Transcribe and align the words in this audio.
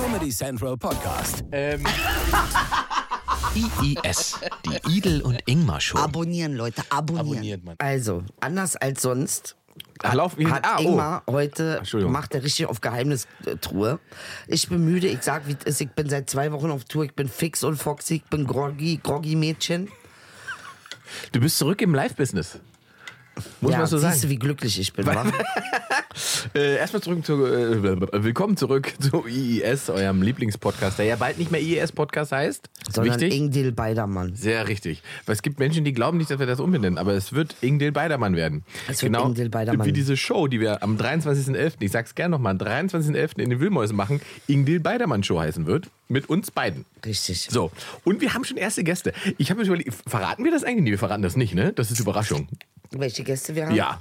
Comedy 0.00 0.30
Central 0.30 0.78
Podcast. 0.78 1.44
Ähm, 1.52 1.84
IIS, 3.54 4.40
die 4.64 4.96
Idel 4.96 5.20
und 5.20 5.38
Ingmar 5.44 5.78
Show. 5.78 5.98
Abonnieren, 5.98 6.54
Leute, 6.54 6.82
abonnieren. 6.88 7.28
abonniert 7.28 7.64
man. 7.64 7.74
Also, 7.78 8.22
anders 8.40 8.76
als 8.76 9.02
sonst 9.02 9.56
Ach, 10.02 10.14
lauf, 10.14 10.38
hat 10.38 10.64
ah, 10.64 10.76
oh. 10.78 10.82
Ingmar 10.82 11.22
heute, 11.28 11.76
Entschuldigung. 11.78 12.12
macht 12.14 12.34
er 12.34 12.42
richtig 12.42 12.64
auf 12.64 12.80
Geheimnistruhe. 12.80 13.98
Ich 14.46 14.70
bin 14.70 14.82
müde, 14.86 15.06
ich 15.06 15.22
sag, 15.22 15.46
wie 15.46 15.56
es 15.58 15.64
ist. 15.66 15.80
Ich 15.82 15.90
bin 15.90 16.08
seit 16.08 16.30
zwei 16.30 16.50
Wochen 16.52 16.70
auf 16.70 16.84
Tour, 16.84 17.04
ich 17.04 17.14
bin 17.14 17.28
fix 17.28 17.62
und 17.62 17.76
foxy, 17.76 18.14
ich 18.16 18.24
bin 18.24 18.46
groggy, 18.46 19.00
groggy 19.02 19.36
Mädchen. 19.36 19.90
Du 21.32 21.40
bist 21.40 21.58
zurück 21.58 21.82
im 21.82 21.94
Live-Business. 21.94 22.58
Muss 23.60 23.72
ja, 23.72 23.78
man 23.78 23.86
so 23.86 23.98
siehst 23.98 24.12
sagen. 24.12 24.22
du, 24.22 24.28
wie 24.30 24.38
glücklich 24.38 24.80
ich 24.80 24.94
bin, 24.94 25.04
wa? 25.04 25.26
Äh, 26.52 26.78
erstmal 26.78 27.00
zurück 27.00 27.24
zu, 27.24 27.46
äh, 27.46 28.00
willkommen 28.24 28.56
zurück 28.56 28.92
zu 29.00 29.24
IIS, 29.24 29.88
eurem 29.88 30.20
Lieblingspodcast, 30.20 30.98
der 30.98 31.06
ja 31.06 31.14
bald 31.14 31.38
nicht 31.38 31.52
mehr 31.52 31.60
IIS-Podcast 31.60 32.32
heißt. 32.32 32.68
Sondern 32.90 33.20
Wichtig. 33.20 33.38
Ingdil 33.38 33.70
Beidermann. 33.70 34.34
Sehr 34.34 34.66
richtig. 34.66 35.02
Weil 35.26 35.34
es 35.34 35.42
gibt 35.42 35.60
Menschen, 35.60 35.84
die 35.84 35.92
glauben 35.92 36.18
nicht, 36.18 36.28
dass 36.28 36.40
wir 36.40 36.46
das 36.46 36.58
umbenennen, 36.58 36.98
aber 36.98 37.12
es 37.12 37.32
wird 37.32 37.54
Ingdil 37.60 37.92
Beidermann 37.92 38.34
werden. 38.34 38.64
Es 38.88 39.00
wird 39.02 39.16
Ingdil 39.16 39.48
Beidermann. 39.48 39.86
Wie 39.86 39.92
diese 39.92 40.16
Show, 40.16 40.48
die 40.48 40.58
wir 40.58 40.82
am 40.82 40.96
23.11., 40.96 41.74
ich 41.78 41.92
sag's 41.92 42.16
gerne 42.16 42.32
nochmal, 42.32 42.52
am 42.52 42.58
23.11. 42.58 43.38
in 43.38 43.50
den 43.50 43.60
Wühlmäusen 43.60 43.96
machen, 43.96 44.20
Ingdil 44.48 44.80
Beidermann 44.80 45.22
Show 45.22 45.38
heißen 45.38 45.66
wird. 45.66 45.88
Mit 46.08 46.28
uns 46.28 46.50
beiden. 46.50 46.84
Richtig. 47.06 47.46
So, 47.48 47.70
und 48.02 48.20
wir 48.20 48.34
haben 48.34 48.42
schon 48.42 48.56
erste 48.56 48.82
Gäste. 48.82 49.12
Ich 49.38 49.50
habe 49.50 49.60
mir 49.60 49.66
überlegt, 49.68 49.94
verraten 50.08 50.42
wir 50.42 50.50
das 50.50 50.64
eigentlich? 50.64 50.82
Nee, 50.82 50.90
wir 50.90 50.98
verraten 50.98 51.22
das 51.22 51.36
nicht, 51.36 51.54
ne? 51.54 51.72
Das 51.72 51.92
ist 51.92 52.00
Überraschung. 52.00 52.48
Welche 52.90 53.22
Gäste 53.22 53.54
wir 53.54 53.66
haben? 53.66 53.76
Ja. 53.76 54.00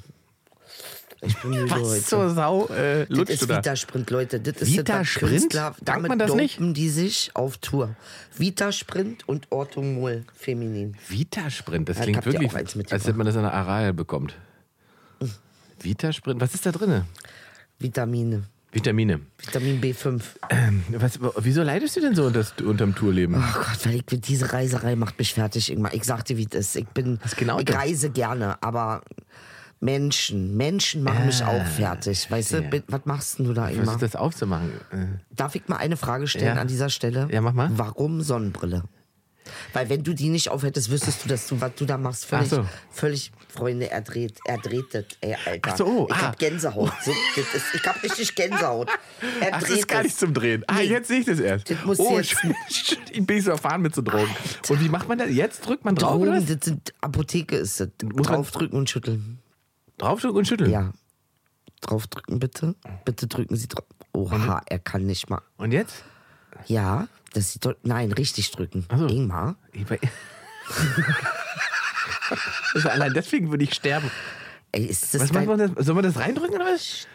Ich 1.21 1.37
bin 1.41 1.51
müde 1.51 1.69
heute. 1.71 1.81
Was 1.81 2.05
zur 2.05 2.29
Sau 2.29 2.67
äh, 2.67 3.05
Das 3.07 3.29
ist 3.29 3.41
du 3.41 3.45
da? 3.47 3.57
Vita 3.57 3.75
Sprint, 3.75 4.09
Leute. 4.09 4.39
Das 4.39 4.61
ist 4.61 4.71
Vita 4.71 4.83
das, 4.83 4.99
was 5.01 5.07
Sprint? 5.07 5.31
Künstler, 5.31 5.75
damit 5.81 6.09
man 6.09 6.19
das 6.19 6.33
nicht? 6.33 6.59
die 6.59 6.89
sich 6.89 7.31
auf 7.33 7.57
Tour. 7.57 7.95
Vita 8.37 8.71
Sprint 8.71 9.27
und 9.27 9.47
Orthomol 9.51 10.23
feminin. 10.33 10.95
Vita-Sprint, 11.07 11.89
das 11.89 11.97
Ja, 11.97 12.03
klingt 12.03 12.25
wirklich, 12.25 12.49
auch 12.49 12.55
eins 12.55 12.75
mitgebracht? 12.75 12.93
als 12.93 13.07
hätte 13.07 13.17
man 13.17 13.25
das 13.25 13.35
in 13.35 13.41
der 13.41 13.53
Aral 13.53 13.93
bekommt. 13.93 14.35
Vita-Sprint, 15.81 16.41
was 16.41 16.53
ist 16.53 16.65
da 16.65 16.71
drin? 16.71 17.03
Vitamine. 17.79 18.43
Vitamine. 18.71 19.21
Vitamin 19.39 19.81
B5. 19.81 20.21
Ähm, 20.49 20.83
was, 20.89 21.19
wieso 21.37 21.63
leidest 21.63 21.95
du 21.95 22.01
denn 22.01 22.13
so 22.15 22.25
unter, 22.25 22.45
unterm 22.63 22.93
Tourleben? 22.93 23.35
Oh 23.35 23.53
Gott, 23.59 23.85
weil 23.85 23.95
ich, 23.95 24.05
diese 24.21 24.53
Reiserei 24.53 24.95
macht 24.95 25.17
mich 25.17 25.33
fertig, 25.33 25.71
Ingmar. 25.71 25.93
Ich 25.93 26.03
sag 26.03 26.25
dir, 26.25 26.37
wie 26.37 26.45
das 26.45 26.67
ist. 26.67 26.75
Ich 26.75 26.87
bin, 26.89 27.19
genau 27.37 27.57
ich 27.59 27.65
denn? 27.65 27.75
reise 27.75 28.09
gerne, 28.11 28.61
aber 28.61 29.01
Menschen, 29.81 30.57
Menschen 30.57 31.03
machen 31.03 31.25
mich 31.25 31.43
auch 31.43 31.65
fertig. 31.65 32.29
Weißt 32.29 32.53
du, 32.53 32.83
was 32.87 33.05
machst 33.05 33.39
du 33.39 33.53
da, 33.53 33.69
Ingmar? 33.69 33.95
ist 33.95 34.01
das 34.01 34.15
aufzumachen? 34.15 34.71
Äh, 34.91 35.05
Darf 35.33 35.55
ich 35.55 35.67
mal 35.67 35.77
eine 35.77 35.95
Frage 35.95 36.27
stellen 36.27 36.55
Ja. 36.55 36.61
an 36.61 36.67
dieser 36.67 36.89
Stelle? 36.89 37.27
Ja, 37.31 37.39
mach 37.41 37.53
mal. 37.53 37.69
Warum 37.71 38.21
Sonnenbrille? 38.21 38.83
Weil 39.73 39.89
wenn 39.89 40.03
du 40.03 40.13
die 40.13 40.29
nicht 40.29 40.49
aufhättest, 40.49 40.91
wüsstest 40.91 41.23
du, 41.23 41.29
dass 41.29 41.47
du, 41.47 41.59
was 41.59 41.73
du 41.75 41.85
da 41.85 41.97
machst, 41.97 42.25
völlig, 42.25 42.49
so. 42.49 42.65
völlig, 42.91 43.31
Freunde, 43.47 43.89
erdreht, 43.89 44.37
erdreht 44.45 44.85
das, 44.91 45.05
ey, 45.21 45.35
Alter. 45.45 45.71
Ach 45.71 45.77
so, 45.77 45.85
oh, 45.85 46.07
ich 46.07 46.15
ah. 46.15 46.21
hab 46.21 46.37
Gänsehaut. 46.39 46.91
So, 47.03 47.11
ist, 47.35 47.47
ich 47.73 47.83
hab 47.83 48.03
richtig 48.03 48.35
Gänsehaut. 48.35 48.89
Ach, 49.51 49.59
das 49.59 49.69
ist 49.71 49.87
gar 49.87 50.03
nicht 50.03 50.17
zum 50.17 50.33
Drehen. 50.33 50.63
Ah, 50.67 50.75
Nee. 50.75 50.83
jetzt 50.83 51.07
sehe 51.07 51.21
ich 51.21 51.25
das 51.25 51.39
erst. 51.39 51.69
Das 51.69 51.83
muss 51.83 51.99
oh, 51.99 52.17
jetzt- 52.17 52.35
ich 53.11 53.25
bin 53.25 53.41
so 53.41 53.51
erfahren 53.51 53.81
mit 53.81 53.95
so 53.95 54.01
Drogen. 54.03 54.29
Und 54.69 54.81
wie 54.81 54.89
macht 54.89 55.07
man 55.07 55.17
das? 55.17 55.31
Jetzt 55.31 55.65
drückt 55.65 55.83
man 55.83 55.95
drauf 55.95 56.15
oder 56.19 56.33
Drogen, 56.33 56.47
was? 56.47 56.57
das 56.57 56.65
sind 56.65 56.93
Apotheke 57.01 57.55
ist 57.55 57.79
das. 57.79 57.89
Muss 58.03 58.27
Draufdrücken 58.27 58.77
und 58.77 58.89
schütteln. 58.89 59.39
Draufdrücken 59.99 60.37
und 60.37 60.45
schütteln. 60.45 60.71
Ja. 60.71 60.91
Draufdrücken 61.81 62.39
bitte. 62.39 62.75
Bitte 63.05 63.27
drücken 63.27 63.55
Sie 63.55 63.67
drauf. 63.67 63.85
Oha, 64.13 64.61
er 64.65 64.79
kann 64.79 65.05
nicht 65.05 65.29
mal. 65.29 65.41
Und 65.57 65.71
jetzt? 65.71 66.03
Ja, 66.65 67.07
das 67.33 67.53
sieht 67.53 67.65
doch. 67.65 67.75
Nein, 67.83 68.11
richtig 68.11 68.51
drücken. 68.51 68.85
Ach 68.89 68.97
so. 68.97 69.07
Ingmar. 69.07 69.55
Also 72.75 72.89
allein 72.89 73.13
deswegen 73.13 73.49
würde 73.49 73.63
ich 73.63 73.73
sterben. 73.73 74.11
Ey, 74.71 74.85
ist 74.85 75.13
das 75.13 75.21
Was 75.21 75.33
macht 75.33 75.47
man 75.47 75.57
das? 75.57 75.85
Soll 75.85 75.95
man 75.95 76.03
das 76.03 76.17
reindrücken 76.17 76.55
oder 76.55 76.65
was? 76.65 77.07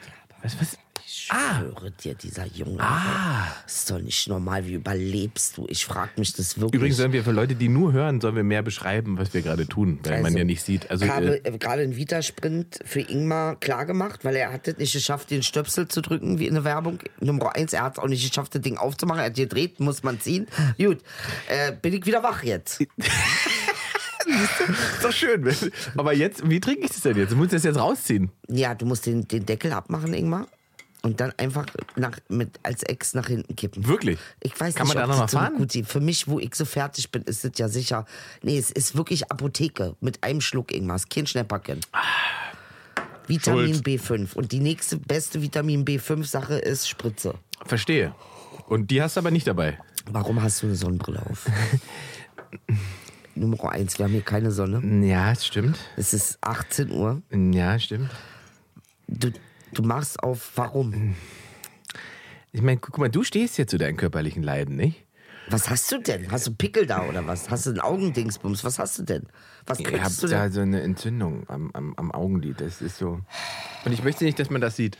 Was, 0.42 0.60
was? 0.60 0.78
Ich 1.16 1.28
Ah. 1.30 1.60
schwöre 1.60 1.90
dir, 1.92 2.14
dieser 2.14 2.44
Junge. 2.46 2.80
Ah. 2.80 3.46
Das 3.64 3.76
ist 3.76 3.90
doch 3.90 4.00
nicht 4.00 4.26
normal. 4.28 4.66
Wie 4.66 4.72
überlebst 4.74 5.56
du? 5.56 5.64
Ich 5.68 5.84
frage 5.86 6.10
mich 6.16 6.32
das 6.32 6.58
wirklich. 6.58 6.74
Übrigens 6.74 6.96
sollen 6.96 7.12
wir 7.12 7.22
für 7.22 7.30
Leute, 7.30 7.54
die 7.54 7.68
nur 7.68 7.92
hören, 7.92 8.20
sollen 8.20 8.34
wir 8.34 8.42
mehr 8.42 8.62
beschreiben, 8.62 9.16
was 9.16 9.32
wir 9.32 9.42
gerade 9.42 9.66
tun, 9.68 10.00
weil 10.02 10.16
man 10.16 10.26
Also, 10.26 10.38
ja 10.38 10.44
nicht 10.44 10.62
sieht. 10.62 10.90
Also 10.90 11.04
ich 11.04 11.10
habe 11.12 11.44
äh, 11.44 11.48
äh, 11.54 11.58
gerade 11.58 11.82
einen 11.82 11.94
Vita-Sprint 11.96 12.80
für 12.84 13.00
Ingmar 13.00 13.54
klargemacht, 13.60 14.24
weil 14.24 14.34
er 14.34 14.52
hat 14.52 14.66
es 14.66 14.76
nicht 14.78 14.92
geschafft, 14.92 15.30
den 15.30 15.44
Stöpsel 15.44 15.86
zu 15.86 16.02
drücken, 16.02 16.40
wie 16.40 16.48
in 16.48 16.54
der 16.54 16.64
Werbung. 16.64 16.98
Nummer 17.20 17.54
eins, 17.54 17.72
er 17.72 17.82
hat 17.82 17.92
es 17.96 18.02
auch 18.02 18.08
nicht 18.08 18.28
geschafft, 18.28 18.54
das 18.56 18.62
Ding 18.62 18.76
aufzumachen. 18.76 19.20
Er 19.20 19.26
hat 19.26 19.34
gedreht, 19.34 19.78
muss 19.78 20.02
man 20.02 20.20
ziehen. 20.20 20.48
Gut, 20.78 20.98
äh, 21.48 21.72
bin 21.80 21.92
ich 21.94 22.04
wieder 22.06 22.24
wach 22.24 22.42
jetzt. 22.42 22.80
ist 24.26 25.04
doch 25.04 25.12
schön. 25.12 25.48
Aber 25.96 26.12
jetzt, 26.12 26.48
wie 26.48 26.58
trinke 26.60 26.82
ich 26.86 26.90
das 26.90 27.02
denn 27.02 27.16
jetzt? 27.16 27.30
Du 27.32 27.36
musst 27.36 27.52
das 27.52 27.62
jetzt 27.62 27.78
rausziehen. 27.78 28.30
Ja, 28.48 28.74
du 28.74 28.84
musst 28.86 29.06
den, 29.06 29.28
den 29.28 29.46
Deckel 29.46 29.72
abmachen, 29.72 30.12
Ingmar. 30.12 30.48
Und 31.04 31.20
dann 31.20 31.34
einfach 31.36 31.66
nach, 31.96 32.18
mit, 32.30 32.58
als 32.62 32.82
Ex 32.82 33.12
nach 33.12 33.26
hinten 33.26 33.54
kippen. 33.56 33.86
Wirklich? 33.86 34.18
Ich 34.40 34.58
weiß 34.58 34.74
Kann 34.74 34.86
nicht, 34.86 34.96
man 34.96 35.06
da 35.06 35.12
ob 35.12 35.18
noch 35.18 35.22
das 35.24 35.32
so 35.32 35.38
fahren? 35.38 35.56
gut 35.58 35.70
ist. 35.74 35.84
Für 35.84 36.00
mich, 36.00 36.26
wo 36.28 36.38
ich 36.40 36.54
so 36.54 36.64
fertig 36.64 37.10
bin, 37.10 37.22
ist 37.24 37.44
es 37.44 37.58
ja 37.58 37.68
sicher. 37.68 38.06
Nee, 38.40 38.56
es 38.56 38.70
ist 38.70 38.96
wirklich 38.96 39.30
Apotheke 39.30 39.96
mit 40.00 40.24
einem 40.24 40.40
Schluck 40.40 40.72
ist 40.72 41.10
Kein 41.10 41.26
Schnäpperken. 41.26 41.80
Vitamin 43.26 43.74
Schuld. 43.74 43.86
B5. 43.86 44.34
Und 44.34 44.52
die 44.52 44.60
nächste 44.60 44.96
beste 44.96 45.42
Vitamin 45.42 45.84
B5-Sache 45.84 46.54
ist 46.54 46.88
Spritze. 46.88 47.34
Verstehe. 47.66 48.14
Und 48.66 48.90
die 48.90 49.02
hast 49.02 49.16
du 49.16 49.20
aber 49.20 49.30
nicht 49.30 49.46
dabei. 49.46 49.78
Warum 50.10 50.42
hast 50.42 50.62
du 50.62 50.66
eine 50.68 50.74
Sonnenbrille 50.74 51.20
auf? 51.30 51.46
Nummer 53.34 53.72
eins, 53.72 53.98
wir 53.98 54.06
haben 54.06 54.12
hier 54.12 54.22
keine 54.22 54.52
Sonne. 54.52 55.06
Ja, 55.06 55.34
stimmt. 55.34 55.78
Es 55.98 56.14
ist 56.14 56.38
18 56.40 56.90
Uhr. 56.90 57.20
Ja, 57.30 57.78
stimmt. 57.78 58.10
Du, 59.06 59.30
du 59.78 59.82
machst 59.82 60.22
auf 60.22 60.52
warum? 60.56 61.14
Ich 62.52 62.62
meine, 62.62 62.78
guck 62.78 62.98
mal, 62.98 63.08
du 63.10 63.24
stehst 63.24 63.56
hier 63.56 63.66
zu 63.66 63.78
deinen 63.78 63.96
körperlichen 63.96 64.42
Leiden, 64.42 64.76
nicht? 64.76 65.04
Was 65.48 65.68
hast 65.68 65.92
du 65.92 65.98
denn? 65.98 66.30
Hast 66.30 66.46
du 66.46 66.54
Pickel 66.54 66.86
da 66.86 67.04
oder 67.04 67.26
was? 67.26 67.50
Hast 67.50 67.66
du 67.66 67.70
einen 67.70 67.80
Augendingsbums? 67.80 68.64
Was 68.64 68.78
hast 68.78 68.98
du 68.98 69.02
denn? 69.02 69.26
Was 69.66 69.78
Ich 69.78 69.84
kriegst 69.84 70.22
du 70.22 70.28
habe 70.28 70.30
da 70.34 70.42
denn? 70.44 70.52
so 70.52 70.60
eine 70.62 70.80
Entzündung 70.82 71.48
am, 71.50 71.70
am, 71.74 71.94
am 71.96 72.12
Augenlid. 72.12 72.60
Das 72.60 72.80
ist 72.80 72.96
so. 72.96 73.20
Und 73.84 73.92
ich 73.92 74.02
möchte 74.02 74.24
nicht, 74.24 74.38
dass 74.38 74.48
man 74.48 74.60
das 74.62 74.76
sieht. 74.76 74.96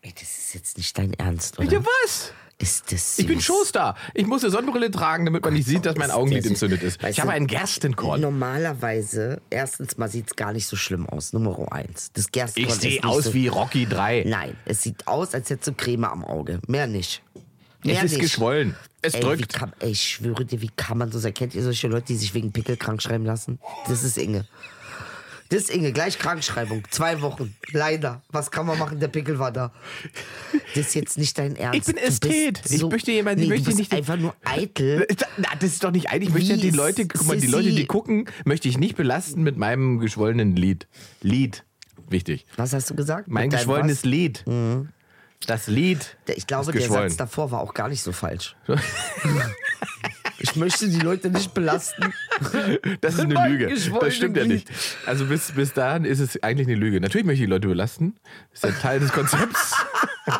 Ey, 0.00 0.12
das 0.14 0.22
ist 0.38 0.54
jetzt 0.54 0.78
nicht 0.78 0.96
dein 0.96 1.12
Ernst, 1.14 1.58
oder? 1.58 1.68
Ja, 1.70 1.84
was? 1.84 2.32
Ist 2.60 2.90
das 2.90 3.18
Ich 3.20 3.26
bin 3.28 3.36
süß? 3.38 3.44
Showstar. 3.46 3.96
Ich 4.14 4.26
muss 4.26 4.42
eine 4.42 4.50
Sonnenbrille 4.50 4.90
tragen, 4.90 5.24
damit 5.26 5.44
man 5.44 5.54
nicht 5.54 5.68
sieht, 5.68 5.86
dass 5.86 5.96
mein 5.96 6.10
Augenlid 6.10 6.42
süß. 6.42 6.50
entzündet 6.50 6.82
ist. 6.82 7.00
Weißt 7.00 7.16
Ich 7.16 7.20
habe 7.20 7.30
einen 7.32 7.46
Gerstenkorn. 7.46 8.20
Normalerweise, 8.20 9.40
erstens 9.50 9.96
mal 9.96 10.08
sieht 10.08 10.26
es 10.28 10.36
gar 10.36 10.52
nicht 10.52 10.66
so 10.66 10.74
schlimm 10.74 11.08
aus. 11.08 11.32
Nummer 11.32 11.70
eins. 11.72 12.10
Das 12.14 12.32
Gerstenkorn 12.32 12.74
Ich 12.74 12.80
sehe 12.80 13.04
aus 13.04 13.24
so, 13.24 13.34
wie 13.34 13.46
Rocky 13.48 13.86
3. 13.86 14.24
Nein, 14.26 14.56
es 14.64 14.82
sieht 14.82 15.06
aus, 15.06 15.34
als 15.34 15.48
hättest 15.50 15.68
du 15.68 15.72
Creme 15.74 16.04
am 16.04 16.24
Auge. 16.24 16.60
Mehr 16.66 16.86
nicht. 16.88 17.22
Mehr 17.84 17.98
Es 17.98 18.04
ist 18.04 18.12
nicht. 18.14 18.22
geschwollen. 18.22 18.74
Es 19.02 19.14
ey, 19.14 19.20
drückt. 19.20 19.52
kann, 19.52 19.72
ey, 19.78 19.90
ich 19.92 20.02
schwöre 20.02 20.44
dir, 20.44 20.60
wie 20.60 20.70
kann 20.74 20.98
man 20.98 21.12
so 21.12 21.20
sein? 21.20 21.32
Kennt 21.34 21.54
ihr 21.54 21.62
solche 21.62 21.86
Leute, 21.86 22.06
die 22.06 22.16
sich 22.16 22.34
wegen 22.34 22.50
Pickel 22.50 22.76
krank 22.76 23.00
schreiben 23.00 23.24
lassen? 23.24 23.60
Das 23.86 24.02
ist 24.02 24.18
Inge. 24.18 24.46
Das 25.50 25.62
ist 25.62 25.70
Inge, 25.70 25.92
gleich 25.92 26.18
Krankschreibung. 26.18 26.82
Zwei 26.90 27.20
Wochen. 27.22 27.54
Leider. 27.72 28.22
Was 28.30 28.50
kann 28.50 28.66
man 28.66 28.78
machen? 28.78 29.00
Der 29.00 29.08
Pickel 29.08 29.38
war 29.38 29.50
da. 29.50 29.72
Das 30.74 30.88
ist 30.88 30.94
jetzt 30.94 31.16
nicht 31.16 31.38
dein 31.38 31.56
Ernst. 31.56 31.78
Ich 31.88 31.94
bin 31.94 31.96
Ästhet. 31.96 32.60
Ich 32.70 32.82
möchte 32.84 33.12
jemanden- 33.12 33.42
ich 33.42 33.48
nee, 33.48 33.54
möchte 33.54 33.70
du 33.70 33.76
bist 33.76 33.78
nicht 33.78 33.92
einfach 33.94 34.16
nur 34.18 34.34
eitel. 34.44 35.06
Na, 35.38 35.48
das 35.58 35.70
ist 35.72 35.84
doch 35.84 35.90
nicht 35.90 36.10
eigentlich. 36.10 36.28
Ich 36.28 36.34
möchte 36.34 36.50
Wie 36.50 36.56
ja 36.56 36.70
die 36.70 36.76
Leute, 36.76 37.06
guck 37.06 37.26
mal, 37.26 37.38
die. 37.38 37.46
Leute, 37.46 37.70
die 37.72 37.86
gucken, 37.86 38.26
möchte 38.44 38.68
ich 38.68 38.76
nicht 38.76 38.96
belasten 38.96 39.42
mit 39.42 39.56
meinem 39.56 39.98
geschwollenen 40.00 40.54
Lied. 40.54 40.86
Lied. 41.22 41.64
Wichtig. 42.10 42.46
Was 42.56 42.72
hast 42.72 42.90
du 42.90 42.94
gesagt? 42.94 43.28
Mein 43.28 43.48
geschwollenes 43.50 43.98
was? 43.98 44.04
Lied. 44.04 44.44
Das 45.46 45.66
Lied. 45.66 46.16
Ich 46.26 46.46
glaube, 46.46 46.72
der. 46.72 46.88
Satz 46.88 47.16
davor 47.16 47.50
war 47.50 47.60
auch 47.60 47.74
gar 47.74 47.88
nicht 47.88 48.02
so 48.02 48.12
falsch. 48.12 48.56
ich 50.38 50.56
möchte 50.56 50.88
die 50.88 50.98
Leute 50.98 51.30
nicht 51.30 51.54
belasten. 51.54 52.12
Das 53.00 53.14
ist 53.14 53.20
eine 53.20 53.48
Lüge. 53.48 53.72
Das 54.00 54.14
stimmt 54.14 54.36
ja 54.36 54.44
nicht. 54.44 54.68
Also 55.06 55.26
bis, 55.26 55.52
bis 55.52 55.72
dahin 55.72 56.04
ist 56.04 56.20
es 56.20 56.42
eigentlich 56.42 56.66
eine 56.66 56.76
Lüge. 56.76 57.00
Natürlich 57.00 57.26
möchte 57.26 57.42
ich 57.42 57.46
die 57.46 57.50
Leute 57.50 57.68
belasten. 57.68 58.16
Das 58.52 58.64
ist 58.64 58.76
ja 58.76 58.82
Teil 58.82 59.00
des 59.00 59.12
Konzepts. 59.12 59.74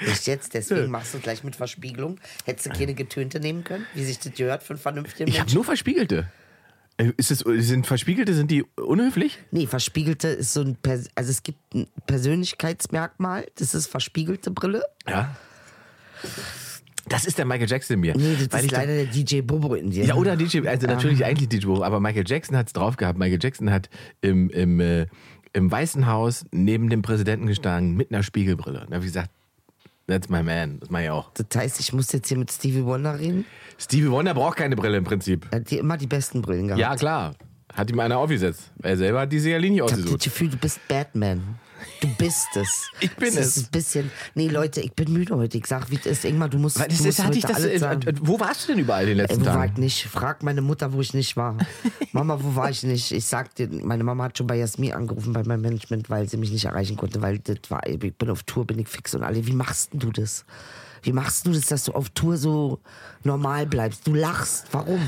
Nicht 0.00 0.26
jetzt, 0.26 0.54
deswegen 0.54 0.90
machst 0.90 1.14
du 1.14 1.18
gleich 1.18 1.44
mit 1.44 1.56
Verspiegelung. 1.56 2.18
Hättest 2.44 2.66
du 2.66 2.70
keine 2.70 2.94
Getönte 2.94 3.40
nehmen 3.40 3.64
können, 3.64 3.86
wie 3.94 4.04
sich 4.04 4.18
das 4.18 4.32
gehört 4.34 4.68
einen 4.68 4.78
vernünftigen 4.78 5.28
Ich 5.28 5.36
habe 5.36 5.44
Menschen? 5.44 5.54
nur 5.56 5.64
Verspiegelte. 5.64 6.30
Äh, 7.02 7.12
Ist 7.16 7.30
es, 7.30 7.40
sind 7.40 7.86
Verspiegelte, 7.86 8.34
sind 8.34 8.50
die 8.50 8.64
unhöflich? 8.76 9.38
Nee, 9.50 9.66
Verspiegelte 9.66 10.28
ist 10.28 10.52
so 10.52 10.60
ein, 10.60 10.76
Pers 10.76 11.08
also 11.14 11.30
es 11.30 11.42
gibt 11.42 11.74
ein 11.74 11.86
Persönlichkeitsmerkmal, 12.06 13.46
das 13.56 13.74
ist 13.74 13.86
verspiegelte 13.86 14.50
Brille. 14.50 14.82
Ja. 15.08 15.34
Das 17.08 17.24
ist 17.24 17.38
der 17.38 17.44
Michael 17.44 17.68
Jackson 17.68 17.94
in 17.94 18.00
mir. 18.00 18.16
Nee, 18.16 18.36
das 18.38 18.52
Weil 18.52 18.60
ist 18.60 18.66
ich 18.66 18.72
leider 18.72 18.94
der 18.94 19.06
DJ 19.06 19.40
Bobo 19.40 19.74
in 19.74 19.90
dir. 19.90 20.04
Ja, 20.04 20.14
oder 20.14 20.36
DJ, 20.36 20.66
also 20.68 20.86
natürlich 20.86 21.24
eigentlich 21.24 21.48
DJ 21.48 21.66
Bobo, 21.66 21.82
aber 21.82 21.98
Michael 21.98 22.24
Jackson 22.26 22.56
hat 22.56 22.68
es 22.68 22.72
drauf 22.72 22.96
gehabt. 22.96 23.18
Michael 23.18 23.40
Jackson 23.42 23.70
hat 23.70 23.90
im, 24.20 24.50
im, 24.50 24.78
äh, 24.78 25.06
im 25.52 25.70
Weißen 25.70 26.06
Haus 26.06 26.44
neben 26.52 26.88
dem 26.90 27.02
Präsidenten 27.02 27.46
gestanden 27.46 27.96
mit 27.96 28.12
einer 28.12 28.22
Spiegelbrille. 28.22 28.86
Da 28.88 28.94
habe 28.94 29.04
ich 29.04 29.12
gesagt, 29.12 29.30
that's 30.12 30.28
my 30.28 30.42
man. 30.42 30.78
Das 30.80 30.90
mache 30.90 31.04
ich 31.04 31.10
auch. 31.10 31.30
Das 31.34 31.46
heißt, 31.54 31.80
ich 31.80 31.92
muss 31.92 32.12
jetzt 32.12 32.28
hier 32.28 32.38
mit 32.38 32.50
Stevie 32.52 32.84
Wonder 32.84 33.18
reden. 33.18 33.44
Stevie 33.78 34.10
Wonder 34.10 34.34
braucht 34.34 34.58
keine 34.58 34.76
Brille 34.76 34.98
im 34.98 35.04
Prinzip. 35.04 35.46
Er 35.50 35.60
hat 35.60 35.70
die 35.70 35.78
immer 35.78 35.96
die 35.96 36.06
besten 36.06 36.42
Brillen 36.42 36.68
gehabt. 36.68 36.80
Ja, 36.80 36.94
klar. 36.96 37.34
Hat 37.72 37.90
ihm 37.90 37.98
einer 38.00 38.18
aufgesetzt. 38.18 38.70
Er 38.82 38.96
selber 38.96 39.20
hat 39.20 39.32
diese 39.32 39.50
ja 39.50 39.58
Linie 39.58 39.78
Ich 39.78 39.82
habe 39.82 39.90
das 39.92 40.00
ausgesucht. 40.00 40.24
Gefühl, 40.24 40.48
du 40.50 40.56
bist 40.58 40.80
Batman. 40.88 41.58
Du 42.00 42.08
bist 42.18 42.48
es. 42.56 42.90
Ich 43.00 43.14
bin 43.16 43.28
es. 43.28 43.56
Ist 43.56 43.66
ein 43.66 43.70
bisschen. 43.70 44.10
Nee, 44.34 44.48
Leute, 44.48 44.80
ich 44.80 44.92
bin 44.92 45.12
müde 45.12 45.36
heute. 45.36 45.58
Ich 45.58 45.66
sag, 45.66 45.90
wie 45.90 45.96
es 45.96 46.06
ist. 46.06 46.24
Ingmar, 46.24 46.48
du 46.48 46.58
musst. 46.58 46.78
Weil 46.78 46.88
das 46.88 46.98
du 46.98 47.08
ist, 47.08 47.18
musst 47.18 47.26
hatte 47.26 47.38
ich 47.38 47.44
das, 47.44 47.56
alles 47.56 47.82
äh, 47.82 48.10
äh, 48.10 48.14
wo 48.20 48.38
warst 48.40 48.64
du 48.64 48.72
denn 48.72 48.80
überall 48.80 49.02
in 49.02 49.08
den 49.10 49.16
letzten 49.18 49.40
wo 49.40 49.46
war 49.46 49.64
ich 49.64 49.70
Tagen? 49.72 49.82
nicht? 49.82 50.06
Frag 50.06 50.42
meine 50.42 50.62
Mutter, 50.62 50.92
wo 50.92 51.00
ich 51.00 51.14
nicht 51.14 51.36
war. 51.36 51.56
Mama, 52.12 52.38
wo 52.40 52.54
war 52.56 52.70
ich 52.70 52.82
nicht? 52.82 53.12
Ich 53.12 53.26
sag 53.26 53.54
dir, 53.54 53.68
meine 53.68 54.04
Mama 54.04 54.24
hat 54.24 54.38
schon 54.38 54.46
bei 54.46 54.56
Jasmin 54.56 54.92
angerufen, 54.92 55.32
bei 55.32 55.42
meinem 55.44 55.62
Management, 55.62 56.10
weil 56.10 56.28
sie 56.28 56.36
mich 56.36 56.50
nicht 56.50 56.64
erreichen 56.64 56.96
konnte, 56.96 57.22
weil 57.22 57.38
das 57.38 57.58
war, 57.68 57.86
ich 57.86 57.98
bin 57.98 58.30
auf 58.30 58.42
Tour, 58.42 58.66
bin 58.66 58.78
ich 58.78 58.88
fix 58.88 59.14
und 59.14 59.22
alle. 59.22 59.46
Wie 59.46 59.52
machst 59.52 59.90
du 59.92 60.10
das? 60.10 60.44
Wie 61.02 61.12
machst 61.12 61.46
du 61.46 61.52
das, 61.52 61.66
dass 61.66 61.84
du 61.84 61.92
auf 61.92 62.10
Tour 62.10 62.36
so 62.36 62.78
normal 63.24 63.66
bleibst? 63.66 64.06
Du 64.06 64.14
lachst. 64.14 64.66
Warum? 64.72 65.00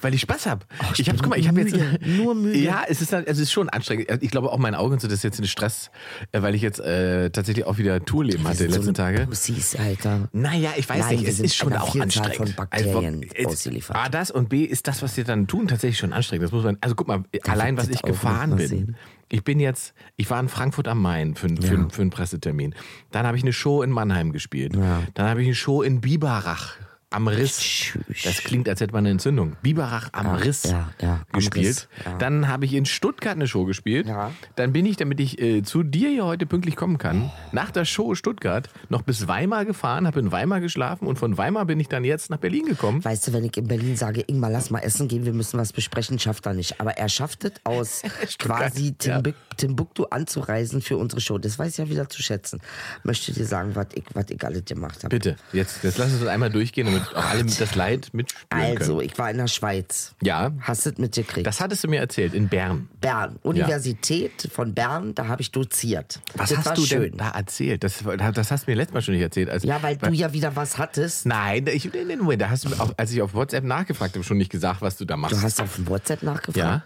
Weil 0.00 0.14
ich 0.14 0.20
Spaß 0.22 0.46
habe. 0.46 0.64
ich 0.96 1.08
habe, 1.08 1.18
guck 1.18 1.28
mal, 1.30 1.38
ich 1.38 1.48
habe 1.48 1.60
jetzt 1.60 1.76
nur 2.06 2.34
müde. 2.34 2.58
Ja, 2.58 2.82
es 2.88 3.00
ist, 3.02 3.12
halt- 3.12 3.26
es 3.28 3.38
ist 3.38 3.52
schon 3.52 3.68
anstrengend. 3.68 4.08
Ich 4.20 4.30
glaube 4.30 4.50
auch 4.52 4.58
mein 4.58 4.74
Auge 4.74 4.94
und 4.94 5.00
so, 5.00 5.08
das 5.08 5.22
jetzt 5.22 5.38
ein 5.40 5.46
Stress, 5.46 5.90
äh, 6.32 6.42
weil 6.42 6.54
ich 6.54 6.62
jetzt 6.62 6.80
äh, 6.80 7.30
tatsächlich 7.30 7.66
auch 7.66 7.78
wieder 7.78 8.04
Tourleben 8.04 8.44
hatte 8.44 8.64
in 8.64 8.70
sind 8.70 8.70
letzten 8.70 8.84
so 8.86 8.92
Tage. 8.92 9.26
Pussys, 9.26 9.76
Alter. 9.76 10.28
Naja, 10.32 10.70
ich 10.76 10.88
weiß 10.88 10.98
Nein, 11.06 11.16
nicht, 11.16 11.28
es 11.28 11.36
sind 11.36 11.46
ist 11.46 11.56
schon 11.56 11.72
auch 11.74 11.94
anstrengend. 11.98 12.36
von 12.36 12.52
Bakterien 12.54 13.24
Also. 13.44 13.92
A, 13.94 14.08
das 14.08 14.30
und 14.30 14.48
B 14.48 14.64
ist 14.64 14.86
das, 14.88 15.02
was 15.02 15.16
wir 15.16 15.24
dann 15.24 15.46
tun, 15.46 15.68
tatsächlich 15.68 15.98
schon 15.98 16.12
anstrengend. 16.12 16.44
Das 16.44 16.52
muss 16.52 16.64
man, 16.64 16.76
also 16.80 16.94
guck 16.94 17.08
mal, 17.08 17.24
allein 17.46 17.76
was 17.76 17.88
ich 17.88 18.02
gefahren 18.02 18.56
bin. 18.56 18.66
sehen. 18.68 18.96
Ich 19.30 19.44
bin 19.44 19.60
jetzt, 19.60 19.92
ich 20.16 20.30
war 20.30 20.40
in 20.40 20.48
Frankfurt 20.48 20.88
am 20.88 21.02
Main 21.02 21.34
für, 21.34 21.48
für, 21.48 21.74
Ja. 21.74 21.88
für 21.90 22.00
einen 22.00 22.10
Pressetermin. 22.10 22.74
Dann 23.10 23.26
habe 23.26 23.36
ich 23.36 23.42
eine 23.42 23.52
Show 23.52 23.82
in 23.82 23.90
Mannheim 23.90 24.32
gespielt. 24.32 24.74
Ja. 24.74 25.02
Dann 25.14 25.26
habe 25.28 25.42
ich 25.42 25.46
eine 25.46 25.54
Show 25.54 25.82
in 25.82 26.00
Biberach 26.00 26.76
am 27.10 27.28
Riss. 27.28 27.96
Das 28.24 28.38
klingt, 28.38 28.68
als 28.68 28.80
hätte 28.80 28.92
man 28.92 29.00
eine 29.00 29.10
Entzündung. 29.10 29.56
Biberach 29.62 30.10
am 30.12 30.34
Riss 30.34 30.64
ja, 30.64 30.90
ja, 31.00 31.24
am 31.32 31.38
gespielt. 31.38 31.66
Riss, 31.66 31.88
ja. 32.04 32.18
Dann 32.18 32.48
habe 32.48 32.66
ich 32.66 32.74
in 32.74 32.84
Stuttgart 32.84 33.34
eine 33.34 33.46
Show 33.46 33.64
gespielt. 33.64 34.06
Ja. 34.06 34.32
Dann 34.56 34.72
bin 34.72 34.84
ich, 34.84 34.96
damit 34.96 35.18
ich 35.20 35.40
äh, 35.40 35.62
zu 35.62 35.82
dir 35.82 36.10
hier 36.10 36.26
heute 36.26 36.44
pünktlich 36.46 36.76
kommen 36.76 36.98
kann, 36.98 37.30
nach 37.52 37.70
der 37.70 37.84
Show 37.84 38.14
Stuttgart 38.14 38.68
noch 38.88 39.02
bis 39.02 39.26
Weimar 39.26 39.64
gefahren, 39.64 40.06
habe 40.06 40.20
in 40.20 40.32
Weimar 40.32 40.60
geschlafen 40.60 41.06
und 41.06 41.18
von 41.18 41.38
Weimar 41.38 41.64
bin 41.64 41.80
ich 41.80 41.88
dann 41.88 42.04
jetzt 42.04 42.30
nach 42.30 42.38
Berlin 42.38 42.66
gekommen. 42.66 43.04
Weißt 43.04 43.28
du, 43.28 43.32
wenn 43.32 43.44
ich 43.44 43.56
in 43.56 43.68
Berlin 43.68 43.96
sage, 43.96 44.20
Ingmar, 44.26 44.50
lass 44.50 44.70
mal 44.70 44.80
essen 44.80 45.08
gehen, 45.08 45.24
wir 45.24 45.32
müssen 45.32 45.58
was 45.58 45.72
besprechen, 45.72 46.18
schafft 46.18 46.46
er 46.46 46.54
nicht. 46.54 46.80
Aber 46.80 46.98
er 46.98 47.08
schafft 47.08 47.44
es 47.44 47.52
aus 47.64 48.02
quasi 48.38 48.94
ja. 49.02 49.20
Timbuk 49.20 49.34
Timbuktu 49.58 50.04
anzureisen 50.04 50.80
für 50.80 50.96
unsere 50.96 51.20
Show. 51.20 51.36
Das 51.36 51.58
weiß 51.58 51.72
ich 51.72 51.78
ja 51.78 51.90
wieder 51.90 52.08
zu 52.08 52.22
schätzen. 52.22 52.60
Möchte 53.02 53.32
dir 53.32 53.44
sagen, 53.44 53.74
was 53.74 53.88
ich, 53.94 54.04
was 54.14 54.26
ich 54.30 54.42
alles 54.42 54.64
gemacht 54.64 55.04
habe. 55.04 55.08
Bitte, 55.08 55.36
jetzt, 55.52 55.82
jetzt 55.82 55.98
lass 55.98 56.12
uns 56.12 56.20
das 56.20 56.28
einmal 56.28 56.50
durchgehen, 56.50 56.86
damit 56.98 57.16
auch 57.16 57.24
alle 57.30 57.44
das 57.44 57.74
Leid 57.74 58.08
mitspüren 58.12 58.62
Also, 58.78 58.96
können. 58.96 59.08
ich 59.08 59.18
war 59.18 59.30
in 59.30 59.38
der 59.38 59.46
Schweiz. 59.46 60.14
Ja, 60.22 60.52
Hast 60.60 60.86
du 60.86 60.90
es 60.90 60.98
mitgekriegt? 60.98 61.46
das 61.46 61.60
hattest 61.60 61.84
du 61.84 61.88
mir 61.88 62.00
erzählt, 62.00 62.34
in 62.34 62.48
Bern. 62.48 62.88
Bern, 63.00 63.38
Universität 63.42 64.48
von 64.52 64.74
Bern, 64.74 65.14
da 65.14 65.28
habe 65.28 65.42
ich 65.42 65.50
doziert. 65.50 66.20
Was 66.34 66.50
das 66.50 66.58
hast 66.64 66.78
du 66.78 66.84
schön. 66.84 67.02
denn 67.02 67.16
da 67.18 67.30
erzählt? 67.30 67.84
Das, 67.84 68.02
das 68.34 68.50
hast 68.50 68.66
du 68.66 68.70
mir 68.70 68.76
letztes 68.76 68.94
Mal 68.94 69.02
schon 69.02 69.14
nicht 69.14 69.22
erzählt. 69.22 69.50
Als, 69.50 69.64
Ja, 69.64 69.82
weil 69.82 69.96
du 69.96 70.10
ja 70.12 70.32
wieder 70.32 70.54
was 70.56 70.78
hattest. 70.78 71.26
Nein, 71.26 71.66
ich, 71.66 71.90
da 72.38 72.50
hast 72.50 72.64
du, 72.64 72.70
auch, 72.80 72.92
als 72.96 73.12
ich 73.12 73.22
auf 73.22 73.34
WhatsApp 73.34 73.64
nachgefragt 73.64 74.14
habe, 74.14 74.24
schon 74.24 74.36
nicht 74.38 74.50
gesagt, 74.50 74.82
was 74.82 74.96
du 74.96 75.04
da 75.04 75.16
machst. 75.16 75.36
Du 75.36 75.42
hast 75.42 75.60
auf 75.60 75.78
WhatsApp 75.86 76.22
nachgefragt. 76.22 76.56
Ja. 76.56 76.82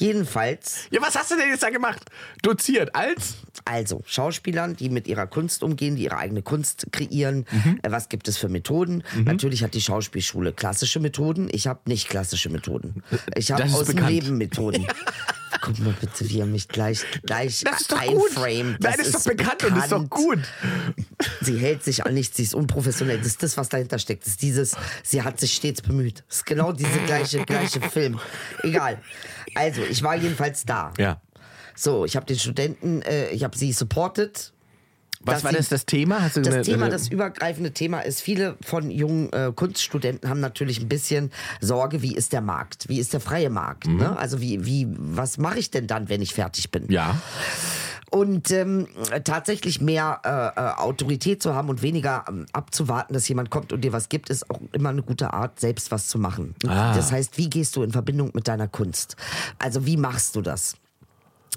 Jedenfalls, 0.00 0.86
Ja, 0.90 1.00
was 1.02 1.14
hast 1.14 1.30
du 1.30 1.36
denn 1.36 1.48
jetzt 1.50 1.62
da 1.62 1.70
gemacht? 1.70 2.00
Doziert 2.42 2.94
als? 2.94 3.34
also 3.66 4.02
Schauspielern, 4.06 4.74
die 4.74 4.88
mit 4.88 5.06
ihrer 5.06 5.26
Kunst 5.26 5.62
umgehen, 5.62 5.94
die 5.96 6.04
ihre 6.04 6.16
eigene 6.16 6.40
Kunst 6.42 6.86
kreieren. 6.92 7.44
Mhm. 7.50 7.78
Äh, 7.82 7.90
was 7.90 8.08
gibt 8.08 8.26
es 8.28 8.38
für 8.38 8.48
Methoden? 8.48 9.04
Natürlich 9.24 9.62
hat 9.62 9.74
die 9.74 9.82
Schauspielschule 9.82 10.52
klassische 10.52 10.98
Methoden. 11.00 11.48
Ich 11.52 11.66
habe 11.66 11.80
nicht 11.86 12.08
klassische 12.08 12.48
Methoden. 12.48 13.02
Ich 13.36 13.52
habe 13.52 13.62
Das 13.62 13.72
ist 13.72 13.76
aus 13.76 13.86
dem 13.88 13.96
bekannt. 13.96 14.12
Leben 14.12 14.38
Methoden. 14.38 14.86
Guck 15.62 15.78
mal 15.80 15.94
bitte, 16.00 16.26
wie 16.30 16.40
er 16.40 16.46
mich 16.46 16.68
gleich, 16.68 17.04
gleich 17.22 17.60
Das 17.64 17.82
ist 17.82 17.92
doch 17.92 18.00
gut. 18.02 18.30
einframed. 18.30 18.80
Nein, 18.80 18.94
das 18.96 19.08
ist 19.08 19.14
doch 19.16 19.24
bekannt, 19.24 19.62
und 19.64 19.76
ist 19.76 19.92
doch 19.92 20.08
gut. 20.08 20.38
Sie 21.42 21.58
hält 21.58 21.84
sich 21.84 22.06
an 22.06 22.14
nichts, 22.14 22.38
sie 22.38 22.44
ist 22.44 22.54
unprofessionell. 22.54 23.18
Das 23.18 23.26
ist 23.26 23.42
das, 23.42 23.58
was 23.58 23.68
dahinter 23.68 23.98
steckt. 23.98 24.22
Das 24.24 24.32
ist 24.34 24.42
dieses, 24.42 24.74
sie 25.02 25.20
hat 25.22 25.38
sich 25.38 25.52
stets 25.52 25.82
bemüht. 25.82 26.24
Das 26.28 26.38
ist 26.38 26.46
genau 26.46 26.72
diese 26.72 26.98
gleiche, 27.04 27.44
gleiche 27.44 27.80
Film. 27.82 28.18
Egal. 28.62 28.98
Also, 29.54 29.82
ich 29.82 30.02
war 30.02 30.16
jedenfalls 30.16 30.64
da. 30.64 30.92
Ja. 30.98 31.20
So, 31.74 32.04
ich 32.04 32.16
habe 32.16 32.26
den 32.26 32.38
Studenten, 32.38 33.02
äh, 33.02 33.30
ich 33.30 33.44
habe 33.44 33.56
sie 33.56 33.72
supported. 33.72 34.52
Was 35.22 35.44
war 35.44 35.52
das, 35.52 35.68
das 35.68 35.84
Thema? 35.86 36.22
Hast 36.22 36.36
du 36.36 36.40
Das 36.42 36.54
eine- 36.54 36.62
Thema, 36.62 36.88
das 36.88 37.08
übergreifende 37.08 37.72
Thema 37.72 38.00
ist, 38.00 38.22
viele 38.22 38.56
von 38.62 38.90
jungen 38.90 39.30
äh, 39.32 39.52
Kunststudenten 39.54 40.30
haben 40.30 40.40
natürlich 40.40 40.80
ein 40.80 40.88
bisschen 40.88 41.30
Sorge, 41.60 42.00
wie 42.02 42.14
ist 42.14 42.32
der 42.32 42.40
Markt? 42.40 42.88
Wie 42.88 42.98
ist 42.98 43.12
der 43.12 43.20
freie 43.20 43.50
Markt? 43.50 43.86
Ne? 43.86 44.16
Also 44.18 44.40
wie, 44.40 44.64
wie, 44.64 44.86
was 44.90 45.36
mache 45.38 45.58
ich 45.58 45.70
denn 45.70 45.86
dann, 45.86 46.08
wenn 46.08 46.22
ich 46.22 46.32
fertig 46.34 46.70
bin? 46.70 46.84
Mhm. 46.84 46.90
Ja. 46.92 47.16
Und 48.12 48.50
ähm, 48.50 48.88
tatsächlich 49.22 49.80
mehr 49.80 50.20
äh, 50.24 50.60
äh, 50.60 50.74
Autorität 50.82 51.40
zu 51.42 51.54
haben 51.54 51.68
und 51.68 51.80
weniger 51.82 52.24
ähm, 52.28 52.46
abzuwarten, 52.52 53.14
dass 53.14 53.28
jemand 53.28 53.50
kommt 53.50 53.72
und 53.72 53.82
dir 53.82 53.92
was 53.92 54.08
gibt, 54.08 54.30
ist 54.30 54.50
auch 54.50 54.58
immer 54.72 54.88
eine 54.88 55.02
gute 55.02 55.32
Art, 55.32 55.60
selbst 55.60 55.92
was 55.92 56.08
zu 56.08 56.18
machen. 56.18 56.56
Ah. 56.66 56.92
Das 56.96 57.12
heißt, 57.12 57.38
wie 57.38 57.48
gehst 57.48 57.76
du 57.76 57.84
in 57.84 57.92
Verbindung 57.92 58.30
mit 58.34 58.48
deiner 58.48 58.66
Kunst? 58.66 59.14
Also 59.60 59.86
wie 59.86 59.96
machst 59.96 60.34
du 60.34 60.40
das? 60.40 60.74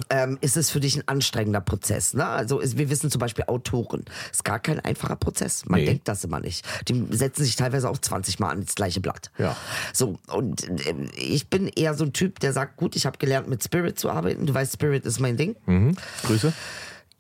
Ähm, 0.09 0.37
ist 0.41 0.57
es 0.57 0.69
für 0.71 0.79
dich 0.79 0.95
ein 0.97 1.07
anstrengender 1.07 1.61
Prozess. 1.61 2.13
Ne? 2.13 2.25
Also 2.25 2.59
ist, 2.59 2.77
wir 2.77 2.89
wissen 2.89 3.11
zum 3.11 3.19
Beispiel 3.19 3.45
Autoren. 3.47 4.05
Ist 4.31 4.43
gar 4.43 4.59
kein 4.59 4.79
einfacher 4.79 5.15
Prozess. 5.15 5.65
Man 5.65 5.79
Nee. 5.81 5.85
denkt 5.85 6.07
das 6.07 6.23
immer 6.23 6.39
nicht. 6.39 6.65
Die 6.87 7.05
setzen 7.11 7.43
sich 7.43 7.55
teilweise 7.55 7.89
auch 7.89 7.97
20 7.97 8.39
Mal 8.39 8.49
an 8.49 8.65
das 8.65 8.75
gleiche 8.75 9.01
Blatt. 9.01 9.31
Ja. 9.37 9.55
So, 9.93 10.17
und 10.27 10.67
ähm, 10.87 11.09
ich 11.15 11.47
bin 11.49 11.67
eher 11.67 11.93
so 11.93 12.05
ein 12.05 12.13
Typ, 12.13 12.39
der 12.39 12.53
sagt, 12.53 12.77
gut, 12.77 12.95
ich 12.95 13.05
habe 13.05 13.17
gelernt, 13.17 13.47
mit 13.47 13.63
Spirit 13.63 13.99
zu 13.99 14.09
arbeiten. 14.09 14.45
Du 14.45 14.53
weißt, 14.53 14.73
Spirit 14.73 15.05
ist 15.05 15.19
mein 15.19 15.37
Ding. 15.37 15.55
Mhm. 15.65 15.95
Grüße. 16.23 16.51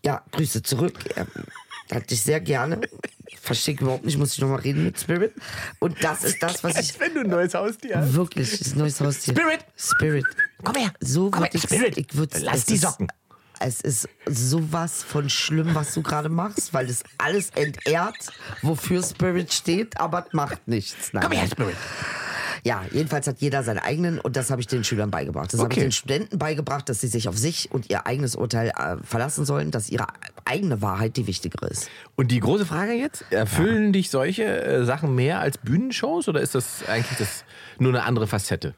Ja, 0.05 0.23
Grüße 0.31 0.63
zurück. 0.63 0.93
Er 1.89 1.97
hat 1.97 2.09
dich 2.09 2.21
sehr 2.21 2.39
gerne. 2.41 2.81
Verstehe 3.41 3.75
ich 3.75 3.81
überhaupt 3.81 4.05
nicht, 4.05 4.17
muss 4.17 4.33
ich 4.33 4.39
nochmal 4.39 4.59
reden 4.61 4.85
mit 4.85 4.99
Spirit. 4.99 5.33
Und 5.79 6.01
das 6.03 6.23
ist 6.23 6.41
das, 6.41 6.63
was 6.63 6.77
ich 6.79 6.99
wenn 6.99 7.13
du 7.13 7.19
ein 7.21 7.29
neues 7.29 7.53
Haustier 7.53 7.97
hast. 7.97 8.13
wirklich, 8.13 8.59
ist 8.59 8.75
ein 8.75 8.79
neues 8.79 8.99
Haustier. 9.01 9.33
Spirit! 9.35 9.59
Spirit. 9.75 10.25
Komm 10.63 10.75
her. 10.75 10.91
So 10.99 11.29
Komm 11.29 11.41
würd 11.43 11.53
her, 11.53 11.55
ich, 11.55 11.63
Spirit. 11.63 11.97
ich 11.97 12.15
würd's, 12.15 12.41
Lass 12.41 12.57
es 12.59 12.65
die 12.65 12.73
ist- 12.75 12.81
Socken. 12.81 13.07
Es 13.59 13.79
ist 13.79 14.09
sowas 14.25 15.03
von 15.03 15.29
schlimm, 15.29 15.73
was 15.73 15.93
du 15.93 16.01
gerade 16.01 16.27
machst, 16.27 16.73
weil 16.73 16.89
es 16.89 17.03
alles 17.17 17.49
entehrt, 17.51 18.15
wofür 18.61 19.01
Spirit 19.01 19.53
steht, 19.53 19.97
aber 20.01 20.25
es 20.27 20.33
macht 20.33 20.67
nichts. 20.67 21.13
Nein. 21.13 21.23
Komm 21.23 21.31
her, 21.31 21.47
Spirit. 21.47 21.75
Ja, 22.65 22.83
jedenfalls 22.91 23.27
hat 23.27 23.39
jeder 23.39 23.63
seinen 23.63 23.79
eigenen 23.79 24.19
und 24.19 24.35
das 24.35 24.49
habe 24.49 24.59
ich 24.59 24.67
den 24.67 24.83
Schülern 24.83 25.11
beigebracht. 25.11 25.53
Das 25.53 25.59
habe 25.61 25.71
ich 25.71 25.77
Okay. 25.77 25.85
den 25.87 25.91
Studenten 25.93 26.39
beigebracht, 26.39 26.89
dass 26.89 26.99
sie 27.01 27.07
sich 27.07 27.27
auf 27.29 27.37
sich 27.37 27.71
und 27.71 27.89
ihr 27.89 28.05
eigenes 28.05 28.35
Urteil 28.35 28.69
äh, 28.69 28.97
verlassen 29.03 29.45
sollen, 29.45 29.71
dass 29.71 29.89
ihre 29.89 30.07
eigene 30.45 30.81
Wahrheit 30.81 31.15
die 31.15 31.27
wichtigere 31.27 31.67
ist. 31.67 31.89
Und 32.15 32.31
die 32.31 32.39
große 32.39 32.65
Frage 32.65 32.93
jetzt, 32.93 33.23
erfüllen 33.31 33.93
dich 33.93 34.09
solche 34.09 34.43
äh, 34.43 34.83
Sachen 34.85 35.13
mehr 35.15 35.39
als 35.39 35.57
Bühnenshows 35.57 36.27
oder 36.27 36.41
ist 36.41 36.55
das 36.55 36.83
eigentlich 36.87 37.17
das 37.17 37.43
nur 37.79 37.91
eine 37.93 38.03
andere 38.03 38.27
Facette? 38.27 38.73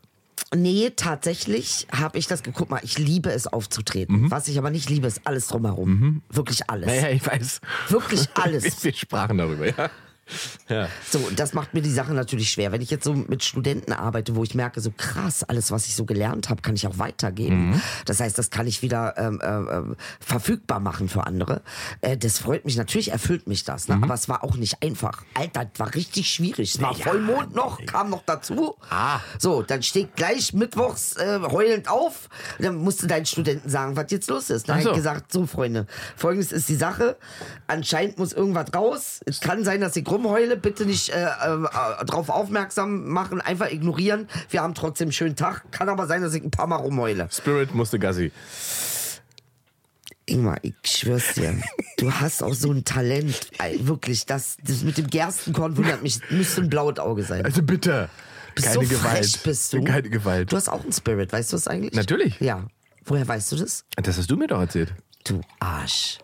Nee, 0.53 0.91
tatsächlich 0.95 1.87
habe 1.91 2.17
ich 2.17 2.27
das 2.27 2.43
geguckt. 2.43 2.69
Mal, 2.69 2.79
ich 2.83 2.97
liebe 2.97 3.29
es 3.31 3.47
aufzutreten. 3.47 4.29
Was 4.31 4.47
ich 4.47 4.57
aber 4.57 4.69
nicht 4.69 4.89
liebe, 4.89 5.07
ist 5.07 5.21
alles 5.25 5.47
drumherum. 5.47 6.21
Wirklich 6.29 6.69
alles. 6.69 6.87
Naja, 6.87 7.09
ich 7.09 7.25
weiß. 7.25 7.61
Wirklich 7.89 8.27
alles. 8.35 8.83
Wir 8.83 8.93
sprachen 8.93 9.37
darüber, 9.37 9.67
ja. 9.67 9.89
Ja. 10.69 10.87
So, 11.09 11.19
das 11.35 11.53
macht 11.53 11.73
mir 11.73 11.81
die 11.81 11.91
Sache 11.91 12.13
natürlich 12.13 12.51
schwer. 12.51 12.71
Wenn 12.71 12.81
ich 12.81 12.89
jetzt 12.89 13.03
so 13.03 13.13
mit 13.13 13.43
Studenten 13.43 13.93
arbeite, 13.93 14.35
wo 14.35 14.43
ich 14.43 14.55
merke, 14.55 14.81
so 14.81 14.91
krass, 14.95 15.43
alles, 15.43 15.71
was 15.71 15.85
ich 15.87 15.95
so 15.95 16.05
gelernt 16.05 16.49
habe, 16.49 16.61
kann 16.61 16.75
ich 16.75 16.87
auch 16.87 16.97
weitergeben. 16.97 17.81
Das 18.05 18.19
heißt, 18.19 18.37
das 18.37 18.49
kann 18.49 18.67
ich 18.67 18.81
wieder 18.81 19.15
ähm, 19.17 19.39
äh, 19.41 19.47
äh, 19.47 19.95
verfügbar 20.19 20.79
machen 20.79 21.09
für 21.09 21.25
andere. 21.25 21.61
Äh, 22.01 22.17
das 22.17 22.39
freut 22.39 22.65
mich, 22.65 22.77
natürlich 22.77 23.11
erfüllt 23.11 23.47
mich 23.47 23.63
das. 23.63 23.87
Ne? 23.87 23.99
Aber 24.01 24.13
es 24.13 24.27
war 24.29 24.43
auch 24.43 24.55
nicht 24.55 24.81
einfach. 24.81 25.23
Alter, 25.33 25.65
das 25.65 25.79
war 25.79 25.93
richtig 25.93 26.29
schwierig. 26.29 26.75
Es 26.75 26.81
war 26.81 26.95
Ja. 26.97 27.05
Vollmond 27.05 27.55
noch, 27.55 27.85
kam 27.85 28.09
noch 28.09 28.23
dazu. 28.25 28.75
Ah. 28.89 29.19
So, 29.39 29.61
dann 29.61 29.83
steht 29.83 30.15
gleich 30.15 30.53
mittwochs 30.53 31.15
äh, 31.17 31.39
heulend 31.41 31.89
auf. 31.89 32.29
Dann 32.59 32.75
musst 32.77 33.03
du 33.03 33.07
deinen 33.07 33.25
Studenten 33.25 33.69
sagen, 33.69 33.95
was 33.95 34.07
jetzt 34.09 34.29
los 34.29 34.49
ist. 34.49 34.69
Dann 34.69 34.81
so. 34.81 34.89
ich 34.89 34.95
gesagt, 34.95 35.31
so 35.31 35.45
Freunde, 35.45 35.85
folgendes 36.15 36.51
ist 36.51 36.69
die 36.69 36.75
Sache. 36.75 37.17
Anscheinend 37.67 38.17
muss 38.17 38.33
irgendwas 38.33 38.73
raus. 38.73 39.19
Es 39.25 39.39
kann 39.39 39.63
sein, 39.63 39.81
dass 39.81 39.95
ich 39.95 40.05
rumheule. 40.15 40.57
Bitte 40.57 40.85
nicht 40.85 41.09
äh, 41.09 41.23
äh, 41.23 42.05
drauf 42.05 42.29
aufmerksam 42.29 43.07
machen, 43.07 43.41
einfach 43.41 43.71
ignorieren. 43.71 44.27
Wir 44.49 44.61
haben 44.61 44.73
trotzdem 44.73 45.05
einen 45.07 45.11
schönen 45.13 45.35
Tag. 45.35 45.71
Kann 45.71 45.89
aber 45.89 46.07
sein, 46.07 46.21
dass 46.21 46.33
ich 46.33 46.43
ein 46.43 46.51
paar 46.51 46.67
Mal 46.67 46.77
rumheule. 46.77 47.27
Spirit 47.31 47.73
musste 47.73 47.99
Gassi. 47.99 48.31
Ingmar, 50.27 50.57
ich 50.63 50.73
schwör's 50.85 51.35
dir, 51.35 51.55
du 51.97 52.11
hast 52.11 52.41
auch 52.41 52.55
so 52.55 52.71
ein 52.71 52.83
Talent. 52.83 53.51
Ey, 53.59 53.87
wirklich, 53.87 54.25
das, 54.25 54.57
das 54.63 54.81
mit 54.83 54.97
dem 54.97 55.07
Gerstenkorn 55.07 55.77
wundert 55.77 56.01
mich. 56.01 56.19
Müsste 56.31 56.61
ein 56.61 56.69
blaues 56.69 56.97
Auge 56.97 57.23
sein. 57.23 57.45
Also 57.45 57.61
bitte. 57.61 58.09
Bist 58.55 58.67
Keine 58.67 58.85
so 58.85 58.95
Gewalt. 58.95 59.17
frech 59.17 59.43
bist 59.43 59.73
du. 59.73 59.83
Keine 59.83 60.09
Gewalt. 60.09 60.51
Du 60.51 60.55
hast 60.55 60.69
auch 60.69 60.81
einen 60.81 60.93
Spirit, 60.93 61.31
weißt 61.31 61.51
du 61.51 61.57
das 61.57 61.67
eigentlich? 61.67 61.93
Natürlich. 61.93 62.39
Ja. 62.39 62.65
Woher 63.03 63.27
weißt 63.27 63.51
du 63.51 63.57
das? 63.57 63.85
Das 63.97 64.17
hast 64.17 64.31
du 64.31 64.35
mir 64.35 64.47
doch 64.47 64.59
erzählt. 64.61 64.93
Du 65.25 65.41
Arsch. 65.59 66.17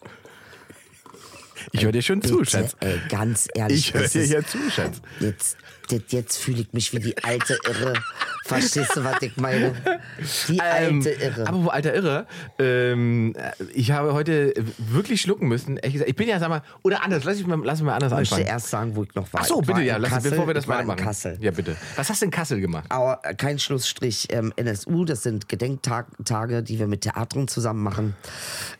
Ich 1.72 1.84
höre 1.84 1.92
dir 1.92 2.02
schon 2.02 2.22
zu, 2.22 2.44
Schatz. 2.44 2.76
Ey, 2.80 3.00
ganz 3.10 3.48
ehrlich. 3.54 3.90
Ich 3.90 3.94
höre 3.94 4.08
dir 4.08 4.26
ja 4.26 4.44
zu, 4.44 4.58
Schatz. 4.70 5.02
Jetzt, 5.20 5.58
jetzt, 5.92 6.14
jetzt 6.14 6.38
fühle 6.38 6.62
ich 6.62 6.74
mich 6.74 6.94
wie 6.94 7.00
die 7.00 7.18
alte 7.24 7.58
Irre. 7.68 7.94
Verstehst 8.46 8.96
du, 8.96 9.04
was 9.04 9.22
ich 9.22 9.38
meine? 9.38 9.74
Die 10.48 10.58
Ähm, 10.58 10.98
alte 10.98 11.10
Irre. 11.12 11.48
Aber 11.48 11.64
wo 11.64 11.68
alter 11.70 11.94
Irre, 11.94 12.26
ähm, 12.60 13.36
ich 13.74 13.92
habe 13.92 14.14
heute 14.14 14.54
wirklich 14.78 15.22
schlucken 15.22 15.48
müssen. 15.48 15.78
Ehrlich 15.78 15.94
gesagt, 15.94 16.10
ich 16.10 16.16
bin 16.16 16.28
ja, 16.28 16.40
sag 16.40 16.50
mal, 16.50 16.62
oder 16.84 17.04
anders, 17.04 17.24
lass, 17.24 17.38
ich 17.38 17.46
mal, 17.46 17.60
lass 17.64 17.80
mich 17.80 17.86
mal 17.86 17.94
anders 17.94 18.12
ich 18.12 18.18
möchte 18.18 18.36
anfangen. 18.36 18.48
erst 18.50 18.68
sagen, 18.70 18.96
wo 18.96 19.04
ich 19.04 19.14
noch 19.16 19.32
war. 19.32 19.42
Ach 19.42 19.46
so, 19.46 19.56
Ich 19.62 19.68
bitte, 19.68 19.74
war 19.80 19.82
ja, 19.86 19.98
lass, 19.98 20.10
Kassel, 20.12 20.32
bevor 20.32 20.48
wir 20.48 20.54
das 20.54 20.64
ich 20.66 20.70
weitermachen. 20.70 20.98
Kassel. 21.04 21.38
Ja, 21.40 21.52
bitte. 21.52 21.76
Was 21.96 22.10
hast 22.10 22.22
du 22.22 22.26
in 22.26 22.32
Kassel 22.32 22.60
gemacht? 22.62 22.86
Aber 22.90 23.18
kein 23.38 23.60
Schlussstrich. 23.60 24.28
Ähm, 24.32 24.52
NSU, 24.56 25.06
das 25.06 25.24
sind 25.24 25.48
Gedenktage, 25.50 26.64
die 26.64 26.80
wir 26.80 26.88
mit 26.88 27.02
Theatern 27.02 27.48
zusammen 27.48 27.84
machen. 27.84 28.16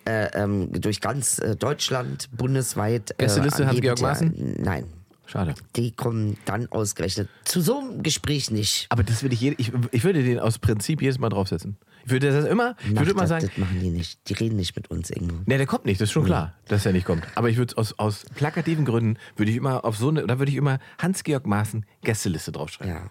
Äh, 0.06 0.26
ähm, 0.34 0.70
durch 0.74 1.02
ganz 1.02 1.40
äh, 1.40 1.56
Deutschland, 1.56 2.30
bundesweit. 2.36 3.12
Äh, 3.12 3.16
Gästeliste 3.20 3.64
an 3.64 3.70
Hans-Georg 3.70 3.98
jedem 4.00 4.10
Maaßen? 4.10 4.56
Nein. 4.60 4.86
Schade. 5.32 5.56
Die 5.78 5.92
kommen 5.92 6.38
dann 6.44 6.68
ausgerechnet. 6.72 7.30
Zu 7.46 7.62
so 7.62 7.80
einem 7.80 8.04
Gespräch 8.04 8.52
nicht. 8.52 8.88
Aber 8.90 9.04
das 9.04 9.22
würde 9.22 9.36
ich, 9.36 9.44
ich, 9.44 9.72
ich 9.92 10.04
würde 10.04 10.24
den 10.24 10.40
aus 10.40 10.60
Prinzip 10.60 11.02
jedes 11.02 11.20
Mal 11.20 11.30
draufsetzen. 11.30 11.78
Ich 12.04 12.12
würde 12.12 12.32
das 12.32 12.46
immer, 12.46 12.76
ich 12.84 12.98
würde 12.98 13.12
immer 13.12 13.22
das, 13.22 13.30
sagen, 13.30 13.48
das 13.48 13.58
machen 13.58 13.80
die 13.80 13.92
nicht. 13.92 14.28
Die 14.28 14.34
reden 14.34 14.58
nicht 14.58 14.76
mit 14.76 14.92
uns 14.92 15.10
irgendwo. 15.10 15.36
Ne, 15.46 15.58
der 15.58 15.68
kommt 15.68 15.86
nicht, 15.86 16.02
das 16.02 16.10
ist 16.10 16.14
schon 16.14 16.26
klar, 16.26 16.54
dass 16.68 16.86
er 16.86 16.92
nicht 16.92 17.06
kommt. 17.06 17.26
Aber 17.36 17.50
ich 17.50 17.58
würde 17.58 17.78
aus, 17.78 17.98
aus 17.98 18.26
plakativen 18.36 18.84
Gründen, 18.84 19.18
würde 19.38 19.52
ich 19.52 19.58
immer 19.58 19.86
auf 19.86 19.96
so 19.96 20.10
eine, 20.10 20.26
da 20.26 20.38
würde 20.40 20.52
ich 20.52 20.58
immer 20.58 20.80
Hans-Georg 20.98 21.46
Maaßen 21.46 21.86
Gästeliste 22.02 22.52
draufschreiben. 22.52 22.94
Ja. 22.94 23.10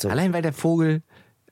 So. 0.00 0.08
Allein 0.08 0.32
weil 0.32 0.42
der 0.42 0.52
Vogel, 0.52 1.02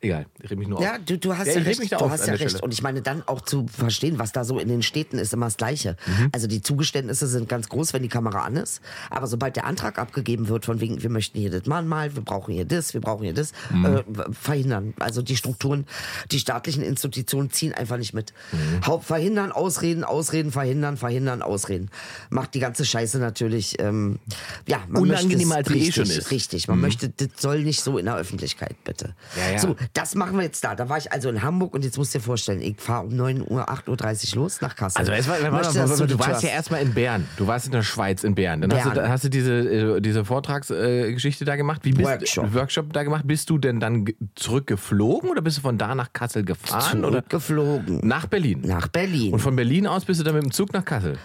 egal, 0.05 0.27
ich 0.39 0.45
rede 0.51 0.57
mich 0.57 0.69
nur 0.69 0.81
Ja, 0.83 0.93
auf. 0.93 0.99
du, 1.07 1.19
du 1.19 1.37
hast 1.37 1.47
Ja, 1.49 1.55
ja, 1.55 1.63
recht. 1.63 1.93
Du 1.93 2.11
hast 2.11 2.27
ja 2.27 2.35
recht. 2.35 2.51
Stelle. 2.51 2.63
Und 2.65 2.73
ich 2.73 2.83
meine, 2.83 3.03
dann 3.03 3.23
auch 3.27 3.41
zu 3.41 3.67
verstehen, 3.67 4.19
was 4.19 4.33
da 4.33 4.45
so 4.45 4.59
in 4.59 4.69
den 4.69 4.83
Städten 4.83 5.19
ist, 5.19 5.33
immer 5.33 5.47
das 5.47 5.57
Gleiche. 5.57 5.97
Mhm. 6.07 6.31
Also 6.33 6.47
die 6.47 6.63
Zugeständnisse 6.63 7.27
sind 7.27 7.49
ganz 7.49 7.69
groß, 7.69 7.93
wenn 7.93 8.03
die 8.03 8.09
Kamera 8.09 8.45
an 8.45 8.57
ist. 8.57 8.81
Aber 9.11 9.27
sobald 9.27 9.57
der 9.57 9.65
Antrag 9.67 9.99
abgegeben 9.99 10.49
wird, 10.49 10.65
von 10.67 10.81
wegen, 10.81 11.03
wir 11.03 11.11
möchten 11.11 11.39
hier 11.39 11.51
das 11.51 11.67
Mahnmal, 11.67 12.15
wir 12.15 12.23
brauchen 12.23 12.55
hier 12.55 12.65
das, 12.65 12.95
wir 12.95 13.01
brauchen 13.01 13.25
hier 13.25 13.35
das, 13.35 13.53
Mhm. 13.71 13.85
äh, 13.87 14.03
verhindern. 14.33 14.95
Also 15.01 15.23
die 15.23 15.37
Strukturen, 15.37 15.87
die 16.31 16.39
staatlichen 16.39 16.83
Institutionen 16.83 17.51
ziehen 17.51 17.73
einfach 17.73 17.97
nicht 17.97 18.15
mit. 18.15 18.33
Mhm. 18.53 19.01
Verhindern, 19.03 19.53
ausreden, 19.53 20.05
ausreden, 20.05 20.53
verhindern, 20.53 20.97
verhindern, 20.97 21.43
ausreden. 21.43 21.91
Macht 22.31 22.55
die 22.55 22.61
ganze 22.61 22.85
Scheiße 22.85 23.19
natürlich, 23.19 23.81
ähm, 23.81 24.19
ja, 24.67 24.83
man 24.89 25.03
Unangenehmer, 25.03 25.57
möchte 25.57 25.73
als 25.73 25.81
es 25.81 25.85
sie 25.85 25.89
eh 25.89 25.93
schon 25.93 26.03
richtig, 26.05 26.19
ist. 26.19 26.31
Richtig, 26.31 26.69
man 26.69 26.81
möchte, 26.81 27.09
das 27.09 27.29
soll 27.39 27.63
nicht 27.63 27.81
so 27.83 27.99
in 27.99 28.07
der 28.07 28.17
Öffentlichkeit, 28.17 28.77
bitte. 28.85 29.15
Ja, 29.37 29.53
ja. 29.53 29.59
So, 29.59 29.77
das 29.95 30.15
machen 30.17 30.37
wir 30.37 30.43
jetzt 30.43 30.63
da. 30.65 30.75
Da 30.75 30.89
war 30.89 30.99
ich 30.99 31.13
also 31.13 31.29
in 31.29 31.43
Hamburg 31.43 31.73
und 31.73 31.85
jetzt 31.85 31.97
musst 31.97 32.15
du 32.15 32.19
dir 32.19 32.25
vorstellen, 32.25 32.61
ich 32.61 32.81
fahre 32.81 33.07
um 33.07 33.15
9 33.17 33.41
Uhr, 33.49 33.69
8.30 33.71 34.35
Uhr 34.37 34.43
los 34.43 34.61
nach 34.61 34.75
Kassel. 34.77 34.99
Also 34.99 35.13
warte 35.13 35.29
Möchte, 35.31 35.51
mal, 35.51 35.63
dass 35.63 35.97
du, 35.99 36.07
das 36.07 36.19
warst 36.19 36.43
ja 36.43 36.51
erstmal 36.51 36.83
in 36.83 36.93
Bern. 36.93 37.27
Du 37.37 37.47
warst 37.47 37.67
in 37.67 37.73
der 37.73 37.83
Schweiz 37.83 38.25
in 38.25 38.35
Bern. 38.35 38.61
Dann 38.61 38.75
hast 38.75 38.87
du, 38.87 38.91
Bern. 38.91 39.09
hast 39.09 39.25
du 39.25 39.29
diese, 39.31 39.53
äh, 39.53 40.01
diese 40.01 40.25
Vortragsgeschichte 40.25 41.13
Geschichte 41.15 41.45
da 41.45 41.57
gemacht. 41.57 41.81
Wie 41.85 41.93
bist 41.93 42.09
Workshop. 42.09 42.53
Workshop 42.55 42.93
da 42.93 43.03
gemacht. 43.05 43.23
Bist 43.27 43.49
du 43.51 43.59
denn 43.59 43.81
dann 43.81 44.05
ge- 44.05 44.17
zurückgeflogen 44.35 45.31
oder 45.31 45.43
bist 45.43 45.59
du 45.59 45.63
von 45.63 45.79
da 45.79 45.95
nach 45.95 46.13
Kassel 46.13 46.45
gefahren? 46.45 47.05
Oder? 47.05 47.19
Zurückgeflogen. 47.19 48.01
Nach 48.07 48.27
Berlin. 48.27 48.63
Nach 48.65 48.89
Berlin. 48.89 49.33
Und 49.33 49.39
von 49.39 49.55
Berlin 49.57 49.87
aus 49.87 50.05
bist 50.05 50.21
du 50.21 50.25
dann 50.25 50.35
mit 50.35 50.43
dem 50.43 50.51
Zug 50.53 50.73
nach 50.73 50.85
Kassel. 50.85 51.19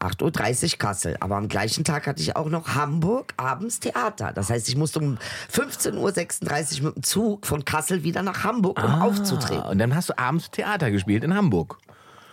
8.30 0.00 0.72
Uhr 0.72 0.78
Kassel. 0.78 1.16
Aber 1.20 1.36
am 1.36 1.48
gleichen 1.48 1.84
Tag 1.84 2.06
hatte 2.06 2.22
ich 2.22 2.36
auch 2.36 2.48
noch 2.48 2.74
Hamburg 2.74 3.34
abends 3.36 3.80
Theater. 3.80 4.32
Das 4.32 4.50
heißt, 4.50 4.68
ich 4.68 4.76
musste 4.76 5.00
um 5.00 5.18
15.36 5.52 6.78
Uhr 6.80 6.86
mit 6.86 6.96
dem 6.96 7.02
Zug 7.02 7.46
von 7.46 7.64
Kassel 7.64 8.04
wieder 8.04 8.22
nach 8.22 8.44
Hamburg, 8.44 8.82
um 8.82 8.94
aufzutreten. 9.02 9.62
Ah, 9.62 9.70
und 9.70 9.78
dann 9.78 9.94
hast 9.94 10.10
du 10.10 10.18
abends 10.18 10.50
Theater 10.50 10.90
gespielt 10.90 11.24
in 11.24 11.34
Hamburg. 11.34 11.78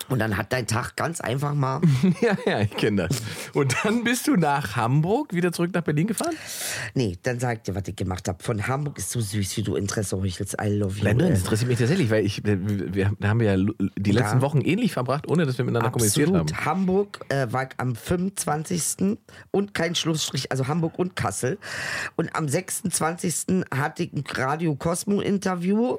Und 0.09 0.19
dann 0.19 0.37
hat 0.37 0.53
dein 0.53 0.67
Tag 0.67 0.95
ganz 0.95 1.21
einfach 1.21 1.53
mal. 1.53 1.81
ja, 2.21 2.37
ja, 2.45 2.61
ich 2.61 2.71
kenne 2.71 3.07
das. 3.07 3.21
Und 3.53 3.75
dann 3.83 4.03
bist 4.03 4.27
du 4.27 4.35
nach 4.35 4.75
Hamburg 4.75 5.33
wieder 5.33 5.51
zurück 5.51 5.71
nach 5.73 5.81
Berlin 5.81 6.07
gefahren? 6.07 6.35
Nee, 6.93 7.17
dann 7.23 7.39
sag 7.39 7.57
ich 7.57 7.63
dir, 7.63 7.75
was 7.75 7.87
ich 7.87 7.95
gemacht 7.95 8.27
habe. 8.27 8.43
Von 8.43 8.67
Hamburg 8.67 8.97
ist 8.97 9.09
so 9.11 9.19
süß, 9.19 9.57
wie 9.57 9.63
du 9.63 9.75
Interesse 9.75 10.17
heuchelst. 10.17 10.57
I 10.61 10.67
love 10.69 10.97
you. 10.97 11.03
Nein, 11.03 11.19
ey. 11.19 11.29
das 11.29 11.39
interessiert 11.39 11.69
mich 11.69 11.79
tatsächlich, 11.79 12.09
weil 12.09 12.25
ich, 12.25 12.43
wir, 12.43 13.11
da 13.19 13.29
haben 13.29 13.39
wir 13.39 13.55
ja 13.55 13.73
die 13.97 14.11
letzten 14.11 14.37
Ja. 14.37 14.41
Wochen 14.41 14.61
ähnlich 14.61 14.93
verbracht, 14.93 15.27
ohne 15.27 15.45
dass 15.45 15.57
wir 15.57 15.65
miteinander 15.65 15.91
kommuniziert 15.91 16.27
haben. 16.29 16.41
Absolut. 16.41 16.65
Hamburg 16.65 17.19
äh, 17.29 17.47
war 17.51 17.63
ich 17.63 17.69
am 17.77 17.95
25. 17.95 19.17
und 19.51 19.73
kein 19.73 19.95
Schlussstrich, 19.95 20.51
also 20.51 20.67
Hamburg 20.67 20.99
und 20.99 21.15
Kassel. 21.15 21.57
Und 22.15 22.35
am 22.35 22.47
26. 22.47 23.65
hatte 23.73 24.03
ich 24.03 24.13
ein 24.13 24.23
Radio 24.35 24.75
Cosmo 24.75 25.21
Interview. 25.21 25.97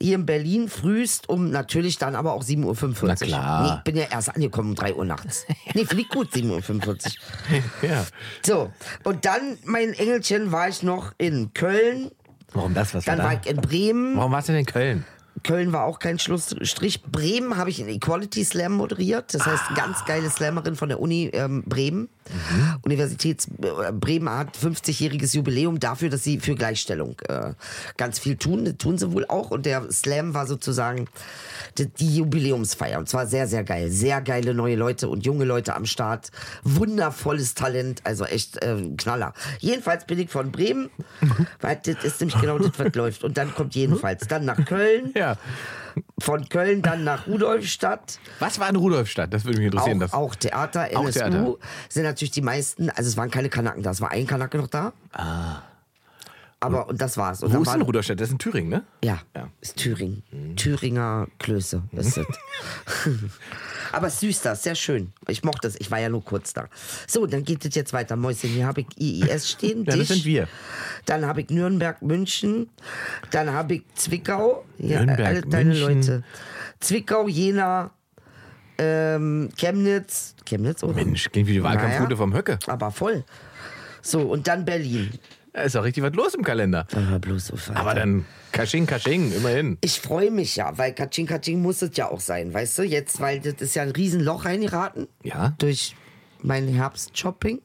Hier 0.00 0.16
in 0.16 0.26
Berlin 0.26 0.68
frühst 0.68 1.28
um 1.28 1.50
natürlich 1.50 1.98
dann 1.98 2.14
aber 2.14 2.34
auch 2.34 2.42
7.45 2.42 3.02
Uhr. 3.02 3.08
Na 3.08 3.14
klar. 3.14 3.62
Nee, 3.62 3.74
ich 3.78 3.84
bin 3.84 3.96
ja 3.96 4.04
erst 4.10 4.34
angekommen 4.34 4.70
um 4.70 4.74
3 4.74 4.94
Uhr 4.94 5.04
nachts. 5.04 5.46
Nee, 5.74 5.86
ich 5.90 6.08
gut, 6.08 6.32
7.45 6.32 6.86
Uhr. 6.88 7.62
Ja. 7.88 8.04
So, 8.44 8.72
und 9.04 9.24
dann, 9.24 9.58
mein 9.64 9.92
Engelchen, 9.92 10.52
war 10.52 10.68
ich 10.68 10.82
noch 10.82 11.12
in 11.18 11.52
Köln. 11.54 12.10
Warum 12.52 12.74
das? 12.74 12.94
Was 12.94 13.04
Dann 13.04 13.18
war 13.18 13.24
war 13.26 13.34
da? 13.34 13.40
ich 13.42 13.50
in 13.50 13.60
Bremen. 13.60 14.16
Warum 14.16 14.32
warst 14.32 14.48
du 14.48 14.52
denn 14.52 14.60
in 14.60 14.66
Köln? 14.66 15.04
Köln 15.44 15.72
war 15.72 15.84
auch 15.84 15.98
kein 15.98 16.18
Schlussstrich. 16.18 17.02
Bremen 17.04 17.56
habe 17.56 17.70
ich 17.70 17.78
in 17.78 17.88
Equality 17.88 18.44
Slam 18.44 18.72
moderiert. 18.72 19.32
Das 19.32 19.46
heißt, 19.46 19.62
ganz 19.76 20.04
geile 20.06 20.30
Slammerin 20.30 20.74
von 20.74 20.88
der 20.88 21.00
Uni 21.00 21.30
ähm, 21.32 21.62
Bremen. 21.64 22.08
Universitäts 22.82 23.48
äh, 23.62 23.92
Bremen 23.92 24.30
hat 24.30 24.56
50-jähriges 24.56 25.36
Jubiläum 25.36 25.78
dafür, 25.78 26.08
dass 26.08 26.24
sie 26.24 26.40
für 26.40 26.54
Gleichstellung 26.54 27.16
äh, 27.28 27.52
ganz 27.96 28.18
viel 28.18 28.36
tun. 28.36 28.64
Das 28.64 28.76
tun 28.78 28.98
sie 28.98 29.12
wohl 29.12 29.26
auch. 29.26 29.50
Und 29.50 29.66
der 29.66 29.90
Slam 29.92 30.34
war 30.34 30.46
sozusagen 30.46 31.06
die, 31.78 31.86
die 31.86 32.16
Jubiläumsfeier. 32.16 32.98
Und 32.98 33.08
zwar 33.08 33.26
sehr, 33.26 33.46
sehr 33.46 33.62
geil. 33.62 33.90
Sehr 33.90 34.22
geile 34.22 34.54
neue 34.54 34.76
Leute 34.76 35.08
und 35.08 35.26
junge 35.26 35.44
Leute 35.44 35.76
am 35.76 35.84
Start. 35.84 36.30
Wundervolles 36.62 37.54
Talent. 37.54 38.00
Also 38.04 38.24
echt 38.24 38.62
äh, 38.62 38.76
Knaller. 38.96 39.34
Jedenfalls 39.60 40.06
bin 40.06 40.18
ich 40.18 40.30
von 40.30 40.50
Bremen, 40.50 40.88
weil 41.60 41.78
das 41.84 42.02
ist 42.02 42.20
nämlich 42.20 42.40
genau 42.40 42.58
das, 42.58 42.72
was 42.78 42.94
läuft. 42.94 43.24
Und 43.24 43.36
dann 43.36 43.54
kommt 43.54 43.74
jedenfalls 43.74 44.26
dann 44.26 44.46
nach 44.46 44.64
Köln. 44.64 45.12
Ja. 45.14 45.33
Von 46.18 46.48
Köln 46.48 46.82
dann 46.82 47.04
nach 47.04 47.26
Rudolfstadt. 47.28 48.18
Was 48.40 48.58
war 48.58 48.68
in 48.68 48.76
Rudolfstadt? 48.76 49.32
Das 49.32 49.44
würde 49.44 49.58
mich 49.58 49.66
interessieren. 49.66 49.98
Auch, 49.98 50.06
das. 50.06 50.12
auch 50.12 50.34
Theater, 50.34 50.88
Auch 50.94 51.04
NSU. 51.04 51.18
Theater. 51.20 51.54
Sind 51.88 52.02
natürlich 52.02 52.32
die 52.32 52.42
meisten, 52.42 52.90
also 52.90 53.08
es 53.08 53.16
waren 53.16 53.30
keine 53.30 53.48
Kanaken 53.48 53.82
da, 53.82 53.90
es 53.90 54.00
war 54.00 54.10
ein 54.10 54.26
Kanake 54.26 54.58
noch 54.58 54.66
da. 54.66 54.92
Aber 56.64 56.88
und 56.88 57.00
das 57.00 57.16
war's. 57.16 57.42
Und 57.42 57.52
Wo 57.52 57.62
ist 57.62 57.72
denn 57.72 57.82
Rudolfstadt? 57.82 58.20
Das 58.20 58.28
ist 58.28 58.32
in 58.32 58.38
Thüringen, 58.38 58.70
ne? 58.70 58.84
Ja, 59.04 59.20
Ja. 59.36 59.48
ist 59.60 59.76
Thüringen. 59.76 60.22
Thüringer 60.56 61.28
Klöße 61.38 61.82
ist 61.92 62.18
es. 62.18 62.26
Aber 63.92 64.10
süß 64.10 64.42
das, 64.42 64.62
sehr 64.62 64.74
schön. 64.74 65.12
Ich 65.28 65.44
mochte 65.44 65.68
es, 65.68 65.76
ich 65.80 65.90
war 65.90 66.00
ja 66.00 66.08
nur 66.08 66.24
kurz 66.24 66.52
da. 66.52 66.68
So, 67.06 67.26
dann 67.26 67.44
geht 67.44 67.64
es 67.64 67.74
jetzt 67.74 67.92
weiter. 67.92 68.16
Mäuschen, 68.16 68.50
hier 68.50 68.66
habe 68.66 68.80
ich 68.82 68.86
IIS 68.98 69.50
stehen. 69.50 69.84
Ja, 69.84 69.96
das 69.96 70.08
sind 70.08 70.24
wir. 70.24 70.48
Dann 71.06 71.26
habe 71.26 71.42
ich 71.42 71.50
Nürnberg, 71.50 72.02
München. 72.02 72.68
Dann 73.30 73.52
habe 73.52 73.74
ich 73.76 73.82
Zwickau. 73.94 74.64
Ja, 74.78 75.04
Nürnberg, 75.04 75.20
alle 75.20 75.40
deine 75.42 75.70
München. 75.70 75.96
Leute. 76.00 76.24
Zwickau, 76.80 77.28
Jena, 77.28 77.90
ähm, 78.78 79.50
Chemnitz. 79.56 80.34
Chemnitz, 80.44 80.82
oder? 80.82 80.94
Mensch, 80.94 81.30
klingt 81.30 81.48
wie 81.48 81.52
die 81.54 81.62
Wahlkampfroute 81.62 82.16
vom 82.16 82.34
Höcke. 82.34 82.58
Aber 82.66 82.90
voll. 82.90 83.24
So, 84.02 84.20
und 84.22 84.48
dann 84.48 84.64
Berlin. 84.64 85.10
Da 85.54 85.62
ist 85.62 85.76
auch 85.76 85.84
richtig 85.84 86.02
was 86.02 86.12
los 86.14 86.34
im 86.34 86.42
Kalender. 86.42 86.84
Aber 86.92 87.20
bloß 87.20 87.46
so 87.46 87.54
Alter. 87.54 87.76
Aber 87.76 87.94
dann 87.94 88.24
Kasching, 88.50 88.86
Kasching, 88.86 89.32
immerhin. 89.32 89.78
Ich 89.82 90.00
freue 90.00 90.32
mich 90.32 90.56
ja, 90.56 90.76
weil 90.76 90.92
Katsching 90.92 91.26
Katsching 91.26 91.62
muss 91.62 91.80
es 91.80 91.96
ja 91.96 92.10
auch 92.10 92.18
sein, 92.18 92.52
weißt 92.52 92.78
du? 92.78 92.82
Jetzt, 92.82 93.20
weil 93.20 93.38
das 93.38 93.54
ist 93.60 93.76
ja 93.76 93.82
ein 93.84 93.90
Riesenloch 93.90 94.46
reingeraten. 94.46 95.06
Ja. 95.22 95.54
Durch 95.58 95.94
mein 96.42 96.66
Herbstshopping. 96.66 97.60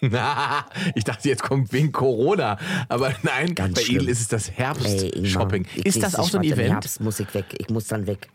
ich 0.00 1.04
dachte, 1.04 1.28
jetzt 1.28 1.44
kommt 1.44 1.72
wegen 1.72 1.92
Corona. 1.92 2.58
Aber 2.88 3.14
nein, 3.22 3.54
Ganz 3.54 3.80
bei. 3.80 3.82
Ihnen 3.82 4.08
ist 4.08 4.20
es 4.20 4.26
das 4.26 4.50
Herbst-Shopping. 4.50 5.68
Ist 5.84 6.02
das 6.02 6.16
auch 6.16 6.28
so 6.28 6.38
ein 6.38 6.42
was 6.42 6.50
im 6.50 6.52
Event? 6.54 6.72
Herbst 6.72 7.00
muss 7.00 7.20
ich 7.20 7.32
weg. 7.32 7.44
Ich 7.58 7.70
muss 7.70 7.86
dann 7.86 8.08
weg. 8.08 8.26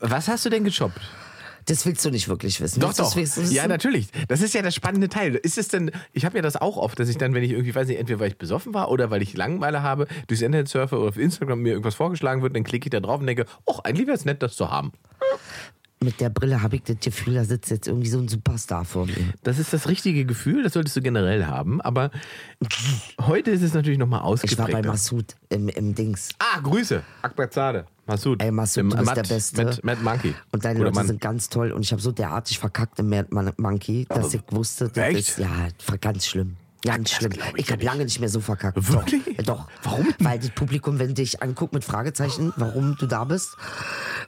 Was 0.00 0.28
hast 0.28 0.44
du 0.44 0.50
denn 0.50 0.64
geshoppt? 0.64 1.00
Das 1.70 1.86
willst 1.86 2.04
du 2.04 2.10
nicht 2.10 2.28
wirklich 2.28 2.60
wissen. 2.60 2.80
Doch, 2.80 2.88
Willst 2.88 2.98
du 2.98 3.04
doch. 3.04 3.16
wissen? 3.16 3.50
Ja, 3.52 3.68
natürlich. 3.68 4.08
Das 4.26 4.42
ist 4.42 4.54
ja 4.54 4.62
das 4.62 4.74
spannende 4.74 5.08
Teil. 5.08 5.36
Ist 5.36 5.56
es 5.56 5.68
denn, 5.68 5.92
ich 6.12 6.24
habe 6.24 6.36
ja 6.36 6.42
das 6.42 6.56
auch 6.56 6.76
oft, 6.76 6.98
dass 6.98 7.08
ich 7.08 7.16
dann, 7.16 7.32
wenn 7.32 7.44
ich 7.44 7.52
irgendwie, 7.52 7.72
weiß 7.72 7.86
nicht, 7.86 8.00
entweder 8.00 8.18
weil 8.18 8.28
ich 8.28 8.38
besoffen 8.38 8.74
war 8.74 8.90
oder 8.90 9.10
weil 9.10 9.22
ich 9.22 9.36
Langeweile 9.36 9.80
habe, 9.80 10.08
durchs 10.26 10.42
Internet 10.42 10.68
surfe 10.68 10.98
oder 10.98 11.10
auf 11.10 11.16
Instagram 11.16 11.60
mir 11.60 11.70
irgendwas 11.70 11.94
vorgeschlagen 11.94 12.42
wird, 12.42 12.56
dann 12.56 12.64
klicke 12.64 12.86
ich 12.86 12.90
da 12.90 12.98
drauf 12.98 13.20
und 13.20 13.28
denke, 13.28 13.46
ach, 13.70 13.78
eigentlich 13.84 14.08
wäre 14.08 14.16
es 14.16 14.24
nett, 14.24 14.42
das 14.42 14.56
zu 14.56 14.68
haben. 14.68 14.90
Mit 16.02 16.20
der 16.20 16.30
Brille 16.30 16.60
habe 16.60 16.74
ich 16.76 16.82
das 16.82 16.96
Gefühl, 16.98 17.34
da 17.34 17.44
sitzt 17.44 17.70
jetzt 17.70 17.86
irgendwie 17.86 18.08
so 18.08 18.18
ein 18.18 18.26
Superstar 18.26 18.84
vor 18.84 19.06
mir. 19.06 19.14
Das 19.44 19.58
ist 19.60 19.72
das 19.72 19.86
richtige 19.86 20.24
Gefühl, 20.24 20.64
das 20.64 20.72
solltest 20.72 20.96
du 20.96 21.02
generell 21.02 21.46
haben. 21.46 21.80
Aber 21.82 22.10
heute 23.20 23.52
ist 23.52 23.62
es 23.62 23.74
natürlich 23.74 23.98
nochmal 23.98 24.22
Ich 24.42 24.58
war 24.58 24.66
bei. 24.66 24.82
Massoud 24.82 25.36
im, 25.50 25.68
im 25.68 25.94
Dings. 25.94 26.30
Ah, 26.38 26.58
Grüße. 26.60 27.02
Akbar 27.22 27.50
Zade. 27.50 27.86
Massoud. 28.10 28.42
Ey, 28.42 28.50
Massoud, 28.50 28.84
du 28.84 28.96
bist 28.96 29.04
Matt, 29.06 29.16
der 29.16 29.22
Beste. 29.34 29.64
Matt, 29.64 29.84
Matt 29.84 30.02
Monkey. 30.02 30.34
Und 30.52 30.64
deine 30.64 30.78
Oder 30.80 30.86
Leute 30.86 30.94
Mann. 30.96 31.06
sind 31.06 31.20
ganz 31.20 31.48
toll. 31.48 31.72
Und 31.72 31.82
ich 31.82 31.92
habe 31.92 32.02
so 32.02 32.12
derartig 32.12 32.58
verkackt 32.58 32.98
im 32.98 33.08
Mad 33.08 33.28
Mon- 33.30 33.52
Monkey, 33.56 34.06
dass 34.08 34.34
ich 34.34 34.42
wusste, 34.50 34.88
das 34.88 34.96
Echt? 35.04 35.18
ist, 35.30 35.38
ja, 35.38 35.48
war 35.86 35.98
ganz 35.98 36.26
schlimm. 36.26 36.56
Ganz 36.82 37.10
schlimm. 37.10 37.32
ich 37.56 37.66
Ich, 37.66 37.72
habe 37.72 37.84
lange 37.84 38.04
nicht 38.04 38.20
mehr 38.20 38.30
so 38.30 38.40
verkackt. 38.40 38.76
Wirklich? 38.90 39.22
Doch. 39.38 39.44
Doch. 39.44 39.66
Warum? 39.82 40.08
Weil 40.18 40.38
das 40.38 40.48
Publikum, 40.50 40.98
wenn 40.98 41.14
dich 41.14 41.42
anguckt 41.42 41.74
mit 41.74 41.84
Fragezeichen, 41.84 42.52
warum 42.56 42.96
du 42.98 43.06
da 43.06 43.24
bist. 43.24 43.56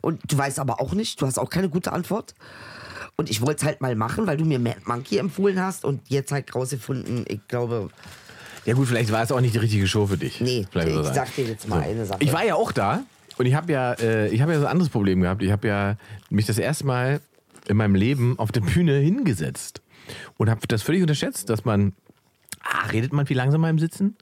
Und 0.03 0.21
du 0.31 0.37
weißt 0.37 0.59
aber 0.59 0.81
auch 0.81 0.93
nicht, 0.93 1.21
du 1.23 1.27
hast 1.27 1.39
auch 1.39 1.49
keine 1.49 1.69
gute 1.71 1.93
Antwort. 1.93 2.35
Und 3.17 3.31
ich 3.31 3.41
wollte 3.41 3.61
es 3.63 3.65
halt 3.65 3.81
mal 3.81 3.95
machen, 3.97 4.27
weil 4.27 4.37
du 4.37 4.45
mir 4.45 4.59
Mad 4.59 4.81
Monkey 4.85 5.17
empfohlen 5.19 5.61
hast 5.63 5.85
und 5.85 6.01
jetzt 6.11 6.31
halt 6.33 6.55
rausgefunden, 6.55 7.25
ich 7.27 7.41
glaube, 7.49 7.89
Ja 8.67 8.75
gut, 8.75 8.87
vielleicht 8.89 9.11
war 9.13 9.23
es 9.23 9.33
auch 9.33 9.41
nicht 9.41 9.55
die 9.55 9.59
richtige 9.59 9.87
Show 9.87 10.07
für 10.07 10.17
dich. 10.19 10.41
nee, 10.41 10.67
Vielleicht 10.71 10.89
ich 10.89 10.95
so 10.95 11.03
sag 11.05 11.35
dir 11.35 11.47
jetzt 11.47 11.69
mal 11.69 11.81
eine 11.81 12.05
Sache. 12.07 12.19
Ich 12.23 12.33
war 12.35 12.45
ja 12.45 12.55
auch 12.55 12.73
da 12.73 13.03
und 13.39 13.47
ich 13.47 13.55
habe 13.55 13.73
ja, 13.73 13.93
äh, 13.95 14.29
ich 14.29 14.41
habe 14.41 14.53
ja 14.53 14.61
so 14.61 14.67
ein 14.67 14.73
anderes 14.73 14.91
Problem 14.91 15.21
gehabt. 15.21 15.43
Ich 15.43 15.51
habe 15.51 15.69
ja 15.69 15.97
mich 16.31 16.47
das 16.47 16.59
erste 16.59 16.87
Mal 16.87 17.21
in 17.69 17.77
meinem 17.77 17.95
Leben 17.95 18.39
auf 18.39 18.53
der 18.53 18.61
Bühne 18.61 18.97
hingesetzt 18.99 19.83
und 20.37 20.51
habe 20.51 20.67
das 20.67 20.83
völlig 20.83 21.03
unterschätzt, 21.03 21.49
dass 21.49 21.65
man 21.65 21.95
A, 22.63 22.87
redet 22.87 23.13
man 23.13 23.27
viel 23.27 23.37
langsamer 23.37 23.71
im 23.71 23.79
Sitzen 23.79 24.17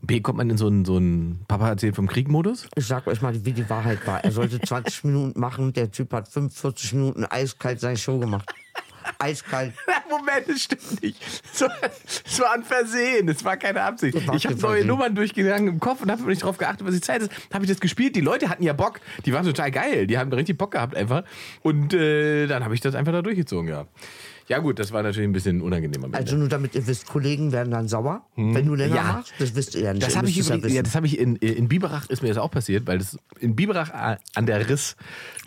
und 0.00 0.06
B, 0.06 0.20
kommt 0.20 0.38
man 0.38 0.50
in 0.50 0.56
so 0.56 0.66
einen, 0.66 0.84
so 0.84 0.96
einen 0.96 1.44
Papa 1.46 1.68
erzählt 1.68 1.96
vom 1.96 2.06
Krieg-Modus. 2.06 2.68
Ich 2.74 2.86
sag 2.86 3.06
euch 3.06 3.22
mal, 3.22 3.44
wie 3.44 3.52
die 3.52 3.68
Wahrheit 3.70 4.06
war. 4.06 4.24
Er 4.24 4.32
sollte 4.32 4.60
20 4.62 5.04
Minuten 5.04 5.40
machen, 5.40 5.72
der 5.72 5.90
Typ 5.90 6.12
hat 6.12 6.28
45 6.28 6.94
Minuten 6.94 7.24
eiskalt 7.24 7.80
seine 7.80 7.96
Show 7.96 8.18
gemacht. 8.18 8.52
Eiskalt. 9.18 9.72
Moment, 10.10 10.48
das 10.48 10.62
stimmt 10.62 11.02
nicht. 11.02 11.20
Es 11.52 11.60
war, 12.40 12.52
ein 12.54 12.64
Versehen, 12.64 13.28
es 13.28 13.44
war 13.44 13.56
keine 13.56 13.82
Absicht. 13.82 14.16
Ich 14.34 14.46
habe 14.46 14.56
neue. 14.56 14.84
Nummern 14.84 15.14
durchgegangen 15.14 15.68
im 15.68 15.80
Kopf 15.80 16.02
und 16.02 16.10
habe 16.10 16.22
nicht 16.24 16.42
drauf 16.42 16.58
geachtet, 16.58 16.86
was 16.86 16.94
die 16.94 17.00
Zeit 17.00 17.22
ist. 17.22 17.30
Habe 17.52 17.64
ich 17.64 17.70
das 17.70 17.80
gespielt. 17.80 18.16
Die 18.16 18.20
Leute 18.20 18.48
hatten 18.48 18.62
ja 18.62 18.72
Bock. 18.72 19.00
Die 19.24 19.32
waren 19.32 19.44
total 19.44 19.70
geil. 19.70 20.06
Die 20.06 20.18
haben 20.18 20.32
richtig 20.32 20.58
Bock 20.58 20.72
gehabt 20.72 20.96
einfach. 20.96 21.24
Und 21.62 21.94
äh, 21.94 22.46
dann 22.46 22.64
habe 22.64 22.74
ich 22.74 22.80
das 22.80 22.94
einfach 22.94 23.12
da 23.12 23.22
durchgezogen, 23.22 23.68
ja. 23.68 23.86
Ja 24.48 24.58
gut, 24.58 24.78
das 24.78 24.92
war 24.92 25.02
natürlich 25.02 25.26
ein 25.28 25.32
bisschen 25.32 25.60
unangenehm 25.62 26.02
am 26.04 26.12
Ende. 26.12 26.18
Also 26.18 26.36
nur 26.36 26.48
damit 26.48 26.74
ihr 26.74 26.86
wisst, 26.86 27.06
Kollegen 27.06 27.50
werden 27.52 27.70
dann 27.70 27.88
sauer, 27.88 28.26
wenn 28.36 28.66
du 28.66 28.74
länger 28.74 28.90
Hm. 28.90 28.96
Ja. 29.06 29.12
machst. 29.14 29.32
Das 29.38 29.54
wisst 29.54 29.74
ihr 29.74 29.82
ja 29.82 29.92
nicht. 29.94 30.06
Das 30.06 30.16
habe 30.16 30.28
ich, 30.28 30.38
übrigens- 30.38 30.72
ja, 30.72 30.82
das 30.82 30.94
hab 30.94 31.04
ich 31.04 31.18
in, 31.18 31.36
in 31.36 31.68
Biberach 31.68 32.10
ist 32.10 32.22
mir 32.22 32.28
das 32.28 32.36
auch 32.38 32.50
passiert, 32.50 32.86
weil 32.86 32.98
das 32.98 33.16
in 33.40 33.56
Biberach 33.56 33.90
äh, 33.90 34.16
an 34.34 34.46
der 34.46 34.68
Riss 34.68 34.96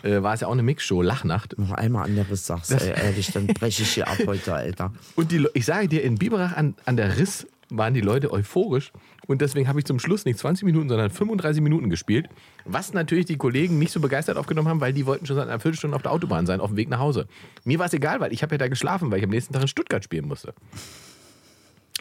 äh, 0.02 0.22
war 0.22 0.34
es 0.34 0.40
ja 0.40 0.48
auch 0.48 0.52
eine 0.52 0.62
Mixshow, 0.64 1.00
Lachnacht. 1.02 1.56
Noch 1.58 1.70
einmal 1.72 2.06
an 2.06 2.14
der 2.16 2.28
Riss 2.28 2.46
sagst, 2.46 2.72
ey, 2.72 2.88
ehrlich, 3.04 3.30
dann 3.32 3.46
breche 3.46 3.82
ich 3.82 3.90
hier 3.94 4.08
ab 4.08 4.18
heute, 4.26 4.54
Alter. 4.54 4.92
Und 5.14 5.30
die, 5.30 5.46
ich 5.54 5.64
sage 5.64 5.88
dir, 5.88 6.02
in 6.02 6.16
Biberach 6.16 6.56
an, 6.56 6.74
an 6.84 6.96
der 6.96 7.18
Riss 7.18 7.46
waren 7.70 7.92
die 7.94 8.00
Leute 8.00 8.32
euphorisch. 8.32 8.92
Und 9.26 9.40
deswegen 9.42 9.68
habe 9.68 9.78
ich 9.78 9.84
zum 9.84 9.98
Schluss 9.98 10.24
nicht 10.24 10.38
20 10.38 10.64
Minuten, 10.64 10.88
sondern 10.88 11.10
35 11.10 11.62
Minuten 11.62 11.90
gespielt. 11.90 12.28
Was 12.64 12.92
natürlich 12.94 13.26
die 13.26 13.36
Kollegen 13.36 13.78
nicht 13.78 13.92
so 13.92 14.00
begeistert 14.00 14.36
aufgenommen 14.38 14.68
haben, 14.68 14.80
weil 14.80 14.92
die 14.94 15.04
wollten 15.06 15.26
schon 15.26 15.36
seit 15.36 15.48
einer 15.48 15.60
Viertelstunde 15.60 15.94
auf 15.94 16.02
der 16.02 16.12
Autobahn 16.12 16.46
sein, 16.46 16.60
auf 16.60 16.70
dem 16.70 16.76
Weg 16.76 16.88
nach 16.88 16.98
Hause. 16.98 17.26
Mir 17.64 17.78
war 17.78 17.86
es 17.86 17.92
egal, 17.92 18.20
weil 18.20 18.32
ich 18.32 18.42
habe 18.42 18.54
ja 18.54 18.58
da 18.58 18.68
geschlafen, 18.68 19.10
weil 19.10 19.18
ich 19.18 19.24
am 19.24 19.30
nächsten 19.30 19.52
Tag 19.52 19.62
in 19.62 19.68
Stuttgart 19.68 20.02
spielen 20.02 20.26
musste. 20.26 20.54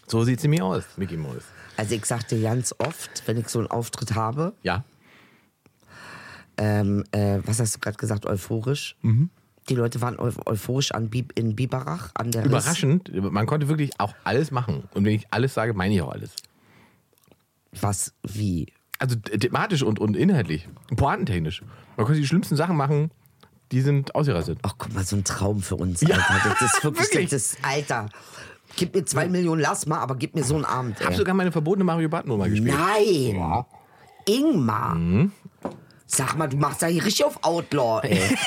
So 0.07 0.23
sieht 0.23 0.39
sie 0.39 0.47
mir 0.47 0.63
aus, 0.63 0.85
Mickey 0.95 1.17
Mouse. 1.17 1.43
Also 1.75 1.95
ich 1.95 2.05
sag 2.05 2.27
dir 2.29 2.41
ganz 2.41 2.73
oft, 2.77 3.23
wenn 3.25 3.37
ich 3.37 3.49
so 3.49 3.59
einen 3.59 3.67
Auftritt 3.67 4.15
habe, 4.15 4.53
Ja. 4.63 4.85
ähm, 6.57 7.03
äh, 7.11 7.39
was 7.45 7.59
hast 7.59 7.75
du 7.75 7.79
gerade 7.79 7.97
gesagt, 7.97 8.25
euphorisch? 8.25 8.95
Mhm. 9.01 9.29
Die 9.69 9.75
Leute 9.75 9.99
waren 10.01 10.17
eu 10.19 10.31
euphorisch 10.45 10.91
an 10.93 11.09
Bib 11.09 11.33
in 11.37 11.55
Biberach, 11.55 12.11
an 12.13 12.31
der 12.31 12.41
Riss. 12.43 12.49
Überraschend, 12.51 13.11
man 13.31 13.45
konnte 13.45 13.67
wirklich 13.67 13.99
auch 13.99 14.13
alles 14.23 14.51
machen. 14.51 14.83
Und 14.93 15.03
wenn 15.05 15.13
ich 15.13 15.27
alles 15.31 15.53
sage, 15.53 15.73
meine 15.73 15.93
ich 15.93 16.01
auch 16.01 16.11
alles. 16.11 16.31
Was, 17.73 18.13
wie? 18.23 18.67
Also 18.99 19.15
the- 19.15 19.37
thematisch 19.37 19.83
und, 19.83 19.99
und 19.99 20.15
inhaltlich. 20.15 20.67
Pointentechnisch. 20.95 21.61
Man 21.97 22.05
konnte 22.05 22.19
die 22.21 22.27
schlimmsten 22.27 22.55
Sachen 22.55 22.75
machen, 22.77 23.11
die 23.71 23.81
sind 23.81 24.15
ausgerastet. 24.15 24.59
Ach, 24.63 24.73
guck 24.77 24.93
mal, 24.93 25.03
so 25.03 25.15
ein 25.17 25.23
Traum 25.25 25.61
für 25.61 25.75
uns, 25.75 26.01
Ja, 26.01 26.15
Alter. 26.15 26.55
Das 26.59 26.73
ist 26.75 26.83
wirklich, 26.83 27.07
wirklich. 27.11 27.29
das 27.29 27.57
Alter. 27.61 28.09
Gib 28.77 28.95
mir 28.95 29.05
zwei 29.05 29.27
Millionen, 29.27 29.61
lass 29.61 29.85
mal, 29.85 29.99
aber 29.99 30.15
gib 30.15 30.35
mir 30.35 30.43
so 30.43 30.55
einen 30.55 30.65
Abend, 30.65 30.99
ey. 31.01 31.13
sogar 31.15 31.33
meine 31.33 31.51
verbotene 31.51 31.83
Mario 31.83 32.09
Bart 32.09 32.25
Nummer 32.25 32.47
gespielt. 32.49 32.75
Nein! 32.77 33.65
Ingmar! 34.27 34.95
Mhm. 34.95 35.31
Sag 36.07 36.37
mal, 36.37 36.47
du 36.47 36.57
machst 36.57 36.81
ja 36.81 36.87
hier 36.87 37.03
richtig 37.05 37.25
auf 37.25 37.43
Outlaw, 37.43 37.99
ey. 38.07 38.17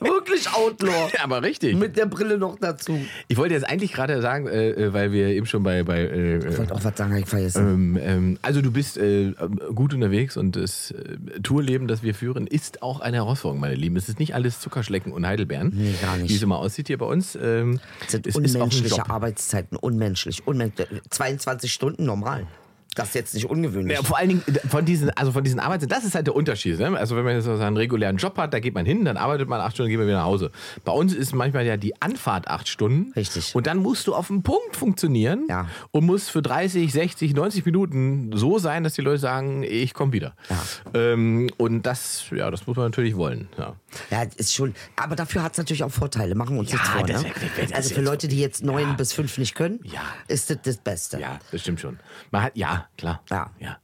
Wirklich 0.00 0.46
Outlaw. 0.52 1.08
Ja, 1.14 1.24
aber 1.24 1.42
richtig. 1.42 1.74
Mit 1.76 1.96
der 1.96 2.04
Brille 2.06 2.36
noch 2.36 2.58
dazu. 2.58 2.98
Ich 3.28 3.36
wollte 3.38 3.54
jetzt 3.54 3.64
eigentlich 3.66 3.92
gerade 3.92 4.20
sagen, 4.20 4.46
äh, 4.46 4.70
äh, 4.70 4.92
weil 4.92 5.12
wir 5.12 5.28
eben 5.28 5.46
schon 5.46 5.62
bei, 5.62 5.82
bei 5.82 6.00
äh, 6.00 6.36
Ich 6.38 6.44
äh, 6.44 6.58
wollte 6.58 6.74
auch 6.74 6.84
was 6.84 6.96
sagen, 6.96 7.16
ich 7.16 7.26
vergessen. 7.26 7.66
ähm, 7.96 7.98
ähm, 8.00 8.38
also 8.42 8.60
du 8.60 8.70
bist 8.70 8.98
äh, 8.98 9.32
gut 9.74 9.94
unterwegs 9.94 10.36
und 10.36 10.56
das 10.56 10.90
äh, 10.90 11.16
Tourleben, 11.42 11.88
das 11.88 12.02
wir 12.02 12.14
führen, 12.14 12.46
ist 12.46 12.82
auch 12.82 13.00
eine 13.00 13.16
Herausforderung, 13.18 13.60
meine 13.60 13.74
Lieben. 13.76 13.96
Es 13.96 14.08
ist 14.10 14.18
nicht 14.18 14.34
alles 14.34 14.60
Zuckerschlecken 14.60 15.12
und 15.12 15.26
Heidelbeeren, 15.26 15.72
Nee, 15.74 15.94
gar 16.02 16.16
nicht. 16.18 16.30
wie 16.30 16.36
es 16.36 16.42
immer 16.42 16.58
aussieht 16.58 16.88
hier 16.88 16.98
bei 16.98 17.06
uns. 17.06 17.36
Ähm, 17.40 17.80
Das 18.02 18.12
sind 18.12 18.26
es 18.26 18.36
unmenschliche. 18.36 19.08
Arbeitszeiten, 19.08 19.76
unmenschlich. 19.78 20.46
unmenschlich. 20.46 20.86
22 21.10 21.72
Stunden 21.72 22.04
normal. 22.04 22.46
Das 22.94 23.08
ist 23.08 23.14
jetzt 23.14 23.34
nicht 23.34 23.46
ungewöhnlich. 23.50 23.96
Ja, 23.96 24.02
vor 24.04 24.18
allen 24.18 24.28
Dingen 24.28 24.42
äh, 24.46 24.66
von 24.68 24.84
diesen, 24.84 25.10
also 25.10 25.32
von 25.32 25.42
diesen 25.44 25.60
Arbeitszeiten, 25.60 25.88
das 25.94 26.04
ist 26.04 26.14
halt 26.14 26.26
der 26.26 26.34
Unterschied. 26.34 26.78
Ne? 26.78 26.96
Also 26.98 27.16
wenn 27.16 27.24
man 27.24 27.34
jetzt 27.34 27.44
so 27.44 27.52
einen 27.52 27.76
regulären 27.76 28.16
Job 28.16 28.36
hat, 28.38 28.54
da 28.54 28.60
geht 28.60 28.74
man 28.74 28.86
hin, 28.86 29.04
dann 29.04 29.16
arbeitet 29.16 29.48
man 29.48 29.60
acht 29.60 29.74
Stunden, 29.74 29.90
geht 29.90 29.98
man 29.98 30.06
wieder 30.06 30.18
nach 30.18 30.24
Hause. 30.26 30.50
Bei 30.84 30.92
uns 30.92 31.12
ist 31.14 31.34
manchmal 31.34 31.66
ja 31.66 31.76
die 31.76 32.00
Anfahrt 32.00 32.48
acht 32.48 32.68
Stunden. 32.68 33.12
Richtig. 33.16 33.54
Und 33.54 33.66
dann 33.66 33.78
musst 33.78 34.06
du 34.06 34.14
auf 34.14 34.28
den 34.28 34.42
Punkt 34.42 34.76
funktionieren 34.76 35.46
Ja. 35.48 35.66
und 35.90 36.04
musst 36.06 36.30
für 36.30 36.42
30, 36.42 36.92
60, 36.92 37.34
90 37.34 37.64
Minuten 37.66 38.30
so 38.34 38.58
sein, 38.58 38.84
dass 38.84 38.94
die 38.94 39.02
Leute 39.02 39.18
sagen, 39.18 39.62
ich 39.62 39.94
komme 39.94 40.12
wieder. 40.12 40.34
Ja. 40.50 41.00
Ähm, 41.00 41.50
und 41.56 41.84
das, 41.86 42.24
ja, 42.30 42.50
das 42.50 42.66
muss 42.66 42.76
man 42.76 42.86
natürlich 42.86 43.16
wollen. 43.16 43.48
Ja. 43.58 43.74
Ja, 44.10 44.22
ist 44.36 44.54
schon. 44.54 44.74
Aber 44.96 45.16
dafür 45.16 45.42
hat 45.42 45.52
es 45.52 45.58
natürlich 45.58 45.82
auch 45.84 45.90
Vorteile. 45.90 46.34
Machen 46.34 46.56
wir 46.56 46.60
uns 46.60 46.70
Ja, 46.72 46.76
nichts 46.76 46.88
vor. 46.90 47.06
das- 47.06 47.22
Ne? 47.22 47.30
das- 47.34 47.68
das- 47.68 47.72
Also 47.72 47.94
für 47.94 48.00
Leute, 48.02 48.28
die 48.28 48.38
jetzt 48.40 48.62
neun 48.64 48.96
bis 48.96 49.12
fünf 49.12 49.36
nicht 49.38 49.54
können, 49.54 49.80
Ja. 49.84 50.02
ist 50.28 50.50
das 50.50 50.58
das 50.62 50.76
Beste. 50.78 51.18
ja, 51.20 51.38
das 51.50 51.60
stimmt 51.60 51.80
schon. 51.80 51.98
Man 52.30 52.42
hat, 52.42 52.56
ja, 52.56 52.88
klar. 52.96 53.22
Ja. 53.30 53.50
Ja. 53.58 53.78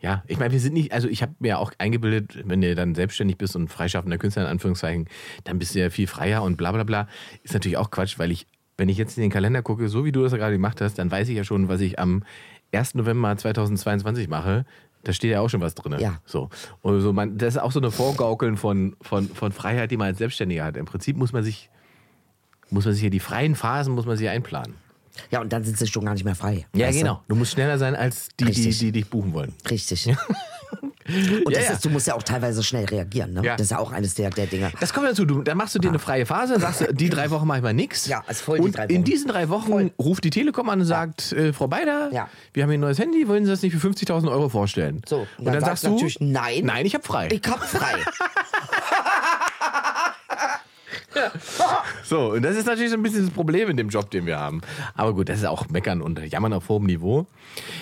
Ja, 0.00 0.22
ich 0.26 0.38
meine, 0.38 0.52
wir 0.52 0.60
sind 0.60 0.74
nicht, 0.74 0.92
also 0.92 1.08
ich 1.08 1.22
habe 1.22 1.34
mir 1.38 1.58
auch 1.58 1.72
eingebildet, 1.78 2.46
wenn 2.46 2.60
du 2.60 2.74
dann 2.74 2.94
selbstständig 2.94 3.38
bist 3.38 3.56
und 3.56 3.68
freischaffender 3.68 4.18
Künstler 4.18 4.42
in 4.42 4.48
Anführungszeichen, 4.48 5.08
dann 5.44 5.58
bist 5.58 5.74
du 5.74 5.78
ja 5.80 5.88
viel 5.88 6.06
freier 6.06 6.42
und 6.42 6.56
bla 6.56 6.72
bla 6.72 6.84
bla. 6.84 7.08
Ist 7.42 7.54
natürlich 7.54 7.78
auch 7.78 7.90
Quatsch, 7.90 8.18
weil 8.18 8.30
ich, 8.30 8.46
wenn 8.76 8.90
ich 8.90 8.98
jetzt 8.98 9.16
in 9.16 9.22
den 9.22 9.30
Kalender 9.30 9.62
gucke, 9.62 9.88
so 9.88 10.04
wie 10.04 10.12
du 10.12 10.22
das 10.22 10.32
gerade 10.34 10.52
gemacht 10.52 10.82
hast, 10.82 10.98
dann 10.98 11.10
weiß 11.10 11.28
ich 11.30 11.36
ja 11.38 11.44
schon, 11.44 11.68
was 11.68 11.80
ich 11.80 11.98
am 11.98 12.22
1. 12.70 12.96
November 12.98 13.34
2022 13.34 14.28
mache. 14.28 14.66
Da 15.04 15.12
steht 15.12 15.30
ja 15.30 15.40
auch 15.40 15.48
schon 15.48 15.60
was 15.60 15.74
drin. 15.74 15.96
Ja. 16.00 16.20
So. 16.24 16.48
Und 16.82 17.00
so 17.00 17.12
man, 17.12 17.38
das 17.38 17.54
ist 17.54 17.60
auch 17.60 17.72
so 17.72 17.80
eine 17.80 17.90
Vorgaukeln 17.90 18.56
von, 18.56 18.96
von, 19.00 19.28
von 19.28 19.52
Freiheit, 19.52 19.90
die 19.90 19.96
man 19.96 20.08
als 20.08 20.18
Selbstständiger 20.18 20.64
hat. 20.64 20.76
Im 20.76 20.86
Prinzip 20.86 21.16
muss 21.16 21.32
man 21.32 21.44
sich, 21.44 21.70
muss 22.70 22.84
man 22.84 22.94
sich 22.94 23.02
hier 23.02 23.10
die 23.10 23.20
freien 23.20 23.54
Phasen 23.54 23.94
muss 23.94 24.06
man 24.06 24.16
sich 24.16 24.28
einplanen. 24.28 24.74
Ja, 25.30 25.40
und 25.40 25.52
dann 25.52 25.64
sind 25.64 25.78
sie 25.78 25.86
schon 25.86 26.04
gar 26.04 26.14
nicht 26.14 26.24
mehr 26.24 26.34
frei. 26.34 26.66
Ja, 26.74 26.86
Weißt 26.88 26.96
du? 26.98 27.02
genau. 27.02 27.22
Du 27.28 27.34
musst 27.36 27.52
schneller 27.52 27.78
sein 27.78 27.94
als 27.94 28.28
die, 28.38 28.44
die, 28.44 28.50
Richtig. 28.50 28.78
die 28.78 28.92
dich 28.92 29.08
buchen 29.08 29.32
wollen. 29.32 29.52
Richtig. 29.70 30.08
Und 31.06 31.52
Ja, 31.52 31.58
das 31.58 31.66
ja. 31.68 31.72
Ist, 31.74 31.84
du 31.84 31.90
musst 31.90 32.06
ja 32.06 32.14
auch 32.14 32.22
teilweise 32.22 32.62
schnell 32.62 32.86
reagieren. 32.86 33.34
Ne? 33.34 33.42
Ja. 33.44 33.56
Das 33.56 33.66
ist 33.66 33.70
ja 33.72 33.78
auch 33.78 33.92
eines 33.92 34.14
der, 34.14 34.30
der 34.30 34.46
Dinge. 34.46 34.72
Das 34.80 34.94
kommt 34.94 35.06
dazu. 35.06 35.26
Du, 35.26 35.42
dann 35.42 35.58
machst 35.58 35.74
du 35.74 35.78
dir 35.78 35.88
eine 35.90 35.98
freie 35.98 36.24
Phase, 36.24 36.58
sagst 36.58 36.80
du, 36.80 36.94
die 36.94 37.10
drei 37.10 37.30
Wochen 37.30 37.46
mache 37.46 37.58
ich 37.58 37.62
mal 37.62 37.74
nichts. 37.74 38.06
Ja, 38.06 38.24
ist 38.26 38.40
voll 38.40 38.58
die 38.58 38.64
Und 38.64 38.76
drei 38.76 38.84
in 38.86 38.96
Wochen. 38.96 39.04
diesen 39.04 39.28
drei 39.28 39.50
Wochen 39.50 39.70
Voll. 39.70 39.90
ruft 39.98 40.24
die 40.24 40.30
Telekom 40.30 40.70
an 40.70 40.80
und 40.80 40.86
sagt, 40.86 41.32
äh, 41.32 41.52
Frau 41.52 41.68
Beider, 41.68 42.08
Ja. 42.10 42.28
wir 42.54 42.62
haben 42.62 42.70
hier 42.70 42.78
ein 42.78 42.80
neues 42.80 42.98
Handy, 42.98 43.28
wollen 43.28 43.44
Sie 43.44 43.50
das 43.50 43.60
nicht 43.60 43.76
für 43.76 43.86
50.000 43.86 44.30
Euro 44.30 44.48
vorstellen? 44.48 45.02
So, 45.06 45.26
und 45.36 45.44
dann 45.44 45.52
dann, 45.54 45.64
sagst 45.64 45.84
du 45.84 45.98
nein. 46.20 46.64
Nein, 46.64 46.86
ich 46.86 46.94
habe 46.94 47.04
frei. 47.04 47.28
Ich 47.30 47.42
hab 47.50 47.62
frei. 47.62 47.96
So, 52.04 52.32
und 52.32 52.42
das 52.42 52.56
ist 52.56 52.66
natürlich 52.66 52.90
so 52.90 52.96
ein 52.96 53.02
bisschen 53.02 53.24
das 53.24 53.34
Problem 53.34 53.70
in 53.70 53.76
dem 53.76 53.88
Job, 53.88 54.10
den 54.10 54.26
wir 54.26 54.38
haben. 54.38 54.60
Aber 54.94 55.14
gut, 55.14 55.28
das 55.28 55.38
ist 55.38 55.44
auch 55.46 55.68
Meckern 55.68 56.02
und 56.02 56.18
Jammern 56.18 56.52
auf 56.52 56.68
hohem 56.68 56.84
Niveau. 56.84 57.26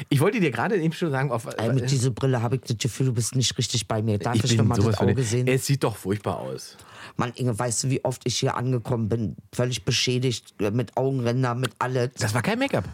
Ich 0.09 0.21
wollte 0.21 0.41
dir 0.41 0.51
gerade 0.51 0.77
eben 0.81 0.93
schon 0.93 1.11
sagen, 1.11 1.31
auf, 1.31 1.47
Ey, 1.57 1.73
mit 1.73 1.91
dieser 1.91 2.11
Brille 2.11 2.43
habe 2.43 2.57
ich 2.57 2.63
das 2.63 2.79
Gefühl, 2.79 3.07
du 3.07 3.13
bist 3.13 3.35
nicht 3.35 3.57
richtig 3.59 3.89
bei 3.89 4.03
mir. 4.03 4.19
Darf 4.19 4.37
ich 4.37 4.45
ich, 4.45 4.51
bin 4.51 4.59
noch 4.59 4.65
mal 4.65 4.77
sowas 4.77 4.97
das 4.97 5.09
Auge 5.09 5.23
sehen? 5.23 5.47
Es 5.49 5.67
sieht 5.67 5.83
doch 5.83 5.97
furchtbar 5.97 6.39
aus. 6.39 6.77
Mann, 7.17 7.33
Inge, 7.35 7.59
weißt 7.59 7.85
du, 7.85 7.91
wie 7.91 8.05
oft 8.05 8.23
ich 8.25 8.39
hier 8.39 8.57
angekommen 8.57 9.09
bin? 9.09 9.37
Völlig 9.53 9.85
beschädigt, 9.85 10.55
äh, 10.61 10.71
mit 10.71 10.97
Augenränder, 10.97 11.55
mit 11.55 11.73
alles. 11.79 12.11
Das 12.19 12.35
war 12.35 12.43
kein 12.43 12.59
Make-up. 12.59 12.85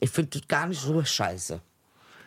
Ich 0.00 0.10
finde 0.10 0.38
das 0.38 0.48
gar 0.48 0.66
nicht 0.66 0.80
so 0.80 1.02
scheiße. 1.02 1.60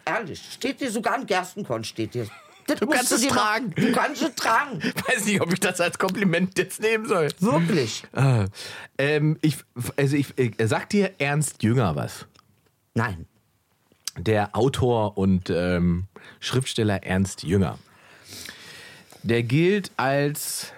Ehrlich, 0.06 0.41
steht 0.52 0.82
dir 0.82 0.91
sogar 0.91 1.15
ein 1.15 1.26
Gerstenkorn, 1.26 1.84
steht 1.84 2.13
dir. 2.13 2.28
Das 2.67 2.80
Du 2.80 2.88
kannst 2.88 3.12
es 3.12 3.21
mal- 3.24 3.30
tragen. 3.30 3.71
Du 3.76 3.91
kannst 3.91 4.21
es 4.21 4.36
tragen. 4.36 4.80
Weiß 5.08 5.26
nicht, 5.26 5.41
ob 5.41 5.52
ich 5.54 5.60
das 5.60 5.82
als 5.82 5.97
Kompliment 6.00 6.58
jetzt 6.58 6.82
nehmen 6.82 7.06
soll. 7.08 7.28
Wirklich. 7.39 8.04
Ah, 8.13 8.45
ähm, 8.97 9.38
ich, 9.41 9.58
also 9.97 10.15
ich, 10.15 10.38
ich 10.38 10.54
sag 10.63 10.89
dir 10.89 11.12
Ernst 11.19 11.63
Jünger 11.63 11.95
was. 11.95 12.28
Nein. 12.93 13.26
Der 14.17 14.56
Autor 14.56 15.17
und 15.17 15.50
ähm, 15.50 16.08
Schriftsteller 16.39 17.04
Ernst 17.04 17.43
Jünger. 17.43 17.80
Der 19.24 19.43
gilt 19.43 19.91
als. 19.97 20.74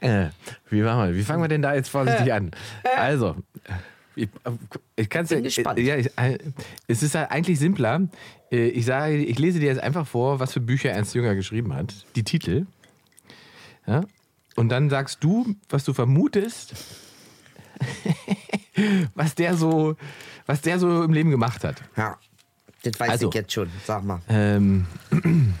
äh, 0.00 0.28
wie, 0.70 0.82
machen 0.82 1.08
wir, 1.10 1.14
wie 1.16 1.22
fangen 1.24 1.42
wir 1.42 1.48
denn 1.48 1.62
da 1.62 1.74
jetzt 1.74 1.88
vorsichtig 1.88 2.32
an? 2.32 2.50
Also, 2.96 3.36
ich, 4.16 4.28
ich 4.96 5.08
kann's 5.08 5.30
ja, 5.30 5.36
Bin 5.36 5.44
gespannt. 5.44 5.78
ja, 5.78 5.96
ich, 5.96 6.10
äh, 6.16 6.38
es 6.86 7.02
ist 7.02 7.14
halt 7.14 7.30
eigentlich 7.30 7.58
simpler. 7.58 8.08
Äh, 8.50 8.68
Ich 8.68 8.84
sage, 8.86 9.16
ich 9.16 9.38
lese 9.38 9.58
dir 9.60 9.66
jetzt 9.66 9.80
einfach 9.82 10.06
vor, 10.06 10.40
was 10.40 10.52
für 10.52 10.60
Bücher 10.60 10.90
Ernst 10.90 11.14
Jünger 11.14 11.34
geschrieben 11.34 11.74
hat. 11.74 11.94
Die 12.16 12.22
Titel. 12.24 12.66
Ja? 13.86 14.02
Und 14.56 14.68
dann 14.68 14.88
sagst 14.90 15.22
du, 15.24 15.54
was 15.68 15.84
du 15.84 15.92
vermutest, 15.92 16.74
was 19.14 19.34
der 19.34 19.56
so, 19.56 19.96
was 20.46 20.60
der 20.60 20.78
so 20.78 21.02
im 21.02 21.12
Leben 21.12 21.30
gemacht 21.30 21.64
hat. 21.64 21.82
Ja. 21.96 22.18
Das 22.82 23.00
weiß 23.00 23.10
Also. 23.10 23.28
ich 23.28 23.34
jetzt 23.34 23.52
schon. 23.52 23.70
Sag 23.86 24.04
mal. 24.04 24.20
Ähm, 24.28 24.86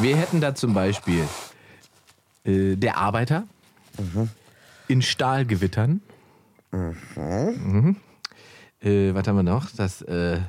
wir 0.00 0.16
hätten 0.16 0.40
da 0.40 0.54
zum 0.54 0.72
Beispiel 0.74 1.24
äh, 2.44 2.74
der 2.76 2.96
Arbeiter 2.96 3.44
in 4.88 5.02
Stahlgewittern. 5.02 6.00
Mhm. 6.76 7.96
Äh, 8.80 9.14
was 9.14 9.26
haben 9.26 9.36
wir 9.36 9.42
noch? 9.42 9.70
Das 9.70 10.02
äh, 10.02 10.40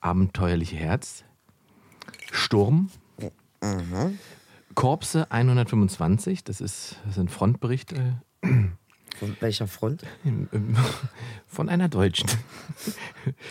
abenteuerliche 0.00 0.76
Herz. 0.76 1.24
Sturm. 2.30 2.90
Korpse 4.74 5.30
125, 5.30 6.44
das 6.44 6.60
ist, 6.60 6.96
das 7.06 7.14
sind 7.14 7.30
Frontberichte 7.30 8.20
Von 9.18 9.36
welcher 9.40 9.66
Front? 9.66 10.02
von 11.46 11.68
einer 11.68 11.88
Deutschen. 11.88 12.28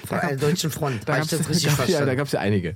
Von 0.05 0.19
einer 0.19 0.37
deutschen 0.37 0.69
Front. 0.69 1.07
Da 1.07 1.17
gab 1.17 1.31
es 1.31 1.61
ja, 1.87 2.13
ja 2.13 2.39
einige. 2.39 2.75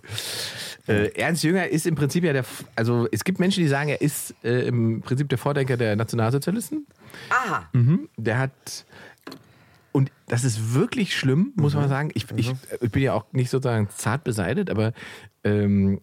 Äh, 0.88 1.10
Ernst 1.20 1.44
Jünger 1.44 1.68
ist 1.68 1.86
im 1.86 1.96
Prinzip 1.96 2.24
ja 2.24 2.32
der, 2.32 2.46
also 2.76 3.08
es 3.12 3.26
gibt 3.26 3.40
Menschen, 3.40 3.62
die 3.62 3.68
sagen, 3.68 3.90
er 3.90 4.02
ist 4.02 4.34
äh, 4.44 4.68
im 4.68 5.02
Prinzip 5.02 5.28
der 5.28 5.38
Vordenker 5.38 5.76
der 5.76 5.96
Nationalsozialisten. 5.98 6.88
Aha. 7.30 7.68
Mhm. 7.74 8.08
Der 8.16 8.40
hat, 8.40 8.86
und 9.98 10.12
das 10.28 10.44
ist 10.44 10.76
wirklich 10.76 11.18
schlimm, 11.18 11.54
muss 11.56 11.74
man 11.74 11.90
sagen. 11.90 12.12
Ich, 12.14 12.28
ich, 12.36 12.54
ich 12.82 12.92
bin 12.92 13.02
ja 13.02 13.14
auch 13.14 13.26
nicht 13.32 13.50
sozusagen 13.50 13.90
zart 13.90 14.24
beseitigt, 14.24 14.70
aber 14.70 14.94
ähm, 15.44 16.02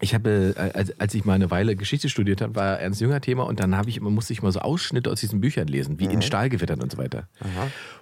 ich 0.00 0.12
habe, 0.12 0.54
äh, 0.56 0.92
als, 0.98 1.14
ich 1.14 1.24
mal 1.24 1.34
eine 1.34 1.52
Weile 1.52 1.76
Geschichte 1.76 2.08
studiert 2.08 2.40
habe, 2.40 2.56
war 2.56 2.80
Ernst 2.80 3.00
Jünger 3.00 3.20
Thema 3.20 3.44
und 3.44 3.60
dann 3.60 3.76
habe 3.76 3.88
ich 3.90 3.96
immer, 3.96 4.10
musste 4.10 4.32
ich 4.32 4.42
mal 4.42 4.50
so 4.50 4.58
Ausschnitte 4.58 5.08
aus 5.08 5.20
diesen 5.20 5.40
Büchern 5.40 5.68
lesen, 5.68 6.00
wie 6.00 6.06
in 6.14 6.20
Stahlgewittern 6.20 6.82
und 6.82 6.90
so 6.90 6.98
weiter. 6.98 7.28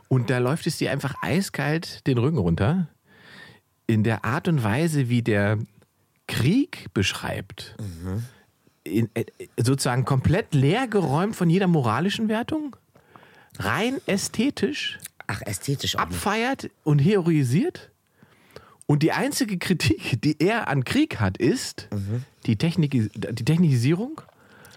Und 0.09 0.31
da 0.31 0.39
läuft 0.39 0.67
es 0.67 0.79
dir 0.79 0.91
einfach 0.91 1.17
eiskalt 1.21 2.07
den 2.07 2.17
Rücken 2.17 2.39
runter. 2.39 2.89
In 3.87 4.05
der 4.05 4.25
Art 4.25 4.49
und 4.49 4.65
Weise, 4.65 5.11
wie 5.11 5.21
der 5.21 5.59
Krieg 6.29 6.87
beschreibt, 6.95 7.77
in, 8.85 9.11
äh, 9.13 9.27
sozusagen 9.59 10.07
komplett 10.07 10.55
leer 10.55 10.89
geräumt 10.89 11.37
von 11.37 11.51
jeder 11.51 11.67
moralischen 11.67 12.31
Wertung, 12.31 12.75
rein 13.59 14.01
ästhetisch, 14.07 14.99
Ach, 15.27 15.41
ästhetisch 15.43 15.97
abfeiert 15.97 16.71
und 16.83 16.99
heroisiert. 16.99 17.91
Und 18.87 19.03
die 19.03 19.13
einzige 19.13 19.59
Kritik, 19.59 20.21
die 20.23 20.39
er 20.41 20.69
an 20.69 20.85
Krieg 20.85 21.19
hat, 21.19 21.39
ist 21.39 21.89
die, 22.45 22.57
Technik, 22.57 23.11
die 23.15 23.45
Technisierung. 23.45 24.21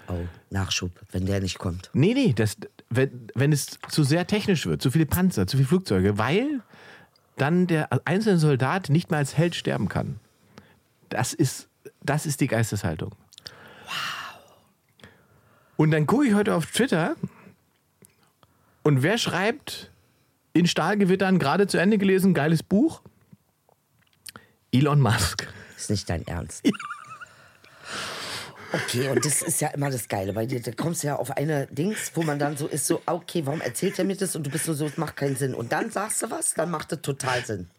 Oh, 0.07 0.13
Nachschub, 0.49 0.91
wenn 1.11 1.25
der 1.25 1.41
nicht 1.41 1.59
kommt. 1.59 1.89
Nee, 1.93 2.13
nee, 2.13 2.31
das, 2.33 2.55
wenn, 2.89 3.27
wenn 3.35 3.51
es 3.51 3.77
zu 3.89 4.03
sehr 4.03 4.25
technisch 4.25 4.65
wird, 4.65 4.81
zu 4.81 4.89
viele 4.91 5.05
Panzer, 5.05 5.47
zu 5.47 5.57
viele 5.57 5.67
Flugzeuge, 5.67 6.17
weil 6.17 6.61
dann 7.35 7.67
der 7.67 7.89
einzelne 8.07 8.39
Soldat 8.39 8.89
nicht 8.89 9.11
mehr 9.11 9.19
als 9.19 9.37
Held 9.37 9.55
sterben 9.55 9.89
kann. 9.89 10.21
Das 11.09 11.33
ist, 11.33 11.67
das 12.01 12.25
ist 12.25 12.39
die 12.39 12.47
Geisteshaltung. 12.47 13.11
Und 15.75 15.91
dann 15.91 16.07
gucke 16.07 16.25
ich 16.25 16.33
heute 16.33 16.55
auf 16.55 16.65
Twitter 16.65 17.15
und 18.87 19.03
wer 19.03 19.17
schreibt 19.17 19.91
in 20.53 20.65
Stahlgewittern 20.65 21.39
gerade 21.39 21.67
zu 21.67 21.77
Ende 21.77 21.97
gelesen, 21.97 22.33
geiles 22.33 22.63
Buch? 22.63 23.01
Elon 24.71 25.01
Musk. 25.01 25.45
Ist 25.75 25.89
nicht 25.89 26.09
dein 26.09 26.25
Ernst. 26.25 26.65
Okay, 28.71 29.09
und 29.09 29.25
das 29.25 29.41
ist 29.41 29.59
ja 29.59 29.67
immer 29.71 29.89
das 29.89 30.07
Geile 30.07 30.31
bei 30.31 30.45
dir. 30.45 30.61
Da 30.61 30.71
kommst 30.71 31.03
du 31.03 31.07
ja 31.07 31.17
auf 31.17 31.31
eine 31.31 31.67
Dings, 31.67 32.11
wo 32.15 32.23
man 32.23 32.39
dann 32.39 32.55
so 32.55 32.65
ist, 32.65 32.87
so, 32.87 33.01
ah, 33.05 33.15
okay, 33.15 33.45
warum 33.45 33.59
erzählt 33.59 33.99
er 33.99 34.05
mir 34.05 34.15
das? 34.15 34.37
Und 34.37 34.45
du 34.45 34.49
bist 34.49 34.67
nur 34.67 34.75
so, 34.77 34.85
es 34.85 34.95
macht 34.95 35.17
keinen 35.17 35.35
Sinn. 35.35 35.53
Und 35.53 35.73
dann 35.73 35.91
sagst 35.91 36.21
du 36.21 36.31
was, 36.31 36.53
dann 36.53 36.71
macht 36.71 36.93
es 36.93 37.01
total 37.01 37.45
Sinn. 37.45 37.69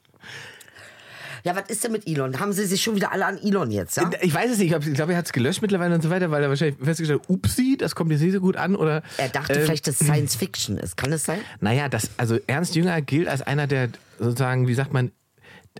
Ja, 1.45 1.55
was 1.57 1.69
ist 1.69 1.85
denn 1.85 1.93
mit 1.93 2.07
Elon? 2.09 2.39
Haben 2.41 2.53
sie 2.53 2.65
sich 2.67 2.83
schon 2.83 2.95
wieder 2.97 3.13
alle 3.13 3.27
an 3.27 3.39
Elon 3.39 3.71
jetzt, 3.71 3.97
ja? 3.97 4.11
Ich 4.23 4.33
weiß 4.35 4.51
es 4.53 4.59
nicht, 4.59 4.73
ich 4.75 4.95
glaube, 4.95 5.13
er 5.13 5.19
hat 5.19 5.27
es 5.27 5.33
gelöscht 5.33 5.63
mittlerweile 5.63 5.95
und 5.95 6.03
so 6.03 6.11
weiter, 6.11 6.31
weil 6.31 6.43
er 6.43 6.49
wahrscheinlich 6.49 6.77
festgestellt 6.83 7.21
hat, 7.23 7.31
upsi, 7.31 7.77
das 7.79 7.95
kommt 7.95 8.11
jetzt 8.13 8.21
nicht 8.23 8.33
so 8.33 8.41
gut 8.41 8.57
an. 8.57 8.77
Oder, 8.77 9.03
Er 9.17 9.29
dachte 9.29 9.55
ähm, 9.55 9.63
vielleicht, 9.65 9.87
dass 9.87 9.99
Science 9.99 10.35
Fiction 10.37 10.77
ist. 10.79 10.97
Kann 10.97 11.13
es 11.13 11.25
sein? 11.25 11.41
Naja, 11.61 11.89
das, 11.89 12.11
also 12.17 12.39
Ernst 12.47 12.75
Jünger 12.75 13.01
gilt 13.03 13.29
als 13.29 13.43
einer 13.43 13.67
der 13.67 13.89
sozusagen, 14.19 14.67
wie 14.69 14.75
sagt 14.75 14.93
man, 14.93 15.13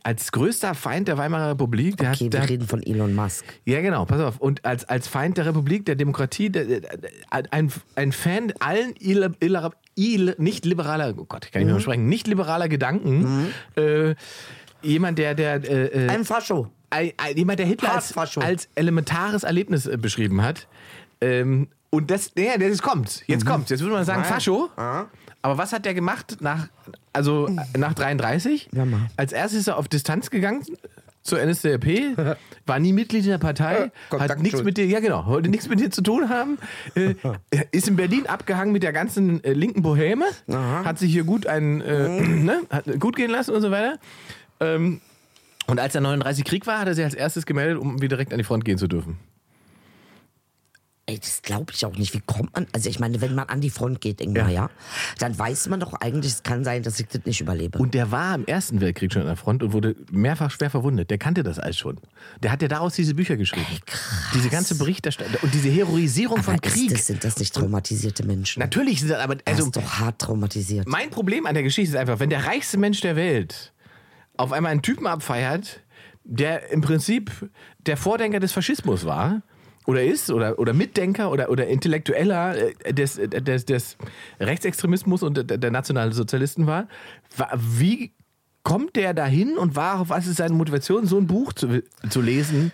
als 0.05 0.31
größter 0.31 0.75
Feind 0.77 1.09
der 1.09 1.19
Weimarer 1.19 1.51
Republik. 1.51 1.97
Der 1.97 2.11
Okay, 2.13 2.27
hat, 2.27 2.33
der 2.35 2.43
wir 2.43 2.51
reden 2.51 2.69
von 2.69 2.81
Elon 2.85 3.15
Musk. 3.17 3.45
ja, 3.65 3.81
genau, 3.81 4.05
pass 4.05 4.21
auf. 4.21 4.39
Und 4.39 4.65
als, 4.65 4.85
als 4.85 5.09
Feind 5.09 5.39
der 5.39 5.47
Republik, 5.47 5.87
der 5.87 5.97
Demokratie, 5.97 6.51
der, 6.51 6.67
der, 6.67 6.81
ein, 7.51 7.73
ein 7.97 8.13
Fan 8.13 8.53
allen 8.61 8.95
il, 9.01 9.29
il, 9.41 9.59
il, 9.97 10.35
nicht 10.39 10.65
liberaler, 10.67 11.15
oh 11.17 11.25
Gott, 11.25 11.51
kann 11.51 11.63
ich 11.63 11.67
Mhm. 11.67 11.67
nicht 11.67 11.73
mehr 11.75 11.81
sprechen, 11.81 12.09
nicht 12.09 12.29
liberaler 12.29 12.69
Gedanken. 12.69 13.49
Äh, 13.75 14.15
jemand, 14.83 15.19
der, 15.19 15.35
der 15.35 15.55
äh, 15.69 16.07
äh, 16.07 16.09
Ein 16.09 16.25
Fascho. 16.25 16.69
ein, 16.91 17.13
ein, 17.17 17.37
jemand, 17.37 17.59
der 17.59 17.67
Hitler 17.67 17.95
als, 17.95 18.17
als 18.39 18.69
elementares 18.75 19.43
Erlebnis 19.45 19.87
äh, 19.87 19.97
beschrieben 19.97 20.43
hat. 20.43 20.67
Ähm, 21.21 21.69
und 21.91 22.11
das, 22.11 22.33
ja, 22.37 22.57
das 22.59 22.83
kommt. 22.83 23.23
Jetzt 23.27 23.47
kommt's. 23.47 23.71
Jetzt 23.71 23.81
würde 23.81 23.95
man 23.95 24.05
sagen, 24.05 24.21
Mhm. 24.21 24.27
Ja. 24.27 24.33
Fascho. 24.33 24.69
Ja. 24.77 25.07
Aber 25.41 25.57
was 25.57 25.73
hat 25.73 25.85
der 25.85 25.95
gemacht 25.95 26.39
nach, 26.41 26.69
also 27.13 27.47
äh, 27.49 27.79
nach 27.79 27.95
33? 27.95 28.69
Ja. 28.75 28.85
Als 29.17 29.33
erstes 29.33 29.61
ist 29.61 29.69
er 29.69 29.77
auf 29.79 29.89
Distanz 29.89 30.31
gegangen 30.31 30.63
zur 31.23 31.45
NSDAP, 31.45 31.87
war 32.67 32.79
nie 32.79 32.93
Mitglied 32.93 33.27
der 33.27 33.39
Partei, 33.39 33.75
hat 33.85 33.93
Kontakt 34.09 34.43
nichts 34.43 34.59
schon. 34.59 34.65
mit 34.65 34.79
dir, 34.79 34.87
ja 34.87 35.01
genau, 35.01 35.27
wollte 35.27 35.51
nichts 35.51 35.69
mit 35.69 35.79
dir 35.79 35.91
zu 35.91 36.01
tun 36.03 36.29
haben, 36.31 36.59
äh, 36.95 37.15
ist 37.71 37.87
in 37.89 37.97
Berlin 37.97 38.27
abgehangen 38.27 38.73
mit 38.73 38.83
der 38.83 38.93
ganzen 38.93 39.43
äh, 39.45 39.53
linken 39.53 39.83
Boheme, 39.83 40.25
hat 40.51 40.99
sich 40.99 41.13
hier 41.13 41.25
gut 41.25 41.47
ein, 41.47 41.81
äh, 41.83 42.09
Mhm. 42.23 42.45
ne, 42.47 42.61
hat 42.71 42.85
gut 42.99 43.17
gehen 43.17 43.31
lassen 43.31 43.51
und 43.55 43.61
so 43.63 43.71
weiter. 43.71 43.99
Ähm, 44.61 45.01
und 45.67 45.79
als 45.81 45.93
der 45.93 46.01
39 46.01 46.45
Krieg 46.45 46.67
war, 46.67 46.81
hat 46.81 46.89
er 46.89 46.95
sich 46.95 47.05
als 47.05 47.15
erstes 47.15 47.47
gemeldet, 47.47 47.79
um 47.79 48.01
wieder 48.01 48.17
direkt 48.17 48.33
an 48.33 48.39
die 48.39 48.45
Front 48.45 48.65
gehen 48.65 48.79
zu 48.79 48.87
dürfen. 48.89 49.19
Ey, 51.07 51.19
das 51.19 51.41
glaube 51.41 51.73
ich 51.75 51.87
auch 51.87 51.97
nicht. 51.97 52.13
Wie 52.13 52.21
kommt 52.21 52.55
man? 52.55 52.67
Also 52.73 52.91
ich 52.91 53.01
meine, 53.01 53.23
wenn 53.23 53.35
man 53.35 53.49
an 53.49 53.63
die 53.63 53.71
Front 53.71 54.03
geht, 54.03 54.21
Ingmar, 54.21 54.49
Ja. 54.51 54.65
ja, 54.65 54.71
dann 55.19 55.39
weiß 55.39 55.69
man 55.69 55.81
doch 55.81 55.95
eigentlich, 55.95 56.33
es 56.33 56.43
kann 56.43 56.65
sein, 56.65 56.83
dass 56.83 57.01
ich 57.01 57.07
das 57.09 57.25
nicht 57.25 57.41
überlebe. 57.41 57.79
Und 57.79 57.95
der 57.95 58.11
war 58.11 58.35
im 58.35 58.45
Ersten 58.45 58.83
Weltkrieg 58.83 59.11
schon 59.11 59.23
an 59.23 59.29
der 59.29 59.37
Front 59.39 59.63
und 59.63 59.73
wurde 59.73 59.97
mehrfach 60.11 60.51
schwer 60.51 60.69
verwundet. 60.69 61.09
Der 61.09 61.17
kannte 61.17 61.43
das 61.43 61.59
alles 61.59 61.79
schon. 61.79 61.99
Der 62.43 62.53
hat 62.53 62.61
ja 62.61 62.69
daraus 62.69 62.93
diese 62.93 63.15
Bücher 63.15 63.39
geschrieben. 63.39 63.65
Diese 64.35 64.51
ganze 64.51 64.75
Berichterstattung 64.77 65.37
und 65.41 65.55
diese 65.55 65.71
Heroisierung 65.71 66.43
von 66.43 66.57
Aber 66.57 66.67
ist 66.67 66.75
Krieg. 66.75 66.91
das, 66.91 67.07
sind 67.07 67.25
das 67.25 67.39
nicht 67.39 67.55
traumatisierte 67.55 68.27
Menschen? 68.27 68.61
Natürlich 68.61 69.01
sind 69.01 69.09
das 69.09 69.21
aber, 69.21 69.37
Er 69.47 69.53
also 69.55 69.65
ist 69.65 69.77
doch 69.77 69.91
hart 70.01 70.19
traumatisiert. 70.19 70.87
mein 70.87 71.09
Problem 71.09 71.47
an 71.47 71.55
der 71.55 71.63
Geschichte 71.63 71.93
ist 71.95 71.99
einfach, 71.99 72.21
wenn 72.21 72.29
der 72.29 72.45
reichste 72.45 72.77
Mensch 72.77 73.01
der 73.01 73.17
Welt 73.17 73.73
auf 74.39 74.53
einmal 74.53 74.73
einen 74.73 74.83
Typen 74.83 75.07
abfeiert, 75.07 75.81
der 76.25 76.71
im 76.73 76.81
Prinzip 76.81 77.31
der 77.87 77.97
Vordenker 77.97 78.41
des 78.41 78.53
Faschismus 78.53 79.05
war 79.05 79.43
oder 79.87 80.05
ist 80.05 80.31
oder, 80.31 80.59
oder 80.59 80.73
Mitdenker 80.75 81.31
oder, 81.31 81.51
oder 81.51 81.67
Intellektueller 81.67 82.57
äh, 82.85 82.93
des, 82.95 83.19
des, 83.19 83.65
des 83.67 83.97
Rechtsextremismus 84.39 85.23
und 85.23 85.51
der, 85.51 85.71
Nationalsozialisten 85.71 86.67
war, 86.67 86.89
wa- 87.37 87.51
wie 87.57 88.13
kommt 88.63 88.97
der 88.97 89.15
dahin 89.15 89.57
und 89.57 89.77
war, 89.77 90.09
was 90.11 90.27
ist 90.27 90.37
seine 90.37 90.55
Motivation, 90.55 91.07
so 91.07 91.17
ein 91.17 91.27
Buch 91.27 91.55
zu, 91.55 91.83
zu 92.11 92.21
lesen 92.21 92.71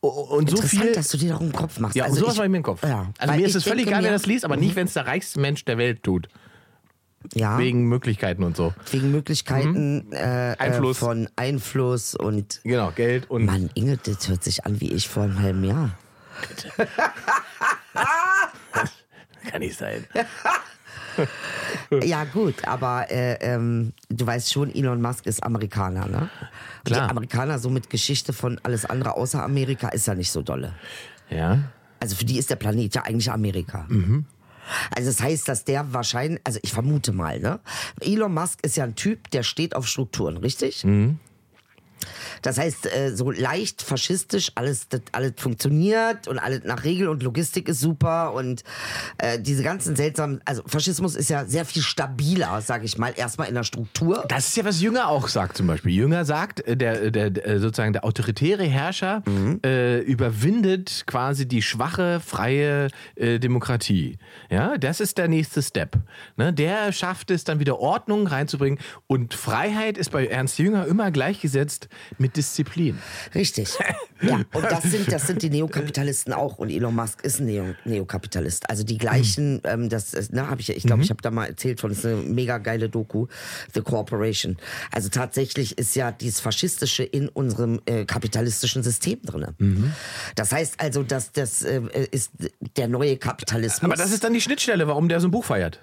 und 0.00 0.50
so 0.50 0.60
viel... 0.60 0.92
dass 0.92 1.08
du 1.08 1.16
dir 1.16 1.30
darum 1.30 1.46
im 1.46 1.52
Kopf 1.52 1.78
machst. 1.78 1.96
Ja, 1.96 2.04
also 2.04 2.16
sowas 2.16 2.34
ich, 2.34 2.38
war 2.38 2.44
in 2.44 2.50
mir 2.52 2.58
im 2.58 2.62
Kopf. 2.64 2.82
Ja, 2.82 3.10
also 3.18 3.34
mir 3.34 3.46
ist 3.46 3.50
ich 3.50 3.56
es 3.56 3.64
völlig 3.64 3.86
egal, 3.86 4.02
wer 4.02 4.10
das 4.12 4.26
liest, 4.26 4.44
aber 4.44 4.56
nicht, 4.56 4.76
wenn 4.76 4.86
es 4.86 4.92
der 4.92 5.06
reichste 5.06 5.40
Mensch 5.40 5.64
der 5.64 5.78
Welt 5.78 6.02
tut. 6.02 6.28
Ja, 7.34 7.58
wegen, 7.58 7.78
Wegen 7.78 7.88
Möglichkeiten 7.88 8.42
und 8.42 8.56
so. 8.56 8.74
Möglichkeiten 8.92 10.12
äh, 10.12 10.54
Einfluss. 10.58 10.96
Äh, 10.98 11.00
von 11.00 11.28
Einfluss 11.36 12.14
und 12.14 12.60
Genau, 12.64 12.90
Geld 12.90 13.30
und. 13.30 13.44
Mann, 13.44 13.70
Inge, 13.74 13.98
das 13.98 14.28
hört 14.28 14.44
sich 14.44 14.64
an 14.66 14.80
wie 14.80 14.92
ich 14.92 15.08
vor 15.08 15.24
einem 15.24 15.40
halben 15.40 15.64
Jahr. 15.64 15.90
Kann 19.50 19.60
nicht 19.60 19.76
sein. 19.76 20.04
Ja, 22.02 22.24
gut, 22.24 22.66
aber 22.66 23.10
äh, 23.10 23.34
ähm, 23.40 23.92
du 24.08 24.26
weißt 24.26 24.50
schon, 24.52 24.74
Elon 24.74 25.02
Musk 25.02 25.26
ist 25.26 25.42
Amerikaner, 25.42 26.06
ne? 26.06 26.20
Und 26.20 26.84
Klar. 26.84 27.06
Die 27.06 27.10
Amerikaner 27.10 27.58
so 27.58 27.68
mit 27.68 27.90
Geschichte 27.90 28.32
von 28.32 28.58
alles 28.62 28.86
andere 28.86 29.16
außer 29.16 29.42
Amerika 29.42 29.88
ist 29.88 30.06
ja 30.06 30.14
nicht 30.14 30.30
so 30.30 30.40
dolle. 30.42 30.72
Ja. 31.28 31.58
Also 32.00 32.16
für 32.16 32.24
die 32.24 32.38
ist 32.38 32.50
der 32.50 32.56
Planet 32.56 32.94
ja 32.94 33.02
eigentlich 33.02 33.30
Amerika. 33.30 33.86
Also 34.94 35.10
das 35.10 35.20
heißt, 35.20 35.48
dass 35.48 35.64
der 35.64 35.92
wahrscheinlich, 35.92 36.40
also 36.44 36.58
ich 36.62 36.72
vermute 36.72 37.12
mal, 37.12 37.40
ne? 37.40 37.60
Elon 38.00 38.32
Musk 38.32 38.60
ist 38.62 38.76
ja 38.76 38.84
ein 38.84 38.94
Typ, 38.94 39.30
der 39.30 39.42
steht 39.42 39.74
auf 39.74 39.86
Strukturen, 39.86 40.36
richtig? 40.36 40.84
Das 42.42 42.58
heißt, 42.58 42.86
äh, 42.86 43.14
so 43.14 43.30
leicht 43.30 43.82
faschistisch, 43.82 44.52
alles, 44.54 44.88
das, 44.88 45.00
alles 45.12 45.32
funktioniert 45.36 46.28
und 46.28 46.38
alles 46.38 46.62
nach 46.64 46.84
Regel 46.84 47.08
und 47.08 47.22
Logistik 47.22 47.68
ist 47.68 47.80
super 47.80 48.32
und 48.34 48.62
äh, 49.18 49.38
diese 49.40 49.62
ganzen 49.62 49.96
seltsamen, 49.96 50.40
also 50.44 50.62
Faschismus 50.66 51.14
ist 51.14 51.30
ja 51.30 51.44
sehr 51.44 51.64
viel 51.64 51.82
stabiler, 51.82 52.60
sage 52.60 52.84
ich 52.84 52.98
mal, 52.98 53.12
erstmal 53.16 53.48
in 53.48 53.54
der 53.54 53.64
Struktur. 53.64 54.24
Das 54.28 54.48
ist 54.48 54.56
ja, 54.56 54.64
was 54.64 54.80
Jünger 54.80 55.08
auch 55.08 55.28
sagt 55.28 55.56
zum 55.56 55.66
Beispiel. 55.66 55.92
Jünger 55.92 56.24
sagt, 56.24 56.60
äh, 56.66 56.76
der, 56.76 57.10
der, 57.10 57.30
der 57.30 57.60
sozusagen 57.60 57.92
der 57.92 58.04
autoritäre 58.04 58.64
Herrscher 58.64 59.22
Mhm. 59.26 59.60
äh, 59.64 59.98
überwindet 60.00 61.04
quasi 61.06 61.46
die 61.46 61.62
schwache, 61.62 62.20
freie 62.20 62.88
äh, 63.16 63.38
Demokratie. 63.38 64.18
Ja, 64.50 64.78
das 64.78 65.00
ist 65.00 65.18
der 65.18 65.28
nächste 65.28 65.62
Step. 65.62 65.96
Ne? 66.36 66.52
Der 66.52 66.92
schafft 66.92 67.30
es 67.30 67.44
dann 67.44 67.60
wieder 67.60 67.78
Ordnung 67.78 68.26
reinzubringen 68.26 68.78
und 69.06 69.34
Freiheit 69.34 69.98
ist 69.98 70.10
bei 70.10 70.26
Ernst 70.26 70.58
Jünger 70.58 70.86
immer 70.86 71.10
gleichgesetzt 71.10 71.88
mit 72.18 72.36
Disziplin. 72.36 72.98
Richtig. 73.34 73.68
Ja, 74.22 74.36
und 74.52 74.64
das 74.64 74.84
sind, 74.84 75.10
das 75.10 75.26
sind 75.26 75.42
die 75.42 75.50
Neokapitalisten 75.50 76.32
auch. 76.32 76.58
Und 76.58 76.70
Elon 76.70 76.94
Musk 76.94 77.24
ist 77.24 77.40
ein 77.40 77.46
Neo, 77.46 77.74
Neokapitalist. 77.84 78.70
Also 78.70 78.84
die 78.84 78.96
gleichen, 78.96 79.60
ähm, 79.64 79.88
das 79.88 80.30
ne, 80.30 80.48
habe 80.48 80.60
ich, 80.60 80.70
ich 80.70 80.84
glaube, 80.84 81.02
ich 81.02 81.10
habe 81.10 81.20
da 81.20 81.32
mal 81.32 81.46
erzählt 81.46 81.80
von, 81.80 81.90
das 81.90 81.98
ist 81.98 82.06
eine 82.06 82.16
mega 82.22 82.58
geile 82.58 82.88
Doku, 82.88 83.26
The 83.74 83.80
Corporation. 83.80 84.58
Also 84.92 85.08
tatsächlich 85.08 85.76
ist 85.76 85.96
ja 85.96 86.12
dieses 86.12 86.38
Faschistische 86.38 87.02
in 87.02 87.28
unserem 87.30 87.80
äh, 87.86 88.04
kapitalistischen 88.04 88.84
System 88.84 89.20
drin. 89.22 89.92
Das 90.36 90.52
heißt 90.52 90.78
also, 90.78 91.02
dass 91.02 91.32
das 91.32 91.62
äh, 91.62 91.80
ist 92.12 92.30
der 92.76 92.86
neue 92.86 93.16
Kapitalismus. 93.16 93.82
Aber 93.82 93.96
das 93.96 94.12
ist 94.12 94.22
dann 94.22 94.34
die 94.34 94.40
Schnittstelle, 94.40 94.86
warum 94.86 95.08
der 95.08 95.18
so 95.18 95.26
ein 95.26 95.32
Buch 95.32 95.44
feiert. 95.44 95.80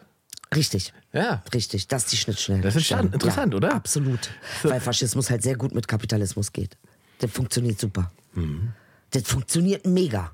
Richtig. 0.56 0.94
Ja. 1.14 1.44
Richtig, 1.54 1.88
das 1.88 2.04
ist 2.04 2.12
die 2.12 2.18
Schnittstelle. 2.18 2.62
Das 2.62 2.76
ist 2.76 2.90
interessant- 2.92 3.54
ja, 3.54 3.58
oder? 3.58 3.74
Absolut. 3.76 4.30
Weil 4.64 4.80
Faschismus 4.80 5.30
halt 5.30 5.44
sehr 5.44 5.56
gut 5.56 5.74
mit 5.76 5.88
Kapitalismus 5.88 6.52
geht. 6.52 6.78
Das 7.20 7.32
funktioniert 7.32 7.80
super. 7.80 8.12
Mhm. 8.34 8.74
Das 9.12 9.24
funktioniert 9.24 9.86
mega. 9.86 10.32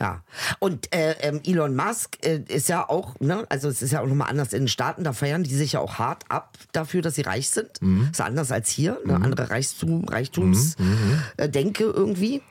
Ja. 0.00 0.22
Und 0.60 0.94
äh, 0.94 1.16
ähm, 1.20 1.40
Elon 1.44 1.74
Musk 1.74 2.24
äh, 2.24 2.42
ist 2.48 2.68
ja 2.68 2.88
auch, 2.88 3.18
ne, 3.18 3.44
also 3.48 3.68
es 3.68 3.82
ist 3.82 3.92
ja 3.92 4.00
auch 4.00 4.06
nochmal 4.06 4.30
anders 4.30 4.52
in 4.52 4.62
den 4.62 4.68
Staaten, 4.68 5.02
da 5.02 5.12
feiern 5.12 5.42
die 5.42 5.54
sich 5.54 5.72
ja 5.72 5.80
auch 5.80 5.98
hart 5.98 6.24
ab 6.28 6.56
dafür, 6.72 7.02
dass 7.02 7.16
sie 7.16 7.22
reich 7.22 7.50
sind. 7.50 7.82
Mhm. 7.82 8.08
Ist 8.12 8.18
ja 8.18 8.26
anders 8.26 8.52
als 8.52 8.70
hier, 8.70 8.98
eine 9.04 9.16
andere 9.16 9.50
Reichtum, 9.50 10.04
Reichtumsdenke 10.04 11.84
irgendwie. 11.84 12.42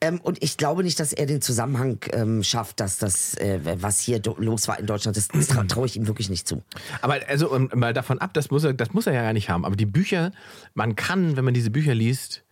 Ähm, 0.00 0.20
und 0.20 0.42
ich 0.42 0.56
glaube 0.56 0.82
nicht, 0.82 0.98
dass 1.00 1.12
er 1.12 1.26
den 1.26 1.42
Zusammenhang 1.42 1.98
ähm, 2.12 2.42
schafft, 2.42 2.80
dass 2.80 2.98
das, 2.98 3.34
äh, 3.34 3.60
was 3.80 4.00
hier 4.00 4.22
los 4.38 4.66
war 4.68 4.78
in 4.78 4.86
Deutschland, 4.86 5.16
das, 5.16 5.28
das 5.28 5.48
traue 5.48 5.66
trau 5.66 5.84
ich 5.84 5.96
ihm 5.96 6.06
wirklich 6.06 6.30
nicht 6.30 6.48
zu. 6.48 6.62
Aber 7.02 7.18
also 7.28 7.52
um, 7.52 7.70
mal 7.74 7.92
davon 7.92 8.18
ab, 8.18 8.32
das 8.32 8.50
muss 8.50 8.64
er, 8.64 8.72
das 8.72 8.92
muss 8.92 9.06
er 9.06 9.12
ja 9.12 9.22
gar 9.22 9.32
nicht 9.32 9.50
haben. 9.50 9.64
Aber 9.64 9.76
die 9.76 9.86
Bücher, 9.86 10.32
man 10.74 10.96
kann, 10.96 11.36
wenn 11.36 11.44
man 11.44 11.54
diese 11.54 11.70
Bücher 11.70 11.94
liest, 11.94 12.42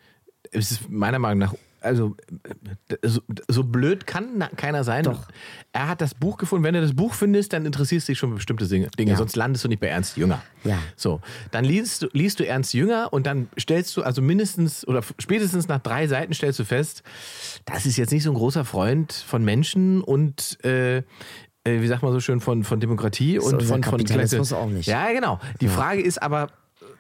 es 0.53 0.71
ist 0.71 0.91
meiner 0.91 1.19
Meinung 1.19 1.39
nach, 1.39 1.55
also 1.81 2.17
so, 3.03 3.21
so 3.49 3.65
blöd 3.65 4.07
kann 4.07 4.45
keiner 4.57 4.85
sein. 4.85 5.05
Doch. 5.05 5.29
Er 5.73 5.89
hat 5.89 6.01
das 6.01 6.15
Buch 6.15 6.37
gefunden. 6.39 6.65
Wenn 6.65 6.75
du 6.75 6.81
das 6.81 6.95
Buch 6.95 7.15
findest, 7.15 7.53
dann 7.53 7.67
interessierst 7.67 8.09
du 8.09 8.13
dich 8.13 8.19
schon 8.19 8.31
für 8.31 8.37
bestimmte 8.37 8.67
Dinge. 8.67 8.89
Ja. 8.99 9.17
Sonst 9.17 9.37
landest 9.37 9.65
du 9.65 9.69
nicht 9.69 9.81
bei 9.81 9.89
Ernst 9.89 10.17
Jünger. 10.17 10.43
Ja. 10.65 10.79
So, 10.97 11.21
dann 11.51 11.65
liest 11.65 12.03
du, 12.03 12.09
liest 12.13 12.41
du 12.41 12.47
Ernst 12.47 12.75
Jünger 12.75 13.13
und 13.13 13.27
dann 13.27 13.49
stellst 13.59 13.97
du 13.97 14.03
also 14.03 14.23
mindestens 14.23 14.87
oder 14.87 15.03
spätestens 15.19 15.69
nach 15.69 15.81
drei 15.81 16.07
Seiten 16.07 16.35
stellst 16.35 16.59
du 16.59 16.65
fest, 16.65 17.03
das 17.65 17.87
ist 17.87 17.97
jetzt 17.97 18.13
nicht 18.13 18.23
so 18.23 18.31
ein 18.31 18.37
großer 18.37 18.65
Freund 18.65 19.13
von 19.13 19.45
Menschen 19.45 20.03
und 20.03 20.63
äh, 20.65 20.99
äh, 20.99 21.83
wie 21.83 21.87
sagt 21.87 22.03
man 22.03 22.13
so 22.13 22.21
schön, 22.21 22.41
von, 22.41 22.65
von 22.65 22.81
Demokratie 22.81 23.39
und 23.39 23.55
unser 23.55 23.67
von, 23.67 23.83
von 23.83 23.99
Kapitalismus 23.99 24.53
auch 24.53 24.69
nicht. 24.69 24.87
Ja, 24.87 25.13
genau. 25.13 25.39
Die 25.61 25.69
Frage 25.69 26.03
ist 26.03 26.23
aber, 26.23 26.49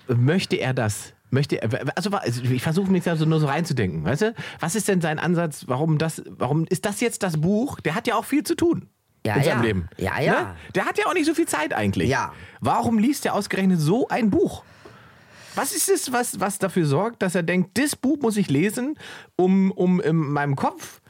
äh, 0.08 0.14
möchte 0.14 0.56
er 0.56 0.74
das? 0.74 1.14
Möchte 1.30 1.60
er, 1.60 1.70
also 1.96 2.10
also 2.10 2.42
ich 2.42 2.62
versuche 2.62 2.90
mich 2.90 3.04
da 3.04 3.16
so 3.16 3.24
nur 3.24 3.40
so 3.40 3.46
reinzudenken, 3.46 4.04
weißt 4.04 4.22
du? 4.22 4.34
Was 4.60 4.74
ist 4.74 4.88
denn 4.88 5.00
sein 5.00 5.18
Ansatz? 5.18 5.64
Warum 5.66 5.98
das, 5.98 6.22
warum 6.26 6.64
ist 6.68 6.86
das 6.86 7.00
jetzt 7.00 7.22
das 7.22 7.40
Buch? 7.40 7.80
Der 7.80 7.94
hat 7.94 8.06
ja 8.06 8.16
auch 8.16 8.24
viel 8.24 8.44
zu 8.44 8.54
tun. 8.54 8.88
Ja, 9.26 9.34
in 9.34 9.44
seinem 9.44 9.58
ja. 9.58 9.64
Leben. 9.64 9.88
Ja, 9.98 10.20
ja. 10.20 10.32
Ne? 10.32 10.56
Der 10.74 10.86
hat 10.86 10.96
ja 10.96 11.06
auch 11.06 11.14
nicht 11.14 11.26
so 11.26 11.34
viel 11.34 11.46
Zeit 11.46 11.74
eigentlich. 11.74 12.08
Ja. 12.08 12.32
Warum 12.60 12.98
liest 12.98 13.26
er 13.26 13.34
ausgerechnet 13.34 13.80
so 13.80 14.08
ein 14.08 14.30
Buch? 14.30 14.62
Was 15.54 15.72
ist 15.72 15.88
es, 15.90 16.12
was, 16.12 16.40
was 16.40 16.58
dafür 16.58 16.86
sorgt, 16.86 17.20
dass 17.22 17.34
er 17.34 17.42
denkt, 17.42 17.76
das 17.78 17.96
Buch 17.96 18.18
muss 18.20 18.36
ich 18.36 18.48
lesen, 18.48 18.96
um, 19.36 19.72
um 19.72 20.00
in 20.00 20.16
meinem 20.16 20.56
Kopf 20.56 21.00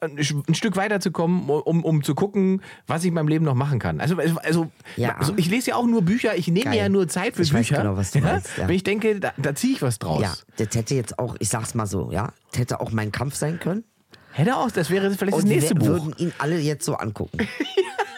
ein, 0.00 0.18
ein 0.48 0.54
Stück 0.54 0.76
weiterzukommen, 0.76 1.48
um, 1.48 1.84
um 1.84 2.02
zu 2.02 2.14
gucken, 2.14 2.62
was 2.86 3.02
ich 3.02 3.08
in 3.08 3.14
meinem 3.14 3.28
Leben 3.28 3.44
noch 3.44 3.54
machen 3.54 3.78
kann. 3.78 4.00
Also, 4.00 4.16
also 4.16 4.70
Ja. 4.96 5.16
also 5.18 5.34
ich 5.36 5.50
lese 5.50 5.70
ja 5.70 5.76
auch 5.76 5.86
nur 5.86 6.02
Bücher, 6.02 6.36
ich 6.36 6.48
nehme 6.48 6.76
ja 6.76 6.88
nur 6.88 7.06
Zeit 7.08 7.36
für 7.36 7.42
Ich 7.42 7.52
Bücher. 7.52 7.76
genau, 7.78 7.96
was 7.96 8.10
du 8.12 8.18
ja? 8.20 8.24
meinst, 8.24 8.48
ja. 8.56 8.66
Wenn 8.68 8.74
ich 8.76 8.82
denke, 8.82 9.20
da, 9.20 9.32
da 9.36 9.54
ziehe 9.54 9.74
ich 9.74 9.82
was 9.82 9.98
draus. 9.98 10.22
Ja, 10.22 10.34
das 10.56 10.74
hätte 10.74 10.94
jetzt 10.94 11.18
auch, 11.18 11.36
ich 11.38 11.48
sag's 11.48 11.74
mal 11.74 11.86
so, 11.86 12.10
ja, 12.12 12.32
das 12.50 12.60
hätte 12.60 12.80
auch 12.80 12.90
mein 12.92 13.12
Kampf 13.12 13.34
sein 13.34 13.58
können. 13.60 13.84
Hätte 14.32 14.56
auch, 14.56 14.70
das 14.70 14.90
wäre 14.90 15.10
vielleicht 15.10 15.36
das 15.36 15.42
Und 15.42 15.48
nächste 15.48 15.74
wir 15.74 15.80
Buch. 15.80 15.86
würden 15.88 16.14
ihn 16.18 16.32
alle 16.38 16.58
jetzt 16.58 16.84
so 16.84 16.94
angucken. 16.94 17.38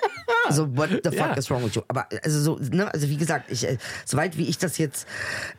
So, 0.50 0.76
what 0.76 0.90
the 0.90 1.10
fuck 1.10 1.14
Ja. 1.14 1.32
is 1.34 1.50
wrong 1.50 1.64
with 1.64 1.74
you? 1.74 1.82
Aber 1.88 2.06
also 2.24 2.40
so, 2.40 2.58
ne, 2.74 2.92
also 2.92 3.08
wie 3.08 3.16
gesagt, 3.16 3.50
ich, 3.50 3.66
äh, 3.66 3.78
soweit 4.04 4.36
wie 4.36 4.48
ich 4.48 4.58
das 4.58 4.76
jetzt, 4.78 5.06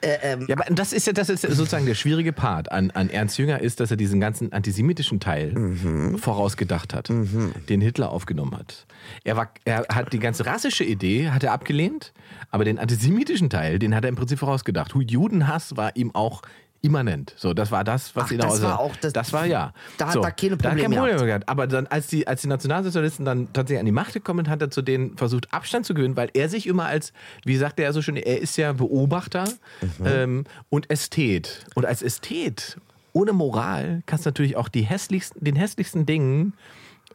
äh, 0.01 0.17
ähm, 0.23 0.45
Ja, 0.47 0.55
aber 0.57 0.65
das 0.73 0.91
ist 0.93 1.07
ja 1.07 1.13
das 1.13 1.29
ist 1.29 1.41
sozusagen 1.41 1.85
der 1.85 1.95
schwierige 1.95 2.33
Part 2.33 2.71
an, 2.71 2.91
an 2.91 3.09
Ernst 3.09 3.37
Jünger 3.37 3.59
ist, 3.61 3.79
dass 3.79 3.91
er 3.91 3.97
diesen 3.97 4.19
ganzen 4.19 4.51
antisemitischen 4.51 5.19
Teil 5.19 5.53
Mhm. 5.53 6.17
vorausgedacht 6.17 6.93
hat, 6.93 7.09
den 7.09 7.81
Hitler 7.81 8.09
aufgenommen 8.11 8.57
hat. 8.57 8.85
Er 9.23 9.37
war, 9.37 9.49
er 9.65 9.85
hat 9.93 10.11
die 10.13 10.19
ganze 10.19 10.45
rassische 10.45 10.83
Idee 10.83 11.29
hat 11.29 11.43
er 11.43 11.53
abgelehnt, 11.53 12.13
aber 12.51 12.65
den 12.65 12.77
antisemitischen 12.79 13.49
Teil, 13.49 13.79
den 13.79 13.95
hat 13.95 14.03
er 14.03 14.09
im 14.09 14.15
Prinzip 14.15 14.39
vorausgedacht. 14.39 14.93
Judenhass 14.95 15.77
war 15.77 15.95
ihm 15.95 16.13
auch 16.13 16.41
immanent. 16.83 17.33
So, 17.37 17.53
das 17.55 17.71
war 17.71 17.83
das, 17.83 18.15
was 18.15 18.25
Ach, 18.25 18.31
ihn 18.31 18.37
das 18.37 18.61
war 18.61 18.79
auch 18.79 18.95
das- 18.97 19.13
das 19.13 19.33
war 19.33 19.45
ja. 19.45 19.73
da 19.97 20.07
hat 20.07 20.13
so, 20.13 20.21
er 20.21 20.31
keine 20.31 20.57
da 20.57 20.69
hat 20.69 20.77
kein 20.77 20.83
Probleme 20.91 20.95
Problem 20.95 21.15
gehabt. 21.15 21.27
gehabt. 21.27 21.49
Aber 21.49 21.65
dann, 21.65 21.87
als 21.87 22.07
die, 22.07 22.27
als 22.27 22.41
die 22.41 22.47
Nationalsozialisten 22.49 23.25
dann 23.25 23.51
tatsächlich 23.53 23.79
an 23.79 23.85
die 23.85 23.91
Macht 23.91 24.13
gekommen 24.13 24.45
sind, 24.45 24.49
hat 24.51 24.61
er 24.61 24.69
zu 24.69 24.81
denen 24.81 25.17
versucht, 25.17 25.51
Abstand 25.53 25.85
zu 25.85 25.93
gewinnen, 25.95 26.15
weil 26.17 26.29
er 26.33 26.49
sich 26.49 26.67
immer 26.67 26.85
als, 26.85 27.13
wie 27.45 27.55
sagt 27.57 27.79
er 27.79 27.91
so 27.93 28.01
schön, 28.01 28.17
er 28.17 28.39
ist 28.39 28.57
ja 28.57 28.73
Beobachter 28.73 29.45
Mhm. 29.81 30.05
ähm, 30.05 30.43
und 30.69 30.89
Ästhet. 30.91 31.65
Und 31.73 31.85
als 31.85 32.01
Ästhet, 32.03 32.77
ohne 33.13 33.31
Moral, 33.33 34.03
kannst 34.05 34.25
du 34.25 34.29
natürlich 34.29 34.55
auch 34.57 34.67
die 34.67 34.81
hässlichsten, 34.81 35.43
den 35.43 35.55
hässlichsten 35.55 36.05
Dingen 36.05 36.53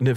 eine 0.01 0.15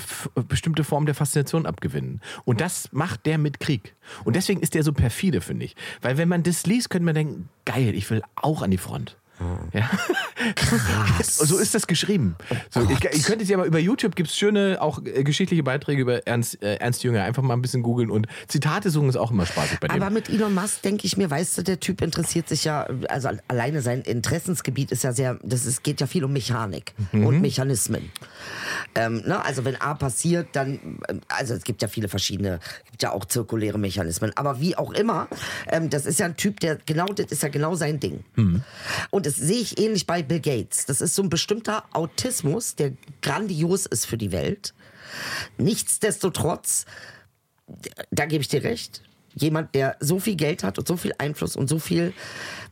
bestimmte 0.47 0.83
Form 0.83 1.07
der 1.07 1.15
Faszination 1.15 1.65
abgewinnen. 1.65 2.21
Und 2.45 2.61
das 2.61 2.89
macht 2.91 3.25
der 3.25 3.39
mit 3.39 3.59
Krieg. 3.59 3.95
Und 4.23 4.35
deswegen 4.35 4.61
ist 4.61 4.75
der 4.75 4.83
so 4.83 4.93
perfide, 4.93 5.41
finde 5.41 5.65
ich. 5.65 5.75
Weil 6.03 6.17
wenn 6.17 6.29
man 6.29 6.43
das 6.43 6.67
liest, 6.67 6.89
könnte 6.91 7.05
man 7.05 7.15
denken, 7.15 7.49
geil, 7.65 7.95
ich 7.95 8.07
will 8.11 8.21
auch 8.35 8.61
an 8.61 8.69
die 8.69 8.77
Front. 8.77 9.17
Ja. 9.73 9.89
Krass. 10.55 11.37
so 11.37 11.57
ist 11.57 11.73
das 11.75 11.87
geschrieben. 11.87 12.35
So, 12.69 12.81
ich, 12.89 13.03
ich 13.05 13.23
könnte 13.23 13.39
jetzt 13.43 13.49
ja 13.49 13.57
mal 13.57 13.67
über 13.67 13.79
YouTube 13.79 14.15
gibt 14.15 14.29
es 14.29 14.37
schöne 14.37 14.77
auch 14.81 14.99
äh, 15.05 15.23
geschichtliche 15.23 15.63
Beiträge 15.63 16.01
über 16.01 16.25
Ernst, 16.27 16.61
äh, 16.61 16.75
Ernst 16.75 17.03
Jünger. 17.03 17.23
Einfach 17.23 17.43
mal 17.43 17.53
ein 17.53 17.61
bisschen 17.61 17.83
googeln 17.83 18.09
und 18.11 18.27
Zitate 18.47 18.89
suchen 18.89 19.09
ist 19.09 19.15
auch 19.17 19.31
immer 19.31 19.45
spaßig 19.45 19.79
bei 19.79 19.87
dem. 19.87 20.01
Aber 20.01 20.11
mit 20.11 20.29
Elon 20.29 20.53
Musk 20.53 20.81
denke 20.81 21.05
ich 21.05 21.17
mir, 21.17 21.29
weißt 21.29 21.57
du, 21.57 21.63
der 21.63 21.79
Typ 21.79 22.01
interessiert 22.01 22.49
sich 22.49 22.63
ja, 22.63 22.87
also 23.09 23.29
alleine 23.47 23.81
sein 23.81 24.01
Interessensgebiet 24.01 24.91
ist 24.91 25.03
ja 25.03 25.13
sehr, 25.13 25.39
das 25.43 25.65
ist, 25.65 25.83
geht 25.83 26.01
ja 26.01 26.07
viel 26.07 26.23
um 26.23 26.33
Mechanik 26.33 26.93
Mhm. 27.11 27.25
und 27.25 27.41
Mechanismen. 27.41 28.11
Ähm, 28.95 29.23
ne? 29.25 29.43
Also 29.43 29.65
wenn 29.65 29.75
A 29.81 29.93
passiert, 29.93 30.49
dann, 30.53 30.99
ähm, 31.09 31.21
also 31.27 31.53
es 31.53 31.63
gibt 31.63 31.81
ja 31.81 31.87
viele 31.87 32.07
verschiedene, 32.07 32.59
gibt 32.89 33.03
ja 33.03 33.11
auch 33.11 33.25
zirkuläre 33.25 33.77
Mechanismen. 33.79 34.31
Aber 34.35 34.59
wie 34.59 34.75
auch 34.77 34.91
immer, 34.93 35.27
ähm, 35.67 35.89
das 35.89 36.05
ist 36.05 36.19
ja 36.19 36.25
ein 36.25 36.35
Typ, 36.37 36.59
der 36.59 36.77
genau, 36.85 37.05
das 37.07 37.27
ist 37.31 37.43
ja 37.43 37.49
genau 37.49 37.75
sein 37.75 37.99
Ding. 37.99 38.23
Mhm. 38.35 38.63
Und 39.09 39.25
das 39.31 39.47
sehe 39.47 39.61
ich 39.61 39.79
ähnlich 39.79 40.05
bei 40.07 40.21
Bill 40.23 40.39
Gates. 40.39 40.85
Das 40.85 41.01
ist 41.01 41.15
so 41.15 41.23
ein 41.23 41.29
bestimmter 41.29 41.83
Autismus, 41.93 42.75
der 42.75 42.93
grandios 43.21 43.85
ist 43.85 44.05
für 44.05 44.17
die 44.17 44.31
Welt. 44.31 44.73
Nichtsdestotrotz 45.57 46.85
da 48.11 48.25
gebe 48.25 48.41
ich 48.41 48.47
dir 48.47 48.63
recht. 48.63 49.01
Jemand, 49.33 49.73
der 49.75 49.95
so 50.01 50.19
viel 50.19 50.35
Geld 50.35 50.61
hat 50.61 50.77
und 50.77 50.85
so 50.85 50.97
viel 50.97 51.13
Einfluss 51.17 51.55
und 51.55 51.69
so 51.69 51.79
viel. 51.79 52.13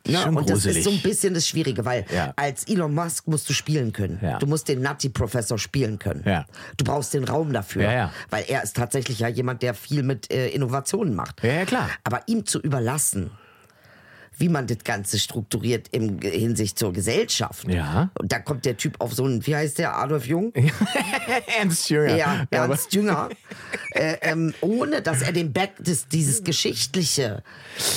Ne, 0.06 0.26
und 0.28 0.36
das 0.50 0.64
gruselig. 0.64 0.78
ist 0.80 0.84
so 0.84 0.90
ein 0.92 1.02
bisschen 1.02 1.34
das 1.34 1.48
Schwierige, 1.48 1.86
weil 1.86 2.06
Ja. 2.14 2.34
als 2.36 2.68
Elon 2.68 2.94
Musk 2.94 3.28
musst 3.28 3.48
du 3.50 3.54
spielen 3.54 3.94
können. 3.94 4.20
Ja. 4.22 4.40
Du 4.40 4.46
musst 4.46 4.68
den 4.68 4.82
Nutty-Professor 4.82 5.58
spielen 5.58 6.00
können. 6.00 6.24
Ja. 6.26 6.46
Du 6.76 6.84
brauchst 6.84 7.14
den 7.14 7.24
Raum 7.24 7.54
dafür. 7.54 8.12
Weil 8.30 8.44
er 8.50 8.62
ist 8.64 8.76
tatsächlich 8.76 9.20
ja 9.20 9.30
jemand, 9.30 9.62
der 9.62 9.74
viel 9.74 10.04
mit 10.04 10.30
äh, 10.34 10.50
Innovationen 10.50 11.16
macht. 11.16 11.42
Ja, 11.44 11.64
klar. 11.64 11.90
Aber 12.04 12.24
ihm 12.28 12.46
zu 12.46 12.60
überlassen, 12.60 13.32
wie 14.40 14.50
man 14.50 14.68
das 14.68 14.80
Ganze 14.84 15.20
strukturiert 15.20 15.88
im 15.92 16.20
Hinsicht 16.22 16.80
zur 16.80 16.94
Gesellschaft. 16.94 17.68
Ja. 17.68 18.10
Und 18.18 18.32
da 18.32 18.40
kommt 18.40 18.66
der 18.66 18.78
Typ 18.78 18.96
auf 19.00 19.14
so 19.14 19.26
einen, 19.26 19.46
wie 19.46 19.56
heißt 19.56 19.80
der, 19.80 19.98
Adolf 19.98 20.26
Jung? 20.26 20.54
Ernst 21.60 21.90
Jünger. 21.90 22.16
Ja, 22.16 22.48
Ernst 22.50 22.94
Jünger. 22.94 23.30
äh, 23.92 24.18
ähm, 24.22 24.54
ohne 24.62 25.02
dass 25.02 25.22
er 25.22 25.32
den 25.32 25.54
Back, 25.54 25.72
das, 25.80 26.08
dieses 26.08 26.44
Geschichtliche, 26.44 27.44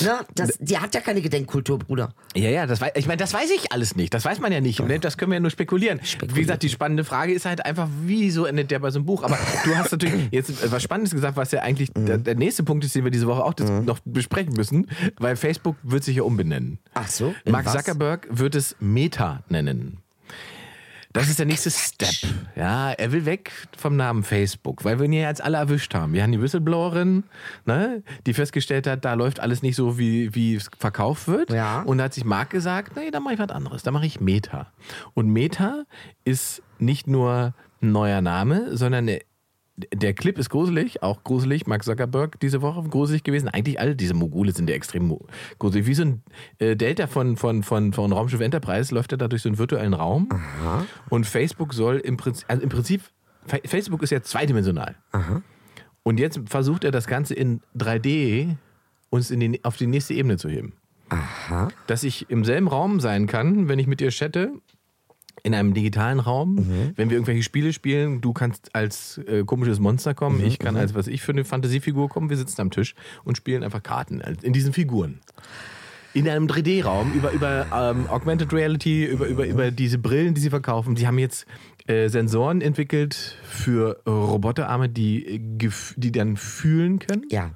ne, 0.01 0.19
das, 0.35 0.57
die 0.59 0.77
hat 0.77 0.95
ja 0.95 1.01
keine 1.01 1.21
Gedenkkultur, 1.21 1.79
Bruder. 1.79 2.13
Ja, 2.35 2.49
ja, 2.49 2.65
das 2.65 2.81
weiß, 2.81 2.93
ich 2.95 3.05
meine, 3.05 3.17
das 3.17 3.33
weiß 3.33 3.49
ich 3.51 3.71
alles 3.71 3.95
nicht. 3.95 4.13
Das 4.13 4.25
weiß 4.25 4.39
man 4.39 4.51
ja 4.51 4.61
nicht. 4.61 4.79
Ne? 4.79 4.99
Das 4.99 5.17
können 5.17 5.31
wir 5.31 5.35
ja 5.35 5.39
nur 5.39 5.51
spekulieren. 5.51 5.99
Wie 6.33 6.41
gesagt, 6.41 6.63
die 6.63 6.69
spannende 6.69 7.03
Frage 7.03 7.33
ist 7.33 7.45
halt 7.45 7.65
einfach, 7.65 7.87
wieso 8.03 8.45
endet 8.45 8.71
der 8.71 8.79
bei 8.79 8.91
so 8.91 8.99
einem 8.99 9.05
Buch? 9.05 9.23
Aber 9.23 9.37
du 9.65 9.75
hast 9.75 9.91
natürlich 9.91 10.27
jetzt 10.31 10.71
was 10.71 10.81
Spannendes 10.81 11.13
gesagt, 11.13 11.37
was 11.37 11.51
ja 11.51 11.61
eigentlich 11.61 11.91
der, 11.93 12.17
der 12.17 12.35
nächste 12.35 12.63
Punkt 12.63 12.83
ist, 12.85 12.95
den 12.95 13.03
wir 13.03 13.11
diese 13.11 13.27
Woche 13.27 13.43
auch 13.43 13.53
das 13.53 13.69
noch 13.69 13.99
besprechen 14.05 14.53
müssen, 14.53 14.87
weil 15.17 15.35
Facebook 15.35 15.75
wird 15.83 16.03
sich 16.03 16.17
ja 16.17 16.23
umbenennen. 16.23 16.79
Ach 16.93 17.07
so, 17.07 17.33
Mark 17.45 17.65
was? 17.65 17.73
Zuckerberg 17.73 18.27
wird 18.29 18.55
es 18.55 18.75
Meta 18.79 19.43
nennen. 19.49 20.02
Das 21.13 21.29
ist 21.29 21.37
der 21.37 21.45
nächste 21.45 21.69
Step. 21.69 22.09
Ja, 22.55 22.91
er 22.91 23.11
will 23.11 23.25
weg 23.25 23.51
vom 23.77 23.95
Namen 23.95 24.23
Facebook, 24.23 24.83
weil 24.83 24.97
wir 24.97 25.05
ihn 25.05 25.13
ja 25.13 25.29
jetzt 25.29 25.43
alle 25.43 25.57
erwischt 25.57 25.93
haben. 25.93 26.13
Wir 26.13 26.23
haben 26.23 26.31
die 26.31 26.41
Whistleblowerin, 26.41 27.23
ne, 27.65 28.01
die 28.25 28.33
festgestellt 28.33 28.87
hat, 28.87 29.05
da 29.05 29.13
läuft 29.13 29.39
alles 29.39 29.61
nicht 29.61 29.75
so, 29.75 29.99
wie, 29.99 30.33
wie 30.33 30.55
es 30.55 30.71
verkauft 30.79 31.27
wird. 31.27 31.51
Ja. 31.51 31.83
Und 31.83 31.99
da 31.99 32.05
hat 32.05 32.15
sich 32.15 32.25
Mark 32.25 32.49
gesagt, 32.49 32.95
nee, 32.95 33.11
da 33.11 33.19
mache 33.19 33.35
ich 33.35 33.39
was 33.39 33.51
anderes. 33.51 33.83
Da 33.83 33.91
mache 33.91 34.07
ich 34.07 34.21
Meta. 34.21 34.71
Und 35.13 35.29
Meta 35.29 35.83
ist 36.25 36.63
nicht 36.79 37.05
nur 37.05 37.53
ein 37.81 37.91
neuer 37.91 38.21
Name, 38.21 38.75
sondern 38.75 39.07
der, 39.93 40.13
Clip 40.13 40.37
ist 40.37 40.49
gruselig, 40.49 41.01
auch 41.01 41.23
gruselig. 41.23 41.65
Mark 41.67 41.83
Zuckerberg 41.83 42.39
diese 42.39 42.61
Woche 42.61 42.83
gruselig 42.89 43.23
gewesen. 43.23 43.47
Eigentlich 43.49 43.79
alle 43.79 43.95
diese 43.95 44.13
Mogule 44.13 44.51
sind 44.51 44.69
ja 44.69 44.75
extrem 44.75 45.17
gruselig. 45.59 45.87
Wie 45.87 45.93
so 45.95 46.03
ein 46.03 46.21
äh, 46.59 46.75
Delta 46.75 47.07
von, 47.07 47.37
von, 47.37 47.63
von, 47.63 47.91
von 47.93 48.11
Raumschiff 48.13 48.39
Enterprise 48.41 48.93
läuft 48.93 49.11
er 49.13 49.17
da 49.17 49.27
durch 49.27 49.41
so 49.41 49.49
einen 49.49 49.57
virtuellen 49.57 49.93
Raum. 49.93 50.29
Und 51.09 51.25
Facebook 51.25 51.73
soll 51.73 51.97
im 51.97 52.17
Prinzip, 52.17 52.45
also 52.49 52.61
im 52.61 52.69
Prinzip, 52.69 53.01
Fa- 53.45 53.57
Facebook 53.65 54.03
ist 54.03 54.11
ja 54.11 54.21
zweidimensional. 54.21 54.95
Und 56.03 56.19
jetzt 56.19 56.39
versucht 56.45 56.83
er 56.83 56.91
das 56.91 57.07
Ganze 57.07 57.33
in 57.33 57.61
3D 57.77 58.55
uns 59.09 59.31
in 59.31 59.39
die, 59.39 59.63
auf 59.63 59.77
die 59.77 59.87
nächste 59.87 60.13
Ebene 60.13 60.37
zu 60.37 60.49
heben. 60.49 60.73
Aha. 61.09 61.67
Dass 61.87 62.03
ich 62.03 62.29
im 62.29 62.43
selben 62.45 62.67
Raum 62.67 62.99
sein 62.99 63.27
kann, 63.27 63.67
wenn 63.69 63.79
ich 63.79 63.87
mit 63.87 63.99
dir 63.99 64.09
chatte, 64.09 64.51
in 65.43 65.53
einem 65.53 65.73
digitalen 65.73 66.19
Raum, 66.19 66.57
wenn 66.95 67.09
wir 67.09 67.17
irgendwelche 67.17 67.43
Spiele 67.43 67.73
spielen, 67.73 68.21
du 68.21 68.31
kannst 68.31 68.73
als 68.73 69.19
äh, 69.27 69.43
komisches 69.43 69.79
Monster 69.79 70.13
kommen, 70.13 70.43
ich 70.43 70.57
kann 70.57 70.77
als 70.77 70.95
was 70.95 71.07
ich 71.07 71.21
für 71.21 71.33
eine 71.33 71.43
Fantasiefigur 71.43 72.07
kommen, 72.09 72.29
wir 72.29 72.37
sitzen 72.37 72.61
am 72.61 72.71
Tisch 72.71 72.95
und 73.25 73.35
spielen 73.35 73.63
einfach 73.63 73.83
Karten 73.83 74.21
in 74.21 74.53
diesen 74.53 74.71
Figuren. 74.73 75.19
In 76.13 76.29
einem 76.29 76.45
3D-Raum 76.45 77.11
über, 77.13 77.31
über 77.31 77.65
ähm, 77.73 78.07
Augmented 78.07 78.53
Reality, 78.53 79.03
über, 79.03 79.27
über, 79.27 79.47
über 79.47 79.71
diese 79.71 79.97
Brillen, 79.97 80.35
die 80.35 80.41
sie 80.41 80.51
verkaufen. 80.51 80.95
Sie 80.95 81.07
haben 81.07 81.17
jetzt 81.17 81.47
äh, 81.87 82.07
Sensoren 82.07 82.61
entwickelt 82.61 83.35
für 83.43 83.99
Roboterarme, 84.05 84.89
die, 84.89 85.25
äh, 85.25 85.69
die 85.97 86.11
dann 86.11 86.37
fühlen 86.37 86.99
können 86.99 87.23
Ja. 87.31 87.51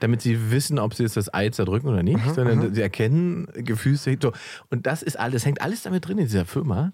Damit 0.00 0.22
sie 0.22 0.50
wissen, 0.50 0.78
ob 0.78 0.94
sie 0.94 1.04
jetzt 1.04 1.16
das 1.16 1.32
Ei 1.32 1.48
zerdrücken 1.50 1.88
oder 1.88 2.02
nicht, 2.02 2.18
sondern 2.34 2.74
sie 2.74 2.80
erkennen 2.82 3.46
Gefühle. 3.54 3.96
So. 3.96 4.32
Und 4.70 4.86
das 4.86 5.02
ist 5.02 5.18
alles, 5.18 5.44
hängt 5.44 5.60
alles 5.62 5.82
damit 5.82 6.06
drin 6.06 6.18
in 6.18 6.24
dieser 6.24 6.44
Firma. 6.46 6.90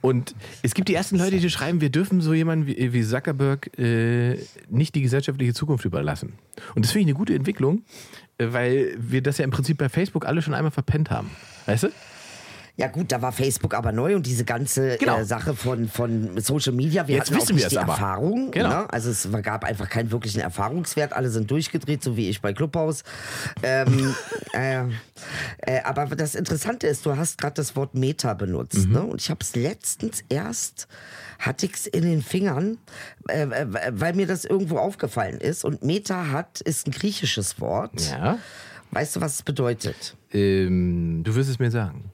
Und 0.00 0.34
es 0.62 0.74
gibt 0.74 0.88
die 0.88 0.94
ersten 0.94 1.16
Leute, 1.16 1.38
die 1.38 1.50
schreiben, 1.50 1.80
wir 1.80 1.90
dürfen 1.90 2.20
so 2.20 2.32
jemanden 2.32 2.66
wie, 2.66 2.92
wie 2.92 3.04
Zuckerberg 3.04 3.78
äh, 3.78 4.38
nicht 4.68 4.94
die 4.94 5.02
gesellschaftliche 5.02 5.54
Zukunft 5.54 5.84
überlassen. 5.84 6.34
Und 6.74 6.84
das 6.84 6.92
finde 6.92 7.02
ich 7.02 7.06
eine 7.08 7.18
gute 7.18 7.34
Entwicklung, 7.34 7.82
äh, 8.38 8.46
weil 8.50 8.96
wir 8.98 9.22
das 9.22 9.38
ja 9.38 9.44
im 9.44 9.50
Prinzip 9.50 9.78
bei 9.78 9.88
Facebook 9.88 10.26
alle 10.26 10.42
schon 10.42 10.54
einmal 10.54 10.70
verpennt 10.70 11.10
haben. 11.10 11.30
Weißt 11.66 11.84
du? 11.84 11.88
Ja 12.78 12.86
gut, 12.86 13.10
da 13.10 13.20
war 13.20 13.32
Facebook 13.32 13.74
aber 13.74 13.90
neu 13.90 14.14
und 14.14 14.24
diese 14.24 14.44
ganze 14.44 14.98
Genau. 14.98 15.18
äh, 15.18 15.24
Sache 15.24 15.56
von, 15.56 15.88
von 15.88 16.40
Social 16.40 16.72
Media, 16.72 17.08
wir 17.08 17.16
Jetzt 17.16 17.32
hatten 17.32 17.42
auch 17.42 17.50
nicht 17.50 17.72
die 17.72 17.78
aber. 17.78 17.94
Erfahrung. 17.94 18.52
Genau. 18.52 18.68
Ne? 18.68 18.92
Also 18.92 19.10
es 19.10 19.28
gab 19.42 19.64
einfach 19.64 19.88
keinen 19.88 20.12
wirklichen 20.12 20.40
Erfahrungswert. 20.40 21.12
Alle 21.12 21.28
sind 21.30 21.50
durchgedreht, 21.50 22.04
so 22.04 22.16
wie 22.16 22.28
ich 22.28 22.40
bei 22.40 22.52
Clubhouse. 22.52 23.02
Ähm, 23.64 24.14
äh, 24.52 24.84
äh, 25.62 25.82
aber 25.82 26.06
das 26.06 26.36
Interessante 26.36 26.86
ist, 26.86 27.04
du 27.04 27.16
hast 27.16 27.38
gerade 27.38 27.54
das 27.54 27.74
Wort 27.74 27.96
Meta 27.96 28.32
benutzt. 28.34 28.86
Mhm. 28.86 28.92
Ne? 28.92 29.02
Und 29.02 29.20
ich 29.20 29.28
habe 29.28 29.40
es 29.42 29.56
letztens 29.56 30.22
erst, 30.28 30.86
hatte 31.40 31.66
ich 31.66 31.74
es 31.74 31.86
in 31.88 32.02
den 32.02 32.22
Fingern, 32.22 32.78
äh, 33.28 33.42
äh, 33.42 33.66
weil 33.90 34.14
mir 34.14 34.28
das 34.28 34.44
irgendwo 34.44 34.78
aufgefallen 34.78 35.40
ist. 35.40 35.64
Und 35.64 35.82
Meta 35.82 36.28
hat, 36.30 36.60
ist 36.60 36.86
ein 36.86 36.92
griechisches 36.92 37.60
Wort. 37.60 38.08
Ja. 38.12 38.38
Weißt 38.92 39.16
du, 39.16 39.20
was 39.20 39.34
es 39.34 39.42
bedeutet? 39.42 40.16
Ähm, 40.32 41.22
du 41.24 41.34
wirst 41.34 41.50
es 41.50 41.58
mir 41.58 41.72
sagen. 41.72 42.12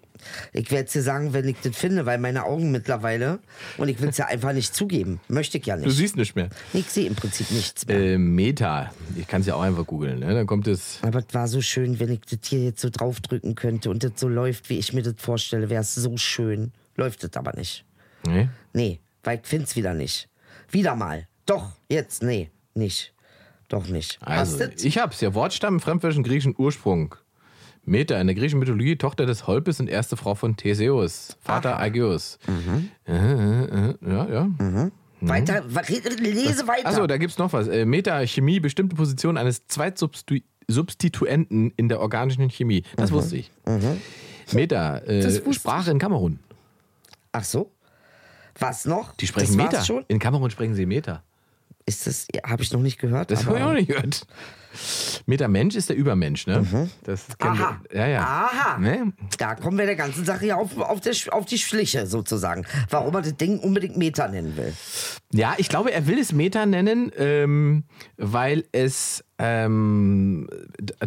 Ich 0.53 0.71
werde 0.71 0.87
es 0.87 0.93
dir 0.93 1.03
sagen, 1.03 1.33
wenn 1.33 1.49
ich 1.49 1.57
das 1.63 1.77
finde, 1.77 2.07
weil 2.07 2.19
meine 2.19 2.45
Augen 2.45 2.71
mittlerweile, 2.71 3.39
und 3.79 3.89
ich 3.89 4.01
will 4.01 4.09
es 4.09 4.17
ja 4.19 4.27
einfach 4.27 4.53
nicht 4.53 4.75
zugeben, 4.75 5.21
möchte 5.29 5.59
ich 5.59 5.67
ja 5.67 5.77
Du 5.77 5.83
nicht. 5.87 5.97
siehst 5.97 6.17
nicht 6.17 6.35
mehr. 6.37 6.49
Ich 6.73 6.87
sehe 6.91 7.07
im 7.07 7.15
Prinzip 7.15 7.51
nichts 7.51 7.87
mehr. 7.87 7.99
Äh, 7.99 8.19
Meta. 8.19 8.93
Ich 9.17 9.27
kann 9.27 9.41
es 9.41 9.47
ja 9.47 9.55
auch 9.55 9.63
einfach 9.63 9.87
googeln. 9.87 10.21
Ne? 10.21 10.35
Dann 10.35 10.47
kommt 10.47 10.67
es. 10.67 10.99
Aber 11.03 11.21
es 11.21 11.33
war 11.33 11.49
so 11.49 11.61
schön, 11.61 11.99
wenn 12.01 12.11
ich 12.13 12.21
das 12.23 12.39
hier 12.49 12.65
jetzt 12.65 12.81
so 12.81 12.91
draufdrücken 12.91 13.55
könnte 13.55 13.91
und 13.91 14.03
das 14.05 14.13
so 14.17 14.29
läuft, 14.29 14.71
wie 14.71 14.79
ich 14.79 14.93
mir 14.93 15.03
das 15.03 15.15
vorstelle, 15.19 15.71
wäre 15.71 15.83
es 15.83 15.95
so 15.95 16.17
schön. 16.17 16.73
Läuft 16.97 17.25
es 17.25 17.37
aber 17.37 17.53
nicht. 17.57 17.85
Nee? 18.27 18.49
Nee, 18.73 19.01
weil 19.23 19.39
ich 19.43 19.47
finde 19.47 19.65
es 19.67 19.77
wieder 19.77 19.95
nicht. 19.95 20.29
Wieder 20.71 20.95
mal. 20.95 21.27
Doch, 21.47 21.73
jetzt, 21.89 22.23
nee, 22.23 22.51
nicht. 22.75 23.13
Doch 23.69 23.87
nicht. 23.89 24.19
Also, 24.21 24.63
ich 24.83 24.99
hab's 24.99 25.21
ja. 25.21 25.35
Wortstamm, 25.35 25.81
fremdwörtlichen 25.81 26.23
griechischen 26.23 26.55
Ursprung. 26.57 27.15
Meta, 27.87 28.19
in 28.21 28.27
der 28.27 28.35
griechischen 28.35 28.59
Mythologie 28.61 28.97
Tochter 28.97 29.27
des 29.27 29.47
Holpes 29.47 29.79
und 29.81 29.89
erste 29.89 30.17
Frau 30.17 30.35
von 30.35 30.57
Theseus, 30.57 31.37
Vater 31.41 31.79
Aegeus. 31.79 32.39
Äh, 33.07 33.13
äh, 33.13 33.95
ja, 34.07 34.27
ja. 34.29 34.49
Weiter, 35.21 35.63
wa- 35.69 35.81
re- 35.81 36.01
lese 36.21 36.67
weiter. 36.67 36.89
Achso, 36.89 37.07
da 37.07 37.17
gibt's 37.19 37.39
noch 37.39 37.53
was. 37.53 37.69
Äh, 37.69 37.85
Meta, 37.87 38.25
Chemie, 38.27 38.61
bestimmte 38.61 38.95
Position 38.97 39.37
eines 39.39 39.67
Zweitsubstituenten 39.67 41.73
in 41.77 41.89
der 41.89 42.01
organischen 42.01 42.49
Chemie. 42.51 42.83
Das 42.97 43.11
wusste 43.13 43.37
ich. 43.39 43.51
Meta, 44.53 44.99
äh, 44.99 45.53
Sprache 45.53 45.91
in 45.91 45.99
Kamerun. 45.99 46.39
Ach 47.33 47.45
so. 47.45 47.71
Was 48.59 48.85
noch? 48.85 49.15
Die 49.17 49.27
sprechen 49.27 49.57
das 49.59 49.73
Meta. 49.73 49.85
schon? 49.85 50.05
In 50.09 50.19
Kamerun 50.19 50.51
sprechen 50.51 50.75
sie 50.75 50.87
Meta. 50.87 51.23
Ist 51.87 52.07
das, 52.07 52.27
habe 52.47 52.63
ich 52.63 52.73
noch 52.73 52.81
nicht 52.81 52.99
gehört. 52.99 53.31
Das 53.31 53.45
habe 53.47 53.59
ich 53.59 53.65
auch 53.65 53.73
nicht 53.73 53.89
gehört. 53.89 54.27
Meta-Mensch 55.27 55.77
ist 55.77 55.89
der 55.89 55.97
Übermensch, 55.97 56.47
ne? 56.47 56.67
Das 57.05 57.29
Mhm. 57.29 57.35
Aha. 57.39 57.81
wir. 57.91 57.99
Ja, 57.99 58.07
ja. 58.07 58.21
Aha. 58.21 58.79
Ne? 58.79 59.13
Da 59.39 59.55
kommen 59.55 59.79
wir 59.79 59.87
der 59.87 59.95
ganzen 59.97 60.25
Sache 60.25 60.47
ja 60.47 60.57
auf, 60.57 60.77
auf, 60.79 61.01
der, 61.01 61.15
auf 61.31 61.45
die 61.45 61.59
Schliche 61.59 62.07
sozusagen. 62.07 62.67
Warum 62.91 63.15
er 63.15 63.23
das 63.23 63.37
Ding 63.37 63.59
unbedingt 63.61 63.97
Meta 63.97 64.27
nennen 64.29 64.57
will. 64.57 64.75
Ja, 65.35 65.55
ich 65.59 65.69
glaube, 65.69 65.93
er 65.93 66.07
will 66.07 66.19
es 66.19 66.33
Meta 66.33 66.65
nennen, 66.65 67.11
ähm, 67.19 67.85
weil 68.17 68.65
es 68.73 69.25
ähm, 69.37 70.49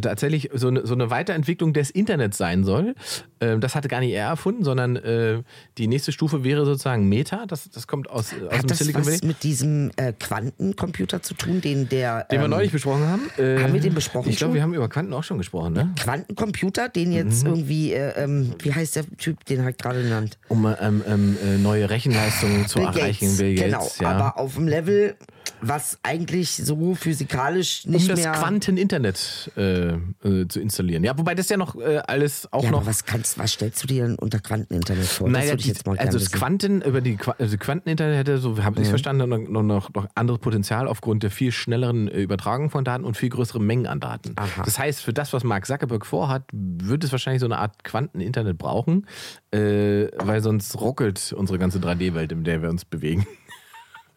tatsächlich 0.02 0.50
so 0.54 0.68
eine, 0.68 0.86
so 0.86 0.94
eine 0.94 1.10
Weiterentwicklung 1.10 1.72
des 1.72 1.90
Internets 1.90 2.38
sein 2.38 2.66
soll. 2.66 2.94
Ähm, 3.40 3.62
das 3.62 3.74
hatte 3.74 3.88
gar 3.88 4.02
nicht 4.02 4.12
er 4.12 4.28
erfunden, 4.28 4.66
sondern 4.66 4.98
äh, 4.98 5.44
die 5.78 5.88
nächste 5.88 6.12
Stufe 6.12 6.44
wäre 6.44 6.66
sozusagen 6.66 7.08
Meta. 7.08 7.46
Das, 7.46 7.70
das 7.70 7.88
kommt 7.88 8.10
aus, 8.10 8.34
aus 8.34 8.52
Hat 8.52 8.64
dem 8.64 8.68
das 8.68 8.80
Silicon 8.80 9.02
was 9.02 9.08
Valley. 9.08 9.28
mit 9.28 9.44
diesem 9.44 9.92
äh, 9.96 10.12
Quantencomputer 10.12 11.22
zu 11.22 11.36
tun, 11.36 11.62
den 11.62 11.88
der 11.88 12.26
Den 12.26 12.40
wir 12.40 12.46
ähm, 12.46 12.52
neulich 12.52 12.72
besprochen 12.74 13.08
haben. 13.08 13.30
Äh, 13.38 13.64
haben 13.64 13.74
wir 13.74 13.80
den 13.80 13.94
besprochen 13.96 14.30
Ich 14.30 14.36
glaube, 14.36 14.56
wir 14.56 14.62
haben 14.62 14.74
über 14.74 14.90
Quanten 14.90 15.14
auch 15.14 15.24
schon 15.24 15.38
gesprochen, 15.38 15.72
ne? 15.72 15.94
Quantencomputer, 15.98 16.90
den 16.90 17.14
jetzt 17.14 17.46
Mhm. 17.46 17.50
irgendwie, 17.52 17.94
äh, 17.94 18.12
ähm, 18.22 18.54
wie 18.62 18.74
heißt 18.74 18.98
der 18.98 19.06
Typ, 19.18 19.46
den 19.46 19.64
halt 19.64 19.78
gerade 19.78 20.04
genannt? 20.04 20.38
Um 20.50 20.66
ähm, 20.82 21.02
äh, 21.08 21.58
neue 21.58 21.90
Rechenleistungen 21.90 22.68
zu 22.68 22.80
Bill 22.80 22.88
erreichen. 22.90 23.26
Gates. 23.26 23.38
Bill 23.38 23.56
genau, 23.56 23.80
Gates, 23.80 24.00
ja. 24.00 24.17
Aber 24.18 24.38
auf 24.38 24.56
dem 24.56 24.68
Level, 24.68 25.16
was 25.62 25.98
eigentlich 26.04 26.56
so 26.56 26.96
physikalisch 26.96 27.86
um 27.86 27.92
nicht 27.92 28.10
das 28.10 28.20
mehr... 28.20 28.32
Quanteninternet 28.32 29.52
äh, 29.58 29.94
äh, 30.24 30.48
zu 30.48 30.60
installieren. 30.60 31.04
Ja, 31.04 31.18
wobei 31.18 31.36
das 31.36 31.50
ja 31.50 31.58
noch 31.58 31.76
äh, 31.76 31.98
alles 32.08 32.52
auch 32.52 32.64
ja, 32.64 32.72
noch 32.72 32.86
was, 32.86 33.06
kannst, 33.06 33.40
was 33.40 33.54
stellst 33.54 33.84
du 33.84 33.88
dir 33.88 34.04
denn 34.04 34.16
unter 34.16 34.40
Quanteninternet 34.40 35.06
vor? 35.06 35.30
das 35.30 35.38
Naja, 35.40 35.56
die, 35.56 35.68
jetzt 35.68 35.86
mal 35.86 35.98
also 35.98 36.20
das. 36.20 36.32
Quanten, 36.32 36.82
über 36.82 37.02
die 37.02 37.18
also 37.40 37.58
Quanteninternet 37.58 38.18
hätte, 38.18 38.38
so 38.38 38.64
habe 38.64 38.82
ich 38.82 38.88
verstanden, 38.88 39.30
noch, 39.30 39.38
noch, 39.38 39.64
noch, 39.64 39.94
noch 39.94 40.08
anderes 40.16 40.40
Potenzial 40.40 40.88
aufgrund 40.88 41.24
der 41.24 41.32
viel 41.32 41.52
schnelleren 41.52 42.08
äh, 42.08 42.22
Übertragung 42.22 42.70
von 42.70 42.84
Daten 42.84 43.04
und 43.04 43.18
viel 43.18 43.30
größeren 43.30 43.66
Mengen 43.66 43.88
an 43.88 44.00
Daten. 44.00 44.34
Aha. 44.36 44.64
Das 44.64 44.78
heißt, 44.78 45.02
für 45.02 45.14
das, 45.14 45.34
was 45.34 45.44
Mark 45.44 45.66
Zuckerberg 45.66 46.06
vorhat, 46.06 46.44
wird 46.52 47.04
es 47.04 47.12
wahrscheinlich 47.12 47.40
so 47.40 47.48
eine 47.48 47.58
Art 47.58 47.84
Quanteninternet 47.84 48.58
brauchen, 48.58 49.08
äh, 49.52 50.08
weil 50.18 50.42
sonst 50.42 50.80
ruckelt 50.80 51.34
unsere 51.36 51.58
ganze 51.58 51.80
3D-Welt, 51.80 52.32
in 52.32 52.44
der 52.44 52.62
wir 52.62 52.70
uns 52.70 52.86
bewegen. 52.86 53.26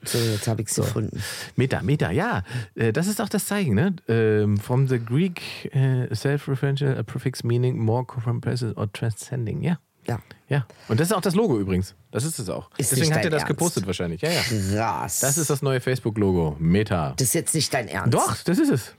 So, 0.05 0.19
jetzt 0.19 0.49
habe 0.49 0.63
ich 0.63 0.69
es 0.69 0.77
gefunden. 0.77 1.23
Meta, 1.57 1.83
Meta, 1.83 2.11
ja, 2.11 2.43
äh, 2.75 2.93
das 2.93 3.07
ist 3.07 3.21
auch 3.21 3.29
das 3.29 3.47
Zeichen, 3.47 3.75
ne? 3.75 3.95
Ähm, 4.09 4.57
from 4.57 4.89
the 4.89 4.99
Greek 4.99 5.75
äh, 5.75 6.15
self-referential 6.15 6.99
a 6.99 7.03
prefix 7.03 7.45
meaning 7.45 7.79
more 7.79 8.05
comprehensive 8.05 8.75
or 8.77 8.91
transcending, 8.93 9.63
ja. 9.63 9.79
Ja. 10.07 10.19
Ja, 10.49 10.67
und 10.89 10.99
das 10.99 11.09
ist 11.09 11.13
auch 11.13 11.21
das 11.21 11.35
Logo 11.37 11.61
übrigens. 11.61 11.95
Das 12.11 12.25
ist 12.25 12.39
es 12.41 12.49
auch. 12.49 12.71
Ist 12.77 12.91
Deswegen 12.91 13.15
hat 13.15 13.23
er 13.23 13.31
das 13.31 13.43
Ernst? 13.43 13.49
gepostet 13.49 13.87
wahrscheinlich. 13.87 14.21
Ja, 14.23 14.31
ja. 14.31 14.41
Krass. 14.43 15.21
Das 15.21 15.39
ist 15.39 15.49
das 15.49 15.63
neue 15.63 15.81
Facebook-Logo. 15.81 16.57
Meta. 16.59 17.15
Das 17.17 17.29
ist 17.29 17.35
jetzt 17.35 17.55
nicht 17.55 17.73
dein 17.73 17.87
Ernst. 17.87 18.15
Doch, 18.15 18.37
das 18.43 18.59
ist 18.59 18.71
es. 18.71 18.95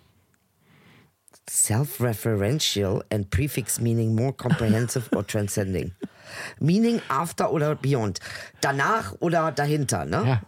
Self-referential 1.49 3.03
and 3.11 3.29
prefix 3.29 3.81
meaning 3.81 4.15
more 4.15 4.31
comprehensive 4.31 5.13
or 5.13 5.25
transcending. 5.25 5.91
Meaning 6.61 7.01
after 7.09 7.51
oder 7.51 7.75
beyond. 7.75 8.19
Danach 8.61 9.13
oder 9.19 9.51
dahinter, 9.51 10.05
ne? 10.05 10.23
Ja. 10.25 10.41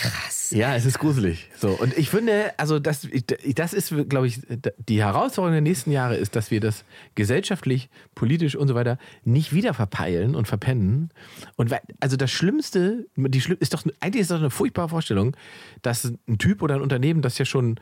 Krass. 0.00 0.50
Ja, 0.50 0.74
es 0.74 0.86
ist 0.86 0.98
gruselig. 0.98 1.50
So, 1.58 1.68
und 1.72 1.96
ich 1.98 2.08
finde, 2.08 2.54
also 2.56 2.78
das, 2.78 3.06
das 3.54 3.72
ist, 3.74 3.94
glaube 4.08 4.28
ich, 4.28 4.40
die 4.78 5.02
Herausforderung 5.02 5.52
der 5.52 5.60
nächsten 5.60 5.92
Jahre 5.92 6.16
ist, 6.16 6.34
dass 6.36 6.50
wir 6.50 6.60
das 6.60 6.84
gesellschaftlich, 7.16 7.90
politisch 8.14 8.56
und 8.56 8.66
so 8.66 8.74
weiter 8.74 8.96
nicht 9.24 9.52
wieder 9.52 9.74
verpeilen 9.74 10.34
und 10.34 10.48
verpennen. 10.48 11.10
Und 11.56 11.70
weil, 11.70 11.80
also 12.00 12.16
das 12.16 12.30
Schlimmste, 12.30 13.06
die 13.14 13.42
Schlimm, 13.42 13.58
ist 13.60 13.74
doch, 13.74 13.84
eigentlich 14.00 14.22
ist 14.22 14.30
das 14.30 14.40
eine 14.40 14.48
furchtbare 14.48 14.88
Vorstellung, 14.88 15.36
dass 15.82 16.04
ein 16.04 16.38
Typ 16.38 16.62
oder 16.62 16.76
ein 16.76 16.82
Unternehmen, 16.82 17.20
das 17.20 17.36
ja 17.36 17.44
schon 17.44 17.78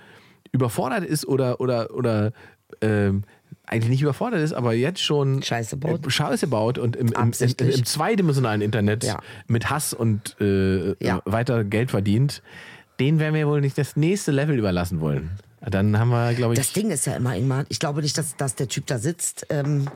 überfordert 0.50 1.04
ist 1.04 1.24
oder, 1.24 1.60
oder, 1.60 1.94
oder 1.94 2.32
ähm, 2.80 3.22
eigentlich 3.66 3.90
nicht 3.90 4.02
überfordert 4.02 4.40
ist, 4.40 4.52
aber 4.52 4.72
jetzt 4.72 5.02
schon 5.02 5.42
Scheiße 5.42 5.76
baut. 5.76 6.06
äh, 6.06 6.10
Scheiße 6.10 6.46
baut 6.46 6.78
und 6.78 6.96
im, 6.96 7.08
im, 7.12 7.32
im, 7.38 7.68
im 7.68 7.84
zweidimensionalen 7.84 8.62
Internet 8.62 9.04
Ja. 9.04 9.20
mit 9.46 9.68
Hass 9.70 9.92
und 9.92 10.36
äh, 10.40 10.94
Ja. 11.04 11.20
weiter 11.24 11.64
Geld 11.64 11.90
verdient, 11.90 12.42
den 12.98 13.18
werden 13.18 13.34
wir 13.34 13.46
wohl 13.46 13.60
nicht 13.60 13.76
das 13.78 13.94
nächste 13.96 14.32
Level 14.32 14.58
überlassen 14.58 15.00
wollen. 15.00 15.30
Dann 15.60 15.98
haben 15.98 16.10
wir, 16.10 16.34
glaube 16.34 16.54
ich, 16.54 16.58
Das 16.60 16.72
Ding 16.72 16.90
ist 16.90 17.04
ja 17.06 17.14
immer, 17.16 17.36
Ingmar, 17.36 17.64
ich 17.68 17.78
glaube 17.80 18.00
nicht, 18.00 18.16
dass, 18.16 18.36
dass 18.36 18.54
der 18.54 18.68
Typ 18.68 18.86
da 18.86 18.98
sitzt. 18.98 19.46
Ähm, 19.50 19.88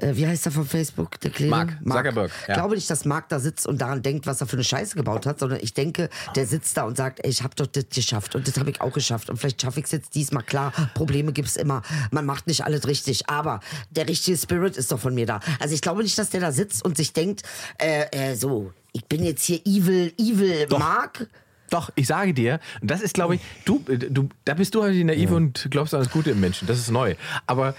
äh, 0.00 0.16
wie 0.16 0.26
heißt 0.26 0.46
er 0.46 0.52
von 0.52 0.66
Facebook? 0.66 1.20
Der 1.20 1.30
Kleine? 1.30 1.50
Mark 1.50 1.78
Zuckerberg, 1.84 2.30
Ich 2.42 2.48
ja. 2.48 2.54
glaube 2.54 2.74
nicht, 2.74 2.88
dass 2.90 3.04
Mark 3.04 3.28
da 3.28 3.40
sitzt 3.40 3.66
und 3.66 3.78
daran 3.78 4.02
denkt, 4.02 4.26
was 4.26 4.40
er 4.40 4.46
für 4.46 4.56
eine 4.56 4.64
Scheiße 4.64 4.96
gebaut 4.96 5.26
hat, 5.26 5.40
sondern 5.40 5.58
ich 5.62 5.74
denke, 5.74 6.08
der 6.34 6.46
sitzt 6.46 6.76
da 6.76 6.84
und 6.84 6.96
sagt, 6.96 7.24
ey, 7.24 7.30
ich 7.30 7.42
habe 7.42 7.54
doch 7.56 7.66
das 7.66 7.86
geschafft 7.92 8.34
und 8.34 8.46
das 8.46 8.58
habe 8.58 8.70
ich 8.70 8.80
auch 8.80 8.92
geschafft 8.92 9.30
und 9.30 9.36
vielleicht 9.38 9.62
schaffe 9.62 9.80
ich 9.80 9.86
es 9.86 9.92
jetzt 9.92 10.14
diesmal. 10.14 10.42
Klar, 10.42 10.72
Probleme 10.94 11.32
gibt's 11.32 11.56
immer. 11.56 11.82
Man 12.10 12.26
macht 12.26 12.46
nicht 12.46 12.64
alles 12.64 12.86
richtig, 12.86 13.28
aber 13.28 13.60
der 13.90 14.08
richtige 14.08 14.36
Spirit 14.36 14.76
ist 14.76 14.92
doch 14.92 15.00
von 15.00 15.14
mir 15.14 15.26
da. 15.26 15.40
Also 15.58 15.74
ich 15.74 15.80
glaube 15.80 16.02
nicht, 16.02 16.18
dass 16.18 16.30
der 16.30 16.40
da 16.40 16.52
sitzt 16.52 16.84
und 16.84 16.96
sich 16.96 17.12
denkt, 17.12 17.42
äh, 17.78 18.06
äh, 18.12 18.34
so, 18.34 18.72
ich 18.92 19.04
bin 19.04 19.24
jetzt 19.24 19.44
hier 19.44 19.60
evil, 19.66 20.12
evil 20.18 20.66
Mark. 20.70 21.26
Doch, 21.70 21.90
ich 21.96 22.06
sage 22.06 22.32
dir, 22.32 22.60
das 22.80 23.02
ist, 23.02 23.12
glaube 23.14 23.34
ich, 23.34 23.40
du, 23.66 23.84
du, 23.86 24.30
da 24.44 24.54
bist 24.54 24.74
du 24.74 24.82
halt 24.82 24.94
die 24.94 25.04
Naive 25.04 25.34
und 25.34 25.68
glaubst 25.70 25.92
an 25.92 26.00
das 26.00 26.10
Gute 26.10 26.30
im 26.30 26.40
Menschen. 26.40 26.66
Das 26.66 26.78
ist 26.78 26.90
neu. 26.90 27.14
Aber 27.46 27.74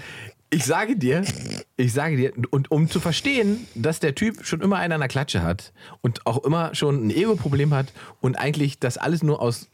ich 0.50 0.66
sage 0.66 0.96
dir, 0.96 1.24
ich 1.78 1.94
sage 1.94 2.18
dir, 2.18 2.34
und 2.50 2.72
um 2.72 2.90
zu 2.90 3.00
verstehen, 3.00 3.68
dass 3.76 4.00
der 4.00 4.16
Typ 4.16 4.46
schon 4.46 4.62
immer 4.62 4.78
einen 4.78 4.94
an 4.94 5.00
der 5.00 5.08
Klatsche 5.08 5.44
hat 5.44 5.74
und 6.02 6.26
auch 6.26 6.44
immer 6.44 6.74
schon 6.76 7.08
ein 7.08 7.10
Ego-Problem 7.12 7.74
hat 7.74 7.94
und 8.22 8.38
eigentlich 8.38 8.80
das 8.80 8.98
alles 8.98 9.24
nur 9.24 9.42
aus 9.42 9.68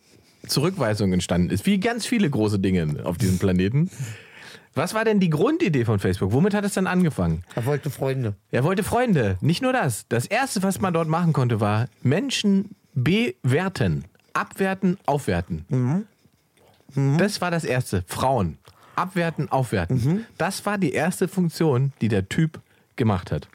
Zurückweisung 0.48 1.14
entstanden 1.14 1.50
ist, 1.50 1.66
wie 1.66 1.80
ganz 1.80 2.06
viele 2.06 2.30
große 2.30 2.60
Dinge 2.60 3.06
auf 3.06 3.18
diesem 3.18 3.40
Planeten. 3.40 3.90
Was 4.76 4.94
war 4.94 5.06
denn 5.06 5.22
die 5.22 5.30
Grundidee 5.30 5.86
von 5.86 6.00
Facebook? 6.00 6.34
Womit 6.34 6.54
hat 6.54 6.66
es 6.66 6.74
dann 6.74 6.86
angefangen? 6.86 7.44
Er 7.56 7.66
wollte 7.66 7.90
Freunde. 7.90 8.36
Er 8.52 8.66
wollte 8.66 8.84
Freunde. 8.84 9.38
Nicht 9.40 9.62
nur 9.62 9.72
das. 9.72 10.06
Das 10.10 10.26
Erste, 10.26 10.64
was 10.64 10.82
man 10.82 10.94
dort 10.94 11.08
machen 11.08 11.32
konnte, 11.32 11.62
war 11.62 11.88
Menschen 12.04 12.76
bewerten. 12.94 14.04
Abwerten, 14.34 14.98
aufwerten. 15.06 16.06
Das 16.94 17.40
war 17.40 17.52
das 17.52 17.64
Erste. 17.64 18.04
Frauen. 18.06 18.58
Abwerten, 18.96 19.50
aufwerten. 19.50 20.26
Das 20.38 20.66
war 20.66 20.78
die 20.78 20.92
erste 20.94 21.28
Funktion, 21.28 21.94
die 22.02 22.08
der 22.08 22.28
Typ 22.30 22.60
gemacht 22.96 23.32
hat. 23.32 23.48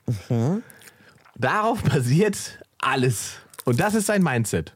Darauf 1.37 1.83
basiert 1.83 2.59
alles. 2.79 3.37
Und 3.65 3.81
das 3.81 3.95
ist 3.95 4.07
sein 4.07 4.23
Mindset. 4.23 4.75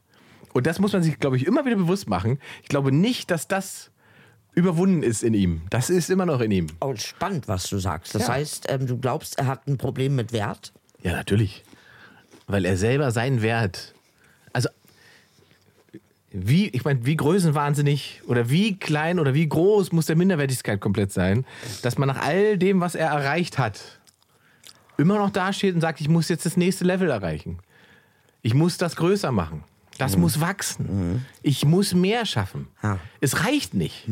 Und 0.53 0.67
das 0.67 0.79
muss 0.79 0.93
man 0.93 1.03
sich, 1.03 1.19
glaube 1.19 1.37
ich, 1.37 1.47
immer 1.47 1.65
wieder 1.65 1.77
bewusst 1.77 2.09
machen. 2.09 2.39
Ich 2.63 2.69
glaube 2.69 2.93
nicht, 2.93 3.31
dass 3.31 3.49
das 3.49 3.91
überwunden 4.53 5.03
ist 5.03 5.25
in 5.25 5.35
ihm. 5.35 5.63
Das 5.71 5.91
ist 5.91 6.11
immer 6.11 6.27
noch 6.27 6.41
in 6.41 6.51
ihm. 6.53 6.69
Oh, 6.81 6.95
spannend, 6.97 7.49
was 7.49 7.69
du 7.69 7.79
sagst. 7.79 8.15
Das 8.15 8.29
Ja. 8.29 8.35
heißt, 8.35 8.67
ähm, 8.69 8.87
du 8.87 8.99
glaubst, 8.99 9.39
er 9.39 9.47
hat 9.47 9.67
ein 9.67 9.79
Problem 9.79 10.15
mit 10.15 10.33
Wert? 10.33 10.73
Ja, 11.03 11.13
natürlich. 11.13 11.65
Weil 12.47 12.65
er 12.65 12.77
selber 12.77 13.11
seinen 13.11 13.43
Wert. 13.43 13.95
Wie, 16.37 16.67
ich 16.71 16.85
meine, 16.85 17.07
wie 17.07 17.15
größenwahnsinnig 17.15 18.23
oder 18.27 18.51
wie 18.51 18.77
klein 18.77 19.21
oder 19.21 19.35
wie 19.35 19.49
groß 19.49 19.93
muss 19.93 20.07
der 20.07 20.17
Minderwertigkeit 20.17 20.81
komplett 20.81 21.13
sein, 21.13 21.47
dass 21.83 21.97
man 21.97 22.09
nach 22.09 22.21
all 22.21 22.59
dem, 22.59 22.81
was 22.81 22.97
er 22.97 23.07
erreicht 23.07 23.57
hat, 23.57 24.01
immer 24.99 25.17
noch 25.17 25.31
dasteht 25.31 25.77
und 25.77 25.81
sagt, 25.81 26.01
ich 26.01 26.09
muss 26.09 26.29
jetzt 26.29 26.45
das 26.45 26.57
nächste 26.57 26.85
Level 26.85 27.09
erreichen. 27.09 27.59
Ich 28.43 28.53
muss 28.53 28.79
das 28.79 28.97
größer 28.97 29.31
machen. 29.31 29.63
Das 29.97 30.17
muss 30.17 30.41
wachsen. 30.41 31.25
Ich 31.43 31.65
muss 31.65 31.95
mehr 31.95 32.27
schaffen. 32.27 32.67
Ja. 32.83 32.99
Es 33.21 33.45
reicht 33.45 33.75
nicht. 33.75 34.09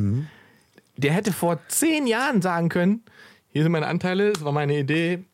Der 0.97 1.13
hätte 1.13 1.33
vor 1.33 1.59
zehn 1.67 2.07
Jahren 2.07 2.41
sagen 2.41 2.69
können, 2.69 3.03
hier 3.49 3.65
sind 3.65 3.73
meine 3.73 3.89
Anteile, 3.89 4.33
das 4.33 4.45
war 4.45 4.53
meine 4.53 4.79
Idee. 4.79 5.25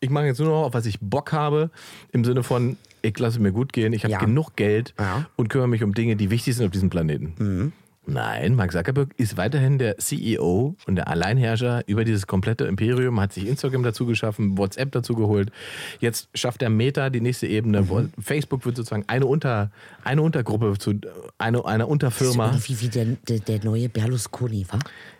Ich 0.00 0.08
mache 0.08 0.24
jetzt 0.24 0.38
nur 0.38 0.48
noch, 0.48 0.64
auf 0.64 0.72
was 0.72 0.86
ich 0.86 0.98
Bock 0.98 1.32
habe, 1.32 1.70
im 2.10 2.24
Sinne 2.24 2.42
von, 2.42 2.78
ich 3.02 3.18
lasse 3.18 3.40
mir 3.40 3.52
gut 3.52 3.72
gehen, 3.72 3.92
ich 3.92 4.04
habe 4.04 4.12
Ja. 4.12 4.18
genug 4.18 4.56
Geld 4.56 4.94
Ja. 4.98 5.26
und 5.36 5.48
kümmere 5.48 5.68
mich 5.68 5.82
um 5.82 5.94
Dinge, 5.94 6.16
die 6.16 6.30
wichtig 6.30 6.56
sind 6.56 6.66
auf 6.66 6.72
diesem 6.72 6.90
Planeten. 6.90 7.72
Nein, 8.10 8.54
Mark 8.54 8.72
Zuckerberg 8.72 9.10
ist 9.18 9.36
weiterhin 9.36 9.76
der 9.76 9.98
CEO 9.98 10.74
und 10.86 10.96
der 10.96 11.08
Alleinherrscher 11.08 11.82
über 11.86 12.04
dieses 12.04 12.26
komplette 12.26 12.64
Imperium, 12.64 13.20
hat 13.20 13.34
sich 13.34 13.46
Instagram 13.46 13.82
dazu 13.82 14.06
geschaffen, 14.06 14.56
WhatsApp 14.56 14.92
dazu 14.92 15.14
geholt. 15.14 15.52
Jetzt 16.00 16.30
schafft 16.34 16.62
er 16.62 16.70
Meta 16.70 17.10
die 17.10 17.20
nächste 17.20 17.46
Ebene. 17.46 17.86
Facebook 18.18 18.64
wird 18.64 18.76
sozusagen 18.76 19.04
eine, 19.08 19.26
Unter, 19.26 19.70
eine 20.04 20.22
Untergruppe 20.22 20.78
zu 20.78 20.94
eine, 21.36 21.62
eine 21.66 21.86
Unterfirma. 21.86 22.54
So 22.54 22.68
Wie, 22.70 22.80
wie 22.80 22.88
der, 22.88 23.04
der, 23.28 23.40
der 23.40 23.62
neue 23.62 23.90
Berlusconi, 23.90 24.64
war? 24.70 24.78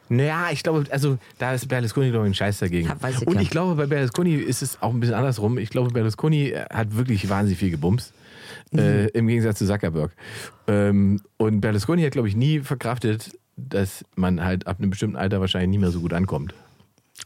Naja, 0.09 0.49
ich 0.53 0.63
glaube, 0.63 0.85
also 0.91 1.19
da 1.39 1.55
ist 1.55 1.69
Berlusconi, 1.69 2.11
glaube 2.11 2.27
ich, 2.27 2.31
ein 2.31 2.35
Scheiß 2.35 2.59
dagegen. 2.59 2.89
Ja, 2.89 3.09
ich 3.09 3.27
Und 3.27 3.41
ich 3.41 3.51
glaube, 3.51 3.75
bei 3.75 3.87
Berlusconi 3.87 4.35
ist 4.35 4.63
es 4.63 4.81
auch 4.83 4.93
ein 4.93 5.01
bisschen 5.01 5.15
andersrum. 5.15 5.59
Ich 5.59 5.71
glaube, 5.71 5.91
Berlusconi 5.91 6.55
hat 6.71 6.97
wirklich 6.97 7.29
wahnsinnig 7.29 7.59
viel 7.59 7.71
gebumst. 7.71 8.13
Mhm. 8.71 8.79
Äh, 8.79 9.07
Im 9.09 9.27
Gegensatz 9.27 9.59
zu 9.59 9.67
Zuckerberg. 9.67 10.13
Ähm, 10.67 11.21
und 11.37 11.61
Berlusconi 11.61 12.03
hat, 12.03 12.13
glaube 12.13 12.29
ich, 12.29 12.37
nie 12.37 12.61
verkraftet, 12.61 13.31
dass 13.57 14.05
man 14.15 14.45
halt 14.45 14.67
ab 14.67 14.79
einem 14.79 14.91
bestimmten 14.91 15.17
Alter 15.17 15.41
wahrscheinlich 15.41 15.71
nicht 15.71 15.81
mehr 15.81 15.91
so 15.91 16.01
gut 16.01 16.13
ankommt. 16.13 16.55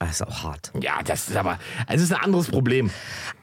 Das 0.00 0.10
ist 0.20 0.26
auch 0.26 0.42
hart. 0.42 0.72
Ja, 0.80 1.02
das 1.04 1.28
ist 1.28 1.36
aber, 1.36 1.58
es 1.86 2.00
ist 2.02 2.12
ein 2.12 2.20
anderes 2.22 2.48
Problem. 2.48 2.90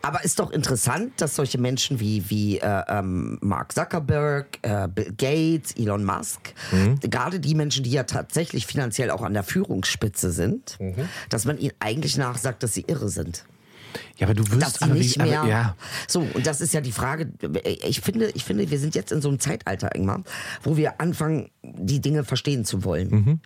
Aber 0.02 0.24
ist 0.24 0.40
doch 0.40 0.52
interessant, 0.52 1.14
dass 1.22 1.36
solche 1.36 1.58
Menschen 1.58 2.00
wie, 2.00 2.30
wie 2.30 2.60
äh, 2.60 2.84
ähm, 2.88 3.38
Mark 3.42 3.74
Zuckerberg, 3.74 4.58
äh, 4.64 4.88
Bill 4.88 5.14
Gates, 5.18 5.72
Elon 5.78 6.04
Musk, 6.04 6.54
Mhm. 6.72 7.00
gerade 7.02 7.40
die 7.40 7.56
Menschen, 7.56 7.84
die 7.84 7.92
ja 7.92 8.04
tatsächlich 8.04 8.66
finanziell 8.66 9.12
auch 9.12 9.22
an 9.22 9.34
der 9.34 9.44
Führungsspitze 9.44 10.32
sind, 10.32 10.78
Mhm. 10.80 11.08
dass 11.30 11.46
man 11.46 11.58
ihnen 11.58 11.74
eigentlich 11.80 12.18
nachsagt, 12.18 12.64
dass 12.64 12.74
sie 12.74 12.82
irre 12.88 13.10
sind. 13.10 13.46
Ja, 14.18 14.28
aber 14.28 14.34
du 14.34 14.50
wirst 14.52 14.82
aber 14.84 14.94
nicht 14.94 15.18
mehr. 15.18 15.42
Aber, 15.42 15.50
ja. 15.50 15.76
So, 16.08 16.22
und 16.34 16.46
das 16.46 16.62
ist 16.62 16.74
ja 16.74 16.82
die 16.82 16.92
Frage. 16.92 17.32
Ich 17.84 18.02
finde, 18.02 18.30
ich 18.34 18.44
finde, 18.44 18.70
wir 18.70 18.80
sind 18.80 18.96
jetzt 18.96 19.12
in 19.12 19.22
so 19.22 19.30
einem 19.30 19.40
Zeitalter, 19.40 19.96
Ingmar, 19.96 20.24
wo 20.64 20.78
wir 20.78 21.00
anfangen, 21.00 21.50
die 21.64 22.00
Dinge 22.02 22.24
verstehen 22.24 22.66
zu 22.66 22.84
wollen. 22.84 23.10
Mhm. 23.10 23.40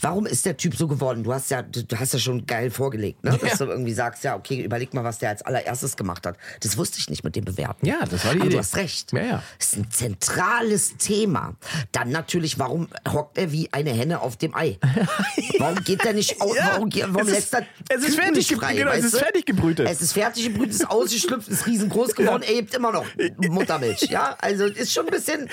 Warum 0.00 0.26
ist 0.26 0.44
der 0.46 0.56
Typ 0.56 0.76
so 0.76 0.86
geworden? 0.86 1.22
Du 1.24 1.32
hast 1.32 1.50
ja, 1.50 1.62
du 1.62 1.82
hast 1.98 2.12
ja 2.12 2.18
schon 2.18 2.46
geil 2.46 2.70
vorgelegt, 2.70 3.24
ne? 3.24 3.36
Dass 3.40 3.58
Ja. 3.58 3.66
du 3.66 3.72
irgendwie 3.72 3.92
sagst, 3.94 4.24
ja, 4.24 4.36
okay, 4.36 4.62
überleg 4.62 4.92
mal, 4.94 5.04
was 5.04 5.18
der 5.18 5.30
als 5.30 5.42
allererstes 5.42 5.96
gemacht 5.96 6.26
hat. 6.26 6.36
Das 6.60 6.76
wusste 6.76 6.98
ich 6.98 7.08
nicht 7.10 7.24
mit 7.24 7.36
dem 7.36 7.44
Bewerten. 7.44 7.86
Ja, 7.86 8.04
das 8.08 8.24
war 8.24 8.32
die 8.34 8.40
Aber 8.40 8.46
Idee. 8.46 8.56
du 8.56 8.58
hast 8.60 8.76
recht. 8.76 9.12
Ja, 9.12 9.20
ja. 9.22 9.42
Das 9.58 9.68
ist 9.72 9.76
ein 9.78 9.90
zentrales 9.90 10.96
Thema. 10.98 11.54
Dann 11.92 12.10
natürlich, 12.10 12.58
warum 12.58 12.88
hockt 13.08 13.38
er 13.38 13.52
wie 13.52 13.72
eine 13.72 13.90
Henne 13.90 14.20
auf 14.20 14.36
dem 14.36 14.54
Ei? 14.54 14.78
Warum 15.58 15.82
geht 15.84 16.04
er 16.04 16.12
nicht 16.12 16.40
aus? 16.40 16.56
Ja, 16.56 16.72
warum, 16.74 16.90
warum 16.92 17.26
es 17.28 17.34
lässt 17.34 17.54
er 17.54 17.66
es 17.88 18.02
ist 18.04 18.16
fertig 18.18 18.46
frei? 18.54 18.74
genau, 18.74 18.90
es 18.92 19.04
ist 19.04 19.18
fertig 19.18 19.46
gebrütet. 19.76 19.96
Es 19.96 20.02
ist 20.02 20.12
fertig 20.12 20.44
gebrütet, 20.44 20.74
ist 20.74 20.90
ausgeschlüpft, 20.90 21.48
ist 21.48 21.66
riesengroß 21.66 22.14
geworden, 22.14 22.42
er 22.42 22.54
hebt 22.54 22.74
immer 22.74 22.92
noch 22.92 23.06
Muttermilch. 23.38 24.02
Ja, 24.02 24.36
also 24.40 24.64
ist 24.64 24.92
schon 24.92 25.06
ein 25.06 25.10
bisschen 25.10 25.48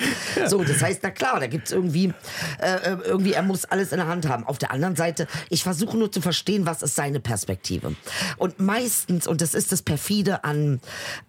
so. 0.46 0.62
Das 0.62 0.82
heißt, 0.82 1.00
na 1.02 1.10
klar, 1.10 1.40
da 1.40 1.46
gibt's 1.46 1.72
irgendwie, 1.72 2.12
äh, 2.60 2.92
äh, 2.92 2.96
irgendwie, 3.04 3.32
er 3.32 3.42
muss 3.42 3.64
alles 3.64 3.92
in 3.92 3.98
der 3.98 4.06
Hand 4.06 4.28
haben. 4.28 4.44
Auf 4.44 4.58
der 4.58 4.70
anderen 4.70 4.96
Seite, 4.96 5.26
ich 5.50 5.62
versuche 5.62 5.96
nur 5.96 6.10
zu 6.10 6.20
verstehen, 6.20 6.66
was 6.66 6.82
ist 6.82 6.94
seine 6.94 7.20
Perspektive. 7.20 7.94
Und 8.36 8.60
meistens, 8.60 9.26
und 9.26 9.40
das 9.40 9.54
ist 9.54 9.72
das 9.72 9.82
perfide 9.82 10.44
an, 10.44 10.80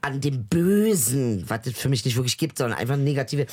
an 0.02 0.22
dem 0.22 0.46
Bösen, 0.46 1.46
was 1.48 1.62
es 1.66 1.78
für 1.78 1.90
mich 1.90 2.06
nicht 2.06 2.16
wirklich 2.16 2.38
gibt, 2.38 2.58
sondern 2.58 2.78
einfach 2.78 2.98
negative. 2.98 3.46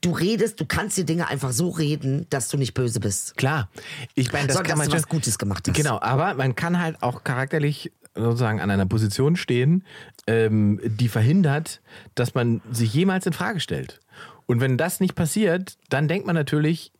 Du 0.00 0.12
redest, 0.12 0.60
du 0.60 0.66
kannst 0.66 0.96
die 0.96 1.04
Dinge 1.04 1.28
einfach 1.28 1.52
so 1.52 1.70
reden, 1.70 2.26
dass 2.30 2.48
du 2.48 2.56
nicht 2.56 2.74
böse 2.74 3.00
bist. 3.00 3.36
Klar. 3.36 3.68
Ich 4.14 4.32
meine, 4.32 4.46
das 4.46 4.56
Sondern, 4.56 4.70
kann 4.70 4.78
dass 4.78 4.88
man 4.88 4.96
du 4.96 5.02
was 5.02 5.08
Gutes 5.08 5.38
gemacht 5.38 5.68
hast. 5.68 5.76
Genau, 5.76 6.00
aber 6.00 6.34
man 6.34 6.54
kann 6.54 6.80
halt 6.80 7.02
auch 7.02 7.24
charakterlich 7.24 7.92
sozusagen 8.18 8.60
an 8.60 8.70
einer 8.70 8.86
Position 8.86 9.36
stehen, 9.36 9.84
ähm, 10.26 10.80
die 10.84 11.08
verhindert, 11.08 11.80
dass 12.14 12.34
man 12.34 12.60
sich 12.70 12.92
jemals 12.92 13.26
in 13.26 13.32
Frage 13.32 13.60
stellt. 13.60 14.00
Und 14.46 14.60
wenn 14.60 14.76
das 14.76 15.00
nicht 15.00 15.14
passiert, 15.14 15.76
dann 15.88 16.08
denkt 16.08 16.26
man 16.26 16.34
natürlich, 16.34 16.92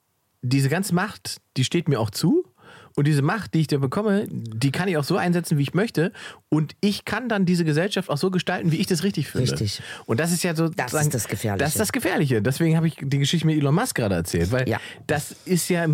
diese 0.43 0.69
ganze 0.69 0.95
Macht, 0.95 1.39
die 1.57 1.65
steht 1.65 1.89
mir 1.89 1.99
auch 2.01 2.11
zu. 2.11 2.45
Und 2.97 3.07
diese 3.07 3.23
Macht, 3.23 3.55
die 3.55 3.61
ich 3.61 3.67
da 3.69 3.79
bekomme, 3.79 4.27
die 4.29 4.73
kann 4.73 4.89
ich 4.89 4.97
auch 4.97 5.05
so 5.05 5.17
einsetzen, 5.17 5.57
wie 5.57 5.63
ich 5.63 5.73
möchte. 5.73 6.13
Und 6.49 6.75
ich 6.81 7.05
kann 7.05 7.29
dann 7.29 7.47
diese 7.47 7.65
Gesellschaft 7.65 8.11
auch 8.11 8.17
so 8.19 8.31
gestalten, 8.31 8.73
wie 8.73 8.77
ich 8.77 8.87
das 8.89 9.05
richtig 9.05 9.29
finde. 9.29 9.53
Richtig. 9.53 9.81
Und 10.07 10.19
das 10.19 10.33
ist 10.33 10.43
ja 10.43 10.55
so. 10.57 10.69
Das 10.69 10.93
ist 10.93 11.15
das 11.15 11.29
Gefährliche. 11.29 11.65
Das 11.65 11.71
ist 11.75 11.81
das 11.81 11.93
Gefährliche. 11.93 12.43
Deswegen 12.43 12.77
habe 12.77 12.89
ich 12.89 12.97
die 13.01 13.19
Geschichte 13.19 13.47
mit 13.47 13.57
Elon 13.57 13.75
Musk 13.75 13.95
gerade 13.97 14.17
erzählt. 14.17 14.51
Weil 14.51 14.69
Ja. 14.69 14.81
das 15.07 15.35
ist 15.45 15.69
ja. 15.69 15.87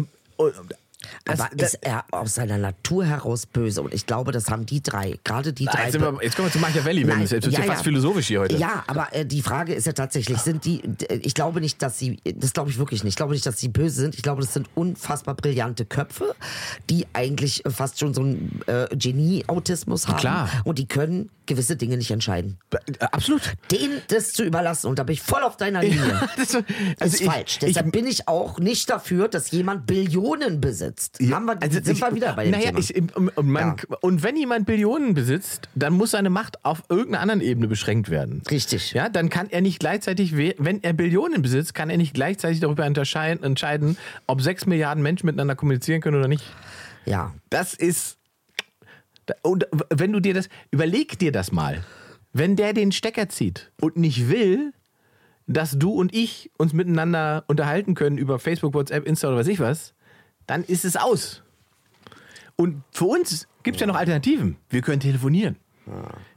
Das- 1.24 1.40
Aber 1.40 1.50
ist 1.62 1.78
er 1.82 2.04
aus 2.10 2.34
seiner 2.34 2.58
Natur 2.58 3.04
heraus 3.04 3.46
böse? 3.46 3.82
Und 3.82 3.94
ich 3.94 4.06
glaube, 4.06 4.32
das 4.32 4.50
haben 4.50 4.66
die 4.66 4.82
drei, 4.82 5.18
gerade 5.24 5.52
die 5.52 5.64
drei. 5.66 5.86
Jetzt, 5.86 6.00
wir, 6.00 6.18
jetzt 6.22 6.36
kommen 6.36 6.48
wir 6.48 6.52
zu 6.52 6.58
Machiavelli, 6.58 7.02
wenn 7.06 7.14
Nein, 7.16 7.24
es 7.24 7.30
jetzt 7.30 7.46
ja, 7.46 7.60
ja 7.60 7.64
fast 7.64 7.84
philosophisch 7.84 8.26
hier 8.28 8.40
heute. 8.40 8.56
Ja, 8.56 8.84
aber 8.86 9.08
äh, 9.12 9.24
die 9.26 9.42
Frage 9.42 9.74
ist 9.74 9.86
ja 9.86 9.92
tatsächlich, 9.92 10.38
sind 10.38 10.64
die, 10.64 10.82
d- 10.82 11.14
ich 11.22 11.34
glaube 11.34 11.60
nicht, 11.60 11.80
dass 11.82 11.98
sie, 11.98 12.20
das 12.36 12.52
glaube 12.52 12.70
ich 12.70 12.78
wirklich 12.78 13.02
nicht, 13.04 13.12
ich 13.12 13.16
glaube 13.16 13.32
nicht, 13.32 13.46
dass 13.46 13.58
sie 13.58 13.68
böse 13.68 13.96
sind. 13.96 14.14
Ich 14.14 14.22
glaube, 14.22 14.42
das 14.42 14.52
sind 14.52 14.68
unfassbar 14.74 15.34
brillante 15.34 15.84
Köpfe, 15.84 16.34
die 16.90 17.06
eigentlich 17.12 17.64
äh, 17.66 17.70
fast 17.70 17.98
schon 17.98 18.14
so 18.14 18.22
einen 18.22 18.60
äh, 18.66 18.86
Genie-Autismus 18.94 20.08
haben. 20.08 20.18
Klar. 20.18 20.48
Und 20.64 20.78
die 20.78 20.86
können 20.86 21.30
gewisse 21.46 21.76
Dinge 21.76 21.96
nicht 21.96 22.10
entscheiden. 22.10 22.58
Äh, 22.70 23.04
Absolut. 23.06 23.42
Denen 23.70 24.00
das 24.08 24.32
zu 24.32 24.44
überlassen, 24.44 24.86
und 24.88 24.98
da 24.98 25.02
bin 25.02 25.12
ich 25.14 25.22
voll 25.22 25.42
auf 25.42 25.56
deiner 25.56 25.82
Linie. 25.82 26.20
Das, 26.36 26.54
ist 26.54 26.64
also 27.00 27.16
ich- 27.20 27.30
falsch. 27.30 27.58
Deshalb 27.60 27.86
ich, 27.86 27.92
bin 27.92 28.06
ich 28.06 28.28
auch 28.28 28.58
nicht 28.58 28.88
dafür, 28.90 29.28
dass 29.28 29.50
jemand 29.50 29.86
Billionen 29.86 30.60
besitzt. 30.60 30.93
Haben 31.30 31.46
wir, 31.46 31.60
also 31.62 31.74
sind 31.82 31.88
ich- 31.90 32.00
wir 32.00 32.14
wieder 32.14 32.32
bei 32.34 32.44
dem 32.44 32.50
naja, 32.52 32.66
Thema. 32.66 32.78
Ich, 32.78 33.16
und, 33.36 33.46
man, 33.46 33.76
und 34.00 34.22
wenn 34.22 34.36
jemand 34.36 34.66
Billionen 34.66 35.14
besitzt, 35.14 35.68
dann 35.74 35.92
muss 35.94 36.12
seine 36.12 36.30
Macht 36.30 36.64
auf 36.64 36.82
irgendeiner 36.88 37.20
anderen 37.20 37.40
Ebene 37.40 37.68
beschränkt 37.68 38.10
werden. 38.10 38.42
Richtig. 38.50 38.92
Ja, 38.92 39.08
dann 39.08 39.28
kann 39.30 39.48
er 39.50 39.60
nicht 39.60 39.78
gleichzeitig, 39.80 40.36
we- 40.36 40.54
wenn 40.58 40.82
er 40.82 40.92
Billionen 40.92 41.42
besitzt, 41.42 41.74
kann 41.74 41.90
er 41.90 41.96
nicht 41.96 42.14
gleichzeitig 42.14 42.60
darüber 42.60 42.84
entscheiden, 42.86 43.96
ob 44.26 44.40
sechs 44.42 44.66
Milliarden 44.66 45.02
Menschen 45.02 45.26
miteinander 45.26 45.54
kommunizieren 45.56 46.00
können 46.00 46.16
oder 46.18 46.28
nicht. 46.28 46.44
ja. 47.04 47.32
Das 47.50 47.74
ist. 47.74 48.18
Und 49.42 49.66
wenn 49.90 50.12
du 50.12 50.20
dir 50.20 50.34
das. 50.34 50.48
Überleg 50.70 51.18
dir 51.18 51.32
das 51.32 51.50
mal. 51.52 51.82
Wenn 52.32 52.56
der 52.56 52.72
den 52.72 52.92
Stecker 52.92 53.28
zieht 53.28 53.70
und 53.80 53.96
nicht 53.96 54.28
will, 54.28 54.72
dass 55.46 55.78
du 55.78 55.90
und 55.92 56.14
ich 56.14 56.50
uns 56.58 56.72
miteinander 56.72 57.44
unterhalten 57.48 57.94
können 57.94 58.18
über 58.18 58.38
Facebook, 58.38 58.74
WhatsApp, 58.74 59.06
Insta 59.06 59.28
oder 59.28 59.36
was 59.36 59.46
ich 59.46 59.60
was, 59.60 59.94
dann 60.46 60.64
ist 60.64 60.84
es 60.84 60.96
aus. 60.96 61.42
Und 62.56 62.82
für 62.92 63.06
uns 63.06 63.48
gibt 63.62 63.76
es 63.76 63.80
ja 63.80 63.86
noch 63.86 63.96
Alternativen. 63.96 64.56
Wir 64.68 64.82
können 64.82 65.00
telefonieren. 65.00 65.56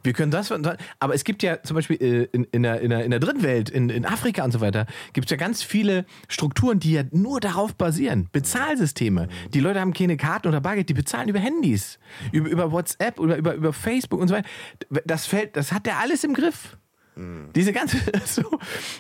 Wir 0.04 0.12
können 0.12 0.30
das, 0.30 0.52
aber 1.00 1.16
es 1.16 1.24
gibt 1.24 1.42
ja 1.42 1.64
zum 1.64 1.76
Beispiel 1.76 1.98
äh, 2.02 2.24
in, 2.34 2.44
in, 2.46 2.64
der, 2.64 2.82
in, 2.82 2.90
der, 2.90 3.06
in 3.06 3.12
der 3.12 3.20
dritten 3.22 3.44
Welt, 3.44 3.70
in, 3.70 3.90
in 3.90 4.06
Afrika 4.06 4.44
und 4.44 4.52
so 4.52 4.60
weiter, 4.60 4.86
gibt 5.14 5.28
es 5.28 5.32
ja 5.32 5.38
ganz 5.38 5.64
viele 5.64 6.06
Strukturen, 6.28 6.80
die 6.80 6.92
ja 6.92 7.04
nur 7.12 7.40
darauf 7.40 7.74
basieren. 7.74 8.28
Bezahlsysteme. 8.34 9.30
Die 9.54 9.62
Leute 9.62 9.80
haben 9.80 9.94
keine 9.94 10.18
Karten 10.18 10.50
oder 10.50 10.60
Bargeld, 10.60 10.90
die 10.90 10.94
bezahlen 10.94 11.30
über 11.30 11.40
Handys, 11.40 11.98
über, 12.34 12.50
über 12.50 12.72
WhatsApp 12.74 13.20
oder 13.20 13.38
über, 13.38 13.54
über 13.54 13.72
Facebook 13.72 14.20
und 14.20 14.28
so 14.28 14.36
weiter. 14.36 14.50
Das, 15.06 15.26
fällt, 15.26 15.56
das 15.56 15.72
hat 15.72 15.86
der 15.86 16.00
alles 16.00 16.26
im 16.26 16.34
Griff. 16.34 16.78
Diese 17.56 17.74
ganze. 17.74 17.98
So. 18.26 18.44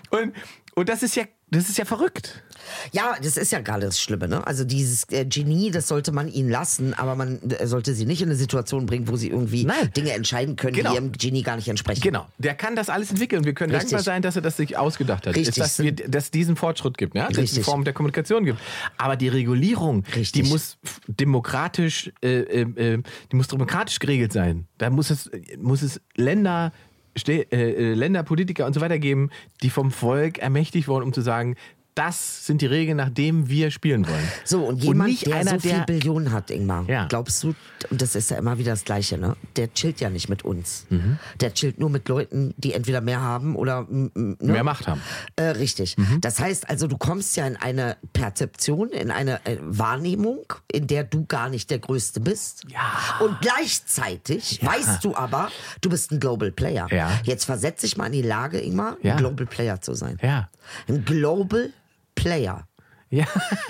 Und, 0.09 0.33
und 0.75 0.89
das 0.89 1.03
ist 1.03 1.15
ja, 1.15 1.25
das 1.49 1.69
ist 1.69 1.77
ja 1.77 1.85
verrückt. 1.85 2.43
Ja, 2.91 3.15
das 3.21 3.37
ist 3.37 3.53
ja 3.53 3.61
gerade 3.61 3.85
das 3.85 4.01
Schlimme. 4.01 4.27
Ne? 4.27 4.45
Also 4.45 4.65
dieses 4.65 5.05
äh, 5.11 5.25
Genie, 5.25 5.71
das 5.71 5.87
sollte 5.87 6.11
man 6.11 6.27
ihnen 6.27 6.49
lassen, 6.49 6.93
aber 6.93 7.15
man 7.15 7.39
äh, 7.49 7.65
sollte 7.67 7.93
sie 7.93 8.05
nicht 8.05 8.21
in 8.21 8.27
eine 8.27 8.35
Situation 8.35 8.85
bringen, 8.85 9.07
wo 9.07 9.15
sie 9.15 9.29
irgendwie 9.29 9.63
Nein. 9.63 9.91
Dinge 9.95 10.11
entscheiden 10.11 10.57
können, 10.57 10.75
Genau. 10.75 10.89
die 10.89 10.95
ihrem 10.95 11.11
Genie 11.13 11.43
gar 11.43 11.55
nicht 11.55 11.69
entsprechen. 11.69 12.01
Genau, 12.01 12.27
der 12.37 12.55
kann 12.55 12.75
das 12.75 12.89
alles 12.89 13.11
entwickeln. 13.11 13.45
Wir 13.45 13.53
können 13.53 13.71
Richtig. 13.71 13.91
dankbar 13.91 14.03
sein, 14.03 14.21
dass 14.21 14.35
er 14.35 14.41
das 14.41 14.57
sich 14.57 14.77
ausgedacht 14.77 15.25
hat. 15.25 15.35
Richtig. 15.35 15.57
Ist, 15.57 15.57
dass, 15.57 15.79
wir, 15.79 15.93
dass 15.93 16.25
es 16.25 16.31
diesen 16.31 16.57
Fortschritt 16.57 16.97
gibt, 16.97 17.15
ja? 17.15 17.29
dass 17.29 17.37
es 17.37 17.53
die 17.53 17.63
Form 17.63 17.85
der 17.85 17.93
Kommunikation 17.93 18.43
gibt. 18.43 18.59
Aber 18.97 19.15
die 19.15 19.29
Regulierung, 19.29 20.03
Richtig. 20.13 20.31
die 20.31 20.43
muss 20.43 20.77
demokratisch, 21.07 22.11
äh, 22.21 22.39
äh, 22.39 22.61
äh, 22.95 23.03
die 23.31 23.35
muss 23.37 23.47
demokratisch 23.47 23.99
geregelt 23.99 24.33
sein. 24.33 24.67
Da 24.77 24.89
muss 24.89 25.09
es, 25.09 25.31
muss 25.57 25.81
es 25.81 26.01
Länder, 26.15 26.73
Ste 27.17 27.51
äh, 27.51 27.91
äh, 27.91 27.93
Länder, 27.93 28.23
Politiker 28.23 28.65
und 28.65 28.73
so 28.73 28.81
weiter 28.81 28.99
geben, 28.99 29.29
die 29.63 29.69
vom 29.69 29.91
Volk 29.91 30.39
ermächtigt 30.39 30.87
wurden, 30.87 31.03
um 31.03 31.13
zu 31.13 31.21
sagen, 31.21 31.55
das 31.97 32.45
sind 32.45 32.61
die 32.61 32.65
Regeln, 32.67 32.97
nach 32.97 33.09
denen 33.09 33.49
wir 33.49 33.71
spielen 33.71 34.07
wollen. 34.07 34.27
So, 34.45 34.63
und 34.65 34.83
jemand, 34.83 35.09
nicht 35.09 35.25
der 35.25 35.37
einer, 35.37 35.51
so 35.51 35.59
viel 35.61 35.71
der- 35.71 35.85
Billionen 35.85 36.31
hat, 36.31 36.51
Ingmar, 36.51 36.85
Ja. 36.87 37.05
glaubst 37.07 37.43
du, 37.43 37.55
und 37.89 38.01
das 38.01 38.15
ist 38.15 38.29
ja 38.31 38.37
immer 38.37 38.57
wieder 38.57 38.71
das 38.71 38.83
Gleiche, 38.85 39.17
ne? 39.17 39.35
der 39.55 39.73
chillt 39.73 39.99
ja 39.99 40.09
nicht 40.09 40.29
mit 40.29 40.43
uns. 40.45 40.85
Mhm. 40.89 41.17
Der 41.39 41.53
chillt 41.53 41.79
nur 41.79 41.89
mit 41.89 42.07
Leuten, 42.09 42.53
die 42.57 42.73
entweder 42.73 43.01
mehr 43.01 43.21
haben 43.21 43.55
oder 43.55 43.85
ne? 43.89 44.35
Mehr 44.39 44.63
Macht 44.63 44.87
haben. 44.87 45.01
Äh, 45.35 45.43
richtig. 45.43 45.95
Das 46.21 46.39
heißt 46.39 46.69
also, 46.69 46.87
du 46.87 46.97
kommst 46.97 47.35
ja 47.37 47.47
in 47.47 47.55
eine 47.57 47.97
Perzeption, 48.13 48.89
in 48.89 49.11
eine 49.11 49.45
äh, 49.45 49.57
Wahrnehmung, 49.61 50.39
in 50.71 50.87
der 50.87 51.03
du 51.03 51.25
gar 51.25 51.49
nicht 51.49 51.69
der 51.69 51.79
Größte 51.79 52.19
bist. 52.19 52.65
Ja. 52.69 52.79
Und 53.25 53.37
gleichzeitig 53.41 54.59
weißt 54.63 55.03
du 55.03 55.15
aber, 55.15 55.49
du 55.81 55.89
bist 55.89 56.11
ein 56.11 56.19
Global 56.19 56.51
Player. 56.51 56.87
Ja. 56.91 57.11
Jetzt 57.23 57.45
versetz 57.45 57.81
dich 57.81 57.97
mal 57.97 58.07
in 58.07 58.11
die 58.13 58.21
Lage, 58.21 58.59
Ingmar, 58.59 58.97
Ja. 59.01 59.13
ein 59.13 59.17
Global 59.17 59.45
Player 59.45 59.81
zu 59.81 59.93
sein. 59.93 60.17
Ja. 60.21 60.49
Ein 60.87 61.05
Global 61.05 61.71
Player. 62.17 62.67
Ja. 63.09 63.25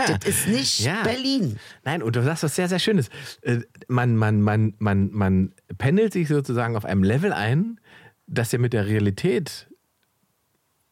Das 0.07 0.25
ist 0.25 0.47
nicht 0.47 0.79
Ja. 0.79 1.03
Berlin. 1.03 1.59
Nein, 1.83 2.01
und 2.01 2.15
du 2.15 2.23
sagst 2.23 2.41
was 2.41 2.55
sehr, 2.55 2.67
sehr 2.67 2.79
Schönes. 2.79 3.09
Äh, 3.43 3.59
Man, 3.87 4.15
man, 4.15 4.41
man, 4.41 4.73
man, 4.79 5.11
man 5.11 5.53
pendelt 5.77 6.13
sich 6.13 6.27
sozusagen 6.27 6.75
auf 6.75 6.85
einem 6.85 7.03
Level 7.03 7.31
ein, 7.33 7.79
das 8.25 8.51
ja 8.51 8.57
mit 8.57 8.73
der 8.73 8.87
Realität 8.87 9.67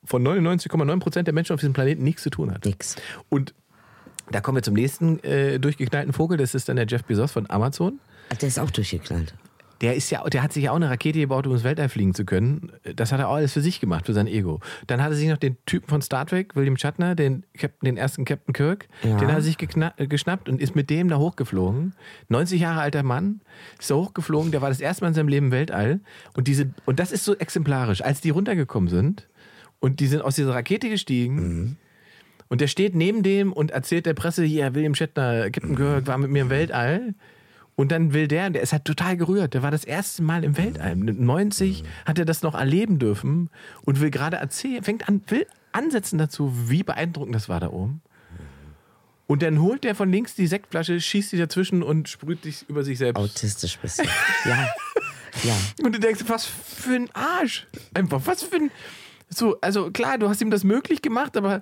von 0.03 0.23
99,9 0.23 0.99
Prozent 0.99 1.27
der 1.27 1.33
Menschen 1.33 1.53
auf 1.53 1.59
diesem 1.59 1.73
Planeten 1.73 2.03
nichts 2.03 2.21
zu 2.21 2.29
tun 2.29 2.51
hat. 2.53 2.65
Nix. 2.65 2.95
Und 3.29 3.55
da 4.29 4.41
kommen 4.41 4.57
wir 4.57 4.63
zum 4.63 4.75
nächsten 4.75 5.19
äh, 5.23 5.59
durchgeknallten 5.59 6.13
Vogel, 6.13 6.37
das 6.37 6.53
ist 6.53 6.69
dann 6.69 6.75
der 6.75 6.85
Jeff 6.87 7.03
Bezos 7.03 7.31
von 7.31 7.49
Amazon. 7.49 7.99
Der 8.39 8.47
ist 8.47 8.59
auch 8.59 8.69
durchgeknallt. 8.71 9.33
Der, 9.81 9.95
ist 9.95 10.09
ja, 10.09 10.23
der 10.23 10.41
hat 10.41 10.53
sich 10.53 10.63
ja 10.63 10.71
auch 10.71 10.75
eine 10.77 10.89
Rakete 10.89 11.19
gebaut, 11.19 11.45
um 11.47 11.53
ins 11.53 11.63
Weltall 11.63 11.89
fliegen 11.89 12.13
zu 12.13 12.23
können. 12.23 12.71
Das 12.95 13.11
hat 13.11 13.19
er 13.19 13.27
auch 13.29 13.35
alles 13.35 13.53
für 13.53 13.61
sich 13.61 13.79
gemacht, 13.81 14.05
für 14.05 14.13
sein 14.13 14.27
Ego. 14.27 14.61
Dann 14.87 15.01
hat 15.03 15.11
er 15.11 15.15
sich 15.15 15.27
noch 15.27 15.37
den 15.37 15.57
Typen 15.65 15.87
von 15.89 16.01
Star 16.01 16.25
Trek, 16.25 16.55
William 16.55 16.77
Shatner, 16.77 17.13
den, 17.15 17.43
Captain, 17.57 17.85
den 17.85 17.97
ersten 17.97 18.23
Captain 18.25 18.53
Kirk, 18.53 18.87
Ja. 19.03 19.17
den 19.17 19.27
hat 19.27 19.35
er 19.37 19.41
sich 19.41 19.57
äh, 19.97 20.07
geschnappt 20.07 20.47
und 20.49 20.61
ist 20.61 20.75
mit 20.75 20.89
dem 20.89 21.09
da 21.09 21.17
hochgeflogen. 21.17 21.93
90 22.29 22.61
Jahre 22.61 22.79
alter 22.81 23.03
Mann, 23.03 23.41
ist 23.79 23.91
da 23.91 23.95
hochgeflogen, 23.95 24.51
der 24.51 24.61
war 24.61 24.69
das 24.69 24.79
erste 24.79 25.03
Mal 25.03 25.09
in 25.09 25.13
seinem 25.13 25.27
Leben 25.27 25.47
im 25.47 25.51
Weltall. 25.51 25.99
Und, 26.35 26.47
diese, 26.47 26.69
und 26.85 26.99
das 26.99 27.11
ist 27.11 27.25
so 27.25 27.35
exemplarisch. 27.35 28.01
Als 28.01 28.21
die 28.21 28.29
runtergekommen 28.29 28.89
sind 28.89 29.27
und 29.79 29.99
die 29.99 30.07
sind 30.07 30.21
aus 30.21 30.35
dieser 30.35 30.53
Rakete 30.53 30.89
gestiegen, 30.89 31.77
und 32.47 32.61
der 32.61 32.67
steht 32.67 32.93
neben 32.95 33.23
dem 33.23 33.51
und 33.51 33.71
erzählt 33.71 34.05
der 34.05 34.13
Presse, 34.13 34.43
hier, 34.43 34.75
William 34.75 34.93
Shatner, 34.93 35.49
Captain 35.49 35.75
Kirk 35.75 36.05
war 36.07 36.17
mit 36.19 36.29
mir 36.29 36.43
im 36.43 36.49
Weltall. 36.49 37.15
Und 37.75 37.91
dann 37.91 38.13
will 38.13 38.27
der, 38.27 38.49
der 38.49 38.61
ist 38.61 38.71
halt 38.71 38.85
total 38.85 39.17
gerührt. 39.17 39.53
Der 39.53 39.61
war 39.61 39.71
das 39.71 39.83
erste 39.83 40.23
Mal 40.23 40.43
im 40.43 40.57
Weltall. 40.57 40.95
Mit 40.95 41.19
90 41.19 41.83
hat 42.05 42.17
er 42.17 42.25
das 42.25 42.41
noch 42.41 42.55
erleben 42.55 42.99
dürfen 42.99 43.49
und 43.83 43.99
will 43.99 44.11
gerade 44.11 44.37
erzählen, 44.37 44.81
fängt 44.83 45.09
an, 45.09 45.21
will 45.27 45.45
ansetzen 45.73 46.17
dazu, 46.17 46.53
wie 46.69 46.83
beeindruckend 46.83 47.35
das 47.35 47.49
war 47.49 47.59
da 47.59 47.69
oben. 47.69 48.01
Und 49.27 49.41
dann 49.41 49.59
holt 49.59 49.83
der 49.83 49.95
von 49.95 50.11
links 50.11 50.35
die 50.35 50.47
Sektflasche, 50.47 51.01
schießt 51.01 51.31
die 51.31 51.37
dazwischen 51.37 51.83
und 51.83 52.07
sprüht 52.07 52.43
sich 52.43 52.69
über 52.69 52.83
sich 52.83 52.97
selbst. 52.97 53.19
Autistisch 53.19 53.77
bist 53.79 53.99
du. 53.99 54.03
ja. 54.45 54.69
Ja. 55.43 55.53
Und 55.83 55.93
du 55.95 55.99
denkst, 55.99 56.23
was 56.27 56.45
für 56.45 56.95
ein 56.95 57.09
Arsch. 57.13 57.67
Einfach, 57.93 58.21
was 58.25 58.43
für 58.43 58.55
ein. 58.55 58.71
So, 59.29 59.59
also 59.59 59.91
klar, 59.91 60.17
du 60.17 60.29
hast 60.29 60.41
ihm 60.41 60.51
das 60.51 60.63
möglich 60.63 61.01
gemacht, 61.01 61.35
aber 61.35 61.61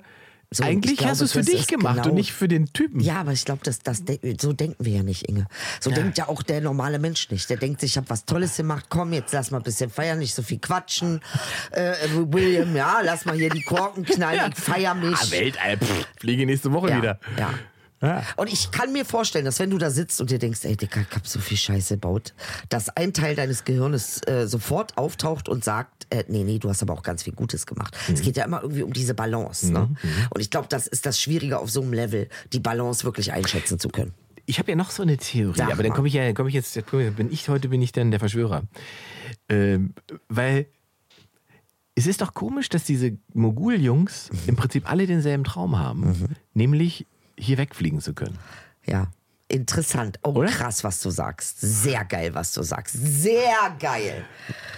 So, 0.53 0.63
eigentlich 0.63 0.93
ich 0.93 0.97
glaube, 0.99 1.11
hast 1.11 1.21
du 1.21 1.25
es 1.25 1.31
für 1.33 1.41
dich 1.41 1.67
gemacht 1.67 1.95
genau- 1.97 2.09
und 2.09 2.15
nicht 2.15 2.33
für 2.33 2.47
den 2.47 2.71
Typen. 2.73 2.99
Ja, 2.99 3.15
aber 3.21 3.31
ich 3.31 3.45
glaube, 3.45 3.61
das, 3.63 3.79
das, 3.79 4.03
so 4.39 4.53
denken 4.53 4.85
wir 4.85 4.97
ja 4.97 5.03
nicht, 5.03 5.27
Inge. 5.27 5.47
So 5.79 5.91
denkt 5.91 6.17
ja 6.17 6.27
auch 6.27 6.43
der 6.43 6.61
normale 6.61 6.99
Mensch 6.99 7.29
nicht. 7.29 7.49
Der 7.49 7.57
denkt 7.57 7.81
sich, 7.81 7.91
ich 7.91 7.97
habe 7.97 8.09
was 8.09 8.25
Tolles 8.25 8.57
gemacht, 8.57 8.85
komm, 8.89 9.13
jetzt 9.13 9.33
lass 9.33 9.51
mal 9.51 9.57
ein 9.57 9.63
bisschen 9.63 9.89
feiern, 9.89 10.19
nicht 10.19 10.33
so 10.33 10.43
viel 10.43 10.59
quatschen. 10.59 11.21
Äh, 11.71 11.93
William, 12.13 12.75
ja, 12.75 12.99
lass 13.03 13.25
mal 13.25 13.35
hier 13.35 13.49
die 13.49 13.63
Korken 13.63 14.05
knallen, 14.05 14.53
ich 14.57 14.63
feier 14.63 14.93
mich. 14.93 15.15
Ah, 15.15 15.31
Weltall, 15.31 15.77
pff, 15.77 16.07
fliege 16.19 16.45
nächste 16.45 16.71
Woche 16.71 16.89
ja, 16.89 16.97
wieder. 16.97 17.19
ja. 17.37 17.53
Ja. 18.03 18.21
Und 18.35 18.51
ich 18.51 18.69
kann 18.71 18.91
mir 18.91 19.05
vorstellen, 19.05 19.45
dass 19.45 19.59
wenn 19.59 19.69
du 19.69 19.77
da 19.77 19.89
sitzt 19.89 20.19
und 20.19 20.29
dir 20.29 20.37
denkst, 20.37 20.59
ey, 20.65 20.75
Dicker, 20.75 21.01
ich 21.09 21.15
hab 21.15 21.25
so 21.25 21.39
viel 21.39 21.55
Scheiße 21.57 21.95
gebaut, 21.95 22.33
dass 22.67 22.89
ein 22.89 23.13
Teil 23.13 23.33
deines 23.35 23.63
Gehirnes 23.63 24.19
äh, 24.27 24.45
sofort 24.45 24.97
auftaucht 24.97 25.47
und 25.47 25.63
sagt, 25.63 26.05
äh, 26.09 26.25
nee, 26.27 26.43
nee, 26.43 26.59
du 26.59 26.69
hast 26.69 26.81
aber 26.83 26.93
auch 26.93 27.01
ganz 27.03 27.23
viel 27.23 27.33
Gutes 27.33 27.65
gemacht. 27.65 27.95
Es 28.11 28.19
Mhm. 28.19 28.23
geht 28.25 28.37
ja 28.37 28.43
immer 28.43 28.61
irgendwie 28.61 28.83
um 28.83 28.91
diese 28.91 29.13
Balance. 29.13 29.71
Ne? 29.71 29.89
Und 30.31 30.41
ich 30.41 30.49
glaube, 30.49 30.67
das 30.69 30.85
ist 30.87 31.05
das 31.05 31.19
Schwierige 31.19 31.59
auf 31.59 31.71
so 31.71 31.81
einem 31.81 31.93
Level, 31.93 32.27
die 32.51 32.59
Balance 32.59 33.05
wirklich 33.05 33.31
einschätzen 33.31 33.79
zu 33.79 33.87
können. 33.87 34.13
Ich 34.45 34.59
habe 34.59 34.69
ja 34.69 34.75
noch 34.75 34.91
so 34.91 35.01
eine 35.03 35.15
Theorie, 35.15 35.57
Sag 35.57 35.71
aber 35.71 35.83
dann 35.83 35.93
komme 35.93 36.09
ich 36.09 36.13
ja, 36.15 36.33
komme 36.33 36.49
ich 36.49 36.55
jetzt, 36.55 36.77
bin 36.91 37.31
ich 37.31 37.47
heute 37.47 37.69
bin 37.69 37.81
ich 37.81 37.93
dann 37.93 38.11
der 38.11 38.19
Verschwörer, 38.19 38.63
ähm, 39.47 39.93
weil 40.27 40.65
es 41.95 42.07
ist 42.07 42.19
doch 42.21 42.33
komisch, 42.33 42.67
dass 42.67 42.83
diese 42.83 43.15
Mogul-Jungs 43.33 44.29
Mhm. 44.31 44.39
im 44.47 44.55
Prinzip 44.57 44.91
alle 44.91 45.07
denselben 45.07 45.45
Traum 45.45 45.79
haben, 45.79 46.35
nämlich 46.53 47.05
hier 47.37 47.57
wegfliegen 47.57 47.99
zu 48.01 48.13
können. 48.13 48.37
Ja. 48.85 49.07
Interessant. 49.49 50.17
Oh, 50.23 50.29
Oder? 50.29 50.47
krass, 50.49 50.83
was 50.83 50.99
du 51.01 51.11
sagst. 51.11 51.59
Sehr 51.61 52.03
geil, 52.05 52.33
was 52.33 52.53
du 52.53 52.63
sagst. 52.63 52.95
Sehr 52.97 53.75
geil. 53.77 54.25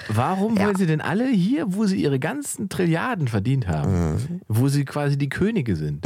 Warum 0.10 0.58
Ja. 0.58 0.66
wollen 0.66 0.76
sie 0.76 0.86
denn 0.86 1.00
alle 1.00 1.30
hier, 1.30 1.74
wo 1.74 1.86
sie 1.86 2.02
ihre 2.02 2.20
ganzen 2.20 2.68
Trilliarden 2.68 3.28
verdient 3.30 3.68
haben, 3.68 4.14
Mhm. 4.16 4.42
wo 4.50 4.68
sie 4.68 4.84
quasi 4.84 5.18
die 5.18 5.30
Könige 5.30 5.78
sind? 5.78 6.06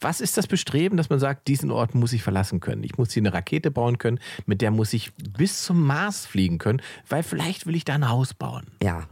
Was 0.00 0.20
ist 0.20 0.36
das 0.36 0.46
Bestreben, 0.46 0.98
dass 0.98 1.08
man 1.08 1.18
sagt, 1.18 1.48
diesen 1.48 1.70
Ort 1.70 1.94
muss 1.94 2.12
ich 2.12 2.22
verlassen 2.22 2.60
können? 2.60 2.84
Ich 2.84 2.98
muss 2.98 3.12
hier 3.12 3.22
eine 3.22 3.32
Rakete 3.32 3.70
bauen 3.70 3.96
können, 3.96 4.18
mit 4.44 4.60
der 4.60 4.70
muss 4.70 4.92
ich 4.92 5.12
bis 5.14 5.62
zum 5.62 5.80
Mars 5.86 6.26
fliegen 6.26 6.58
können, 6.58 6.82
weil 7.08 7.22
vielleicht 7.22 7.64
will 7.66 7.74
ich 7.76 7.84
da 7.84 7.94
ein 7.94 8.08
Haus 8.10 8.34
bauen. 8.34 8.66
Ja. 8.82 9.04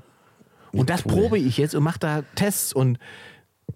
Und 0.72 0.90
das 0.90 1.02
probe 1.02 1.38
ich 1.38 1.56
jetzt 1.56 1.74
und 1.74 1.82
mache 1.82 1.98
da 1.98 2.22
Tests 2.34 2.72
und 2.72 2.98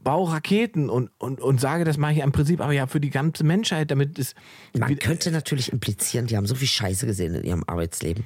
baue 0.03 0.33
Raketen 0.33 0.89
und, 0.91 1.11
und, 1.19 1.41
und 1.41 1.61
sage, 1.61 1.85
das 1.85 1.97
mache 1.97 2.13
ich 2.13 2.19
im 2.19 2.33
Prinzip 2.33 2.61
aber 2.61 2.73
ja 2.73 2.87
für 2.87 3.01
die 3.01 3.11
ganze 3.11 3.45
Menschheit, 3.45 3.91
damit 3.91 4.19
es. 4.19 4.35
Man 4.77 4.99
könnte 4.99 5.31
natürlich 5.31 5.73
implizieren, 5.73 6.27
die 6.27 6.37
haben 6.37 6.47
so 6.47 6.55
viel 6.55 6.69
Scheiße 6.69 7.07
gesehen 7.07 7.35
in 7.35 7.45
ihrem 7.45 7.65
Arbeitsleben, 7.67 8.25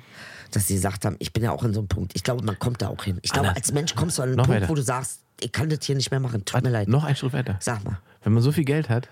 dass 0.51 0.67
sie 0.69 0.75
gesagt 0.75 1.05
haben, 1.05 1.17
ich 1.19 1.33
bin 1.33 1.43
ja 1.43 1.53
auch 1.53 1.63
in 1.65 1.73
so 1.73 1.81
einem 1.81 1.89
Punkt. 1.89 2.13
Ich 2.15 2.23
glaube, 2.25 2.45
man 2.45 2.59
kommt 2.59 2.83
da 2.83 2.89
auch 2.89 3.05
hin. 3.05 3.19
Ich 3.23 3.33
glaube, 3.33 3.55
als 3.55 3.73
Mensch 3.73 3.95
kommst 3.95 4.19
du 4.19 4.23
an 4.23 4.29
einen 4.31 4.37
Punkt, 4.37 4.51
weiter. 4.51 4.69
wo 4.69 4.75
du 4.75 4.83
sagst, 4.83 5.21
ich 5.41 5.53
kann 5.53 5.69
das 5.71 5.79
hier 5.83 5.97
nicht 5.97 6.11
mehr 6.11 6.21
machen. 6.21 6.45
Tut 6.45 6.63
mir 6.63 6.71
leid. 6.71 6.89
Noch 6.89 7.05
ein 7.05 7.17
Schritt 7.17 7.33
weiter. 7.33 7.57
Sag 7.61 7.85
mal. 7.85 7.99
Wenn 8.23 8.33
man 8.35 8.43
so 8.43 8.53
viel 8.53 8.65
Geld 8.65 8.89
hat, 8.89 9.09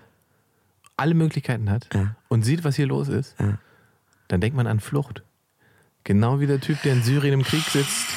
alle 0.97 1.13
Möglichkeiten 1.15 1.69
hat 1.69 1.87
Ja. 1.93 2.15
und 2.27 2.43
sieht, 2.43 2.63
was 2.63 2.75
hier 2.75 2.85
los 2.87 3.07
ist, 3.07 3.35
dann 4.27 4.41
denkt 4.41 4.55
man 4.55 4.67
an 4.67 4.79
Flucht. 4.79 5.23
Genau 6.03 6.39
wie 6.39 6.47
der 6.47 6.59
Typ, 6.59 6.81
der 6.83 6.93
in 6.93 7.03
Syrien 7.03 7.33
im 7.33 7.43
Krieg 7.43 7.63
sitzt 7.63 8.07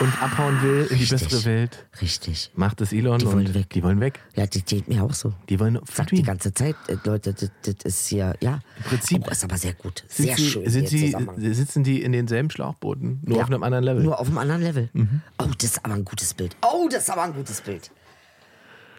und 0.00 0.22
abhauen 0.22 0.62
will 0.62 0.82
in 0.82 0.88
die 0.88 0.94
Richtig. 1.04 1.10
bessere 1.28 1.44
Welt. 1.44 1.86
Richtig. 2.00 2.50
Macht 2.54 2.80
es 2.80 2.92
Elon 2.92 3.18
Die 3.18 3.26
und 3.26 3.32
wollen 3.34 3.54
weg. 3.54 3.70
die 3.70 3.82
wollen 3.82 4.00
weg. 4.00 4.18
Ja, 4.34 4.46
das 4.46 4.64
geht 4.64 4.88
mir 4.88 5.02
auch 5.04 5.12
so. 5.14 5.34
Die 5.48 5.60
wollen 5.60 5.78
Sagt 5.92 6.12
die 6.12 6.22
ganze 6.22 6.52
Zeit, 6.54 6.74
äh, 6.88 6.96
Leute, 7.04 7.34
das, 7.34 7.50
das 7.62 7.74
ist 7.84 8.06
hier, 8.08 8.34
ja. 8.40 8.60
Im 8.78 8.84
Prinzip 8.84 9.22
Oh, 9.26 9.30
ist 9.30 9.44
aber 9.44 9.56
sehr 9.58 9.74
gut. 9.74 10.04
Sehr 10.08 10.36
sie, 10.36 10.42
schön. 10.50 10.68
sind 10.70 10.88
sie, 10.88 11.14
sitzen 11.54 11.84
die 11.84 12.02
in 12.02 12.12
denselben 12.12 12.50
Schlauchbooten, 12.50 13.20
nur 13.24 13.36
Ja, 13.38 13.44
auf 13.44 13.50
einem 13.50 13.62
anderen 13.62 13.84
Level. 13.84 14.02
Nur 14.02 14.18
auf 14.18 14.26
einem 14.28 14.38
anderen 14.38 14.62
Level. 14.62 14.88
Mhm. 14.94 15.20
Oh, 15.38 15.46
das 15.58 15.70
ist 15.70 15.84
aber 15.84 15.94
ein 15.94 16.04
gutes 16.04 16.34
Bild. 16.34 16.56
Oh, 16.62 16.88
das 16.90 17.02
ist 17.04 17.10
aber 17.10 17.22
ein 17.22 17.34
gutes 17.34 17.60
Bild. 17.60 17.90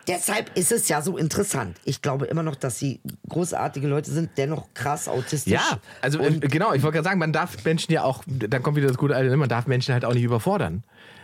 Deshalb 0.07 0.57
ist 0.57 0.71
es 0.71 0.87
ja 0.89 1.01
so 1.01 1.17
interessant. 1.17 1.77
Ich 1.85 2.01
glaube 2.01 2.25
immer 2.25 2.43
noch, 2.43 2.55
dass 2.55 2.79
sie 2.79 2.99
großartige 3.29 3.87
Leute 3.87 4.11
sind, 4.11 4.31
dennoch 4.37 4.67
krass 4.73 5.07
autistisch. 5.07 5.53
Ja, 5.53 5.79
also 6.01 6.19
äh, 6.19 6.27
Und 6.27 6.51
genau, 6.51 6.73
ich 6.73 6.81
wollte 6.81 6.95
gerade 6.95 7.05
sagen, 7.05 7.19
man 7.19 7.33
darf 7.33 7.63
Menschen 7.63 7.93
ja 7.93 8.03
auch, 8.03 8.23
dann 8.25 8.63
kommt 8.63 8.77
wieder 8.77 8.87
das 8.87 8.97
gute 8.97 9.15
alte, 9.15 9.29
ne, 9.29 9.37
man 9.37 9.49
darf 9.49 9.67
Menschen 9.67 9.93
halt 9.93 10.05
auch 10.05 10.13
nicht 10.13 10.23
überfordern. 10.23 10.83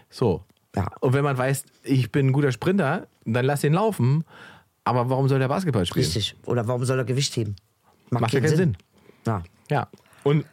So. 0.10 0.44
Ja. 0.76 0.88
Und 1.00 1.14
wenn 1.14 1.24
man 1.24 1.38
weiß, 1.38 1.64
ich 1.84 2.12
bin 2.12 2.28
ein 2.28 2.34
guter 2.34 2.52
Sprinter, 2.52 3.08
dann 3.26 3.46
lass 3.46 3.64
ihn 3.64 3.74
laufen. 3.74 4.24
Aber 4.84 5.10
warum 5.10 5.28
soll 5.28 5.40
der 5.40 5.48
Basketball 5.48 5.86
spielen? 5.86 6.06
richtig. 6.06 6.36
Oder 6.46 6.68
warum 6.68 6.86
soll 6.86 7.00
er 7.00 7.06
Gewicht 7.06 7.36
heben? 7.36 7.56
Macht 8.10 8.32
ja 8.32 8.40
keinen 8.40 8.56
Sinn. 8.56 8.78
Ja. 9.26 9.44
Ja. 9.70 9.88
Und 10.24 10.46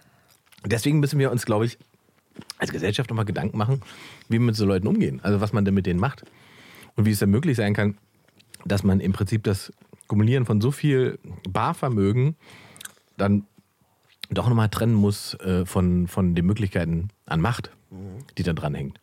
deswegen 0.64 0.98
müssen 0.98 1.18
wir 1.18 1.30
uns, 1.30 1.46
glaube 1.46 1.66
ich, 1.66 1.78
als 2.58 2.72
Gesellschaft 2.72 3.10
nochmal 3.10 3.26
Gedanken 3.26 3.56
machen, 3.56 3.80
wie 4.28 4.34
wir 4.34 4.40
mit 4.40 4.56
so 4.56 4.64
Leuten 4.64 4.86
umgehen. 4.86 5.20
Also 5.22 5.40
was 5.40 5.52
man 5.52 5.64
denn 5.64 5.74
mit 5.74 5.86
denen 5.86 6.00
macht. 6.00 6.24
Und 6.96 7.04
wie 7.06 7.10
es 7.10 7.18
dann 7.18 7.30
möglich 7.30 7.56
sein 7.56 7.74
kann, 7.74 7.96
dass 8.64 8.82
man 8.82 9.00
im 9.00 9.12
Prinzip 9.12 9.42
das 9.44 9.72
Kumulieren 10.06 10.44
von 10.44 10.60
so 10.60 10.70
viel 10.70 11.18
Barvermögen 11.48 12.36
dann 13.16 13.46
doch 14.30 14.48
nochmal 14.48 14.68
trennen 14.68 14.94
muss 14.94 15.34
äh, 15.40 15.64
von, 15.66 16.06
von 16.08 16.34
den 16.34 16.46
Möglichkeiten 16.46 17.08
an 17.26 17.40
Macht, 17.40 17.70
die 18.38 18.42
da 18.42 18.52
dran 18.52 18.74
hängt. 18.74 19.00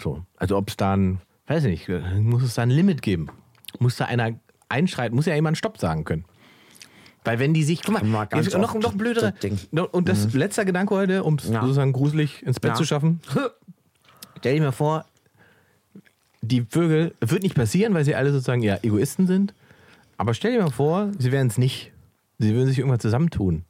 So. 0.00 0.24
Also 0.36 0.56
ob 0.56 0.68
es 0.70 0.76
da 0.76 0.96
ein, 0.96 1.20
weiß 1.46 1.64
ich 1.64 1.88
nicht, 1.88 2.02
muss 2.20 2.42
es 2.42 2.54
da 2.54 2.62
ein 2.62 2.70
Limit 2.70 3.02
geben? 3.02 3.28
Muss 3.78 3.96
da 3.96 4.06
einer 4.06 4.32
einschreiten? 4.68 5.14
Muss 5.14 5.26
ja 5.26 5.34
jemand 5.34 5.58
Stopp 5.58 5.78
sagen 5.78 6.04
können? 6.04 6.24
Weil 7.24 7.38
wenn 7.38 7.52
die 7.52 7.62
sich, 7.64 7.82
guck 7.82 8.02
mal, 8.02 8.28
jetzt 8.34 8.56
noch, 8.56 8.74
noch 8.74 8.94
blödere, 8.94 9.34
das 9.42 9.88
Und 9.92 10.08
das 10.08 10.32
letzte 10.32 10.64
Gedanke 10.64 10.94
heute, 10.94 11.22
um 11.22 11.34
es 11.34 11.48
Ja. 11.48 11.60
sozusagen 11.60 11.92
gruselig 11.92 12.42
ins 12.42 12.58
Bett 12.60 12.70
Ja. 12.70 12.74
zu 12.76 12.84
schaffen. 12.84 13.20
Stell 14.38 14.54
dir 14.54 14.62
mal 14.62 14.72
vor, 14.72 15.04
die 16.42 16.62
Vögel, 16.62 17.14
wird 17.20 17.42
nicht 17.42 17.54
passieren, 17.54 17.94
weil 17.94 18.04
sie 18.04 18.14
alle 18.14 18.32
sozusagen 18.32 18.62
ja 18.62 18.78
Egoisten 18.82 19.26
sind. 19.26 19.54
Aber 20.16 20.34
stell 20.34 20.52
dir 20.52 20.62
mal 20.62 20.70
vor, 20.70 21.10
sie 21.18 21.32
wären 21.32 21.46
es 21.46 21.58
nicht. 21.58 21.92
Sie 22.38 22.54
würden 22.54 22.68
sich 22.68 22.78
irgendwann 22.78 23.00
zusammentun. 23.00 23.64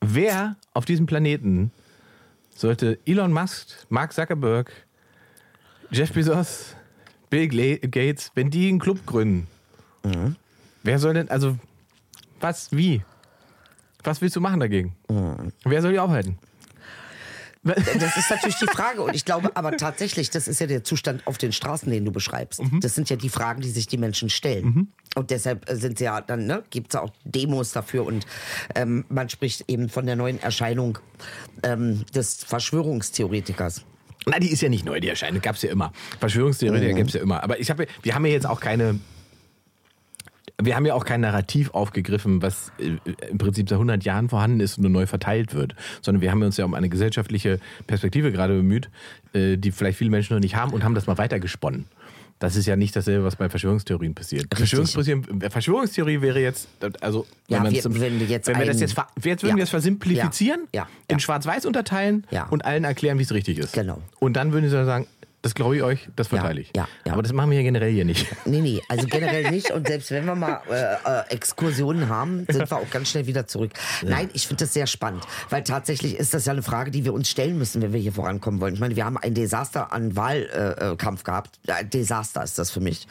Wer 0.00 0.56
auf 0.72 0.84
diesem 0.84 1.06
Planeten 1.06 1.70
sollte 2.54 2.98
Elon 3.04 3.32
Musk, 3.32 3.68
Mark 3.88 4.12
Zuckerberg, 4.12 4.72
Jeff 5.90 6.12
Bezos, 6.12 6.74
Bill 7.30 7.48
Gates, 7.48 8.32
wenn 8.34 8.50
die 8.50 8.68
einen 8.68 8.78
Club 8.78 9.04
gründen, 9.06 9.46
wer 10.82 10.98
soll 10.98 11.14
denn, 11.14 11.30
also, 11.30 11.58
was, 12.40 12.72
wie? 12.72 13.02
Was 14.04 14.20
willst 14.20 14.36
du 14.36 14.40
machen 14.40 14.60
dagegen? 14.60 14.94
Wer 15.64 15.82
soll 15.82 15.92
die 15.92 15.98
aufhalten? 15.98 16.38
Das 17.74 18.16
ist 18.16 18.30
natürlich 18.30 18.56
die 18.56 18.66
Frage. 18.66 19.02
Und 19.02 19.14
ich 19.14 19.24
glaube 19.24 19.56
aber 19.56 19.76
tatsächlich, 19.76 20.30
das 20.30 20.48
ist 20.48 20.60
ja 20.60 20.66
der 20.66 20.84
Zustand 20.84 21.26
auf 21.26 21.38
den 21.38 21.52
Straßen, 21.52 21.90
den 21.90 22.04
du 22.04 22.12
beschreibst. 22.12 22.62
Mhm. 22.62 22.80
Das 22.80 22.94
sind 22.94 23.10
ja 23.10 23.16
die 23.16 23.28
Fragen, 23.28 23.60
die 23.60 23.70
sich 23.70 23.86
die 23.86 23.98
Menschen 23.98 24.30
stellen. 24.30 24.88
Und 25.14 25.30
deshalb 25.30 25.66
sind 25.70 25.98
sie 25.98 26.04
ja 26.04 26.20
dann, 26.20 26.46
ne, 26.46 26.62
gibt 26.70 26.88
es 26.88 26.94
ja 26.94 27.02
auch 27.02 27.12
Demos 27.24 27.72
dafür. 27.72 28.06
Und 28.06 28.26
ähm, 28.74 29.04
man 29.08 29.28
spricht 29.28 29.64
eben 29.68 29.88
von 29.88 30.06
der 30.06 30.16
neuen 30.16 30.40
Erscheinung 30.40 30.98
ähm, 31.62 32.04
des 32.14 32.44
Verschwörungstheoretikers. 32.44 33.84
Na, 34.26 34.38
die 34.38 34.50
ist 34.50 34.60
ja 34.60 34.68
nicht 34.68 34.84
neu, 34.84 35.00
die 35.00 35.08
Erscheinung 35.08 35.40
gab 35.40 35.56
es 35.56 35.62
ja 35.62 35.70
immer. 35.70 35.92
Verschwörungstheoretiker 36.20 36.94
gab 36.94 37.08
es 37.08 37.14
ja 37.14 37.20
immer. 37.20 37.42
Aber 37.42 37.58
ich 37.58 37.70
habe, 37.70 37.86
wir 38.02 38.14
haben 38.14 38.26
ja 38.26 38.32
jetzt 38.32 38.46
auch 38.46 38.60
keine, 38.60 39.00
wir 40.60 40.74
haben 40.76 40.84
ja 40.86 40.94
auch 40.94 41.04
kein 41.04 41.20
Narrativ 41.20 41.70
aufgegriffen, 41.70 42.42
was 42.42 42.72
äh, 42.78 42.96
im 43.30 43.38
Prinzip 43.38 43.68
seit 43.68 43.76
100 43.76 44.04
Jahren 44.04 44.28
vorhanden 44.28 44.60
ist 44.60 44.76
und 44.78 44.82
nur 44.82 44.90
neu 44.90 45.06
verteilt 45.06 45.54
wird, 45.54 45.74
sondern 46.02 46.20
wir 46.20 46.30
haben 46.30 46.42
uns 46.42 46.56
ja 46.56 46.64
um 46.64 46.74
eine 46.74 46.88
gesellschaftliche 46.88 47.60
Perspektive 47.86 48.32
gerade 48.32 48.54
bemüht, 48.56 48.90
äh, 49.34 49.56
die 49.56 49.70
vielleicht 49.70 49.98
viele 49.98 50.10
Menschen 50.10 50.34
noch 50.34 50.40
nicht 50.40 50.56
haben 50.56 50.72
und 50.72 50.82
haben 50.84 50.94
das 50.94 51.06
mal 51.06 51.16
weitergesponnen. 51.18 51.86
Das 52.40 52.54
ist 52.54 52.66
ja 52.66 52.76
nicht 52.76 52.94
dasselbe, 52.94 53.24
was 53.24 53.34
bei 53.34 53.48
Verschwörungstheorien 53.48 54.14
passiert. 54.14 54.46
Verschwörungstheorien, 54.54 55.40
äh, 55.42 55.50
Verschwörungstheorie 55.50 56.20
wäre 56.20 56.40
jetzt, 56.40 56.68
also 57.00 57.26
wenn, 57.48 57.56
Ja, 57.56 57.62
man 57.64 57.72
wir- 57.72 57.82
zum, 57.82 57.98
wenn 58.00 58.18
wir 58.20 58.26
jetzt 58.26 58.46
wenn 58.48 58.58
wir 58.58 58.66
das 58.66 58.80
jetzt, 58.80 58.96
jetzt 59.24 59.42
würden 59.42 59.50
Ja. 59.50 59.56
wir 59.56 59.62
das 59.62 59.70
versimplifizieren, 59.70 60.60
Ja. 60.74 60.88
In. 61.08 61.18
Schwarz-Weiß 61.20 61.66
unterteilen 61.66 62.26
und 62.50 62.64
allen 62.64 62.84
erklären, 62.84 63.18
wie 63.18 63.24
es 63.24 63.32
richtig 63.32 63.58
ist. 63.58 63.72
Genau. 63.72 64.00
Und 64.20 64.34
dann 64.34 64.52
würden 64.52 64.64
sie 64.68 64.84
sagen, 64.84 65.06
das 65.42 65.54
glaube 65.54 65.76
ich 65.76 65.82
euch, 65.82 66.08
das 66.16 66.28
verteile 66.28 66.60
ich. 66.60 66.72
ja, 66.74 66.88
ja. 67.04 67.12
Aber 67.12 67.22
das 67.22 67.32
machen 67.32 67.50
wir 67.50 67.58
ja 67.58 67.62
generell 67.62 67.92
hier 67.92 68.04
nicht. 68.04 68.26
Nee, 68.44 68.60
nee, 68.60 68.80
also 68.88 69.06
generell 69.06 69.50
nicht. 69.50 69.70
Und 69.70 69.86
selbst 69.86 70.10
wenn 70.10 70.24
wir 70.24 70.34
mal 70.34 70.60
äh, 70.70 70.94
äh, 71.04 71.34
Exkursionen 71.34 72.08
haben, 72.08 72.46
sind 72.48 72.70
wir 72.70 72.76
auch 72.78 72.90
ganz 72.90 73.10
schnell 73.10 73.26
wieder 73.26 73.46
zurück. 73.46 73.72
Nein, 74.02 74.30
ich 74.32 74.46
finde 74.46 74.64
das 74.64 74.72
sehr 74.72 74.86
spannend, 74.86 75.24
weil 75.50 75.62
tatsächlich 75.64 76.16
ist 76.16 76.32
das 76.32 76.46
ja 76.46 76.52
eine 76.52 76.62
Frage, 76.62 76.90
die 76.90 77.04
wir 77.04 77.12
uns 77.12 77.28
stellen 77.28 77.58
müssen, 77.58 77.82
wenn 77.82 77.92
wir 77.92 78.00
hier 78.00 78.12
vorankommen 78.12 78.60
wollen. 78.60 78.74
Ich 78.74 78.80
meine, 78.80 78.96
wir 78.96 79.04
haben 79.04 79.18
ein 79.18 79.34
Desaster 79.34 79.92
an 79.92 80.16
Wahlkampf 80.16 80.92
äh, 80.92 80.96
Kampf 80.96 81.24
gehabt. 81.24 81.60
Ein 81.66 81.90
Desaster 81.90 82.42
ist 82.42 82.58
das 82.58 82.70
für 82.70 82.80
mich. 82.80 83.06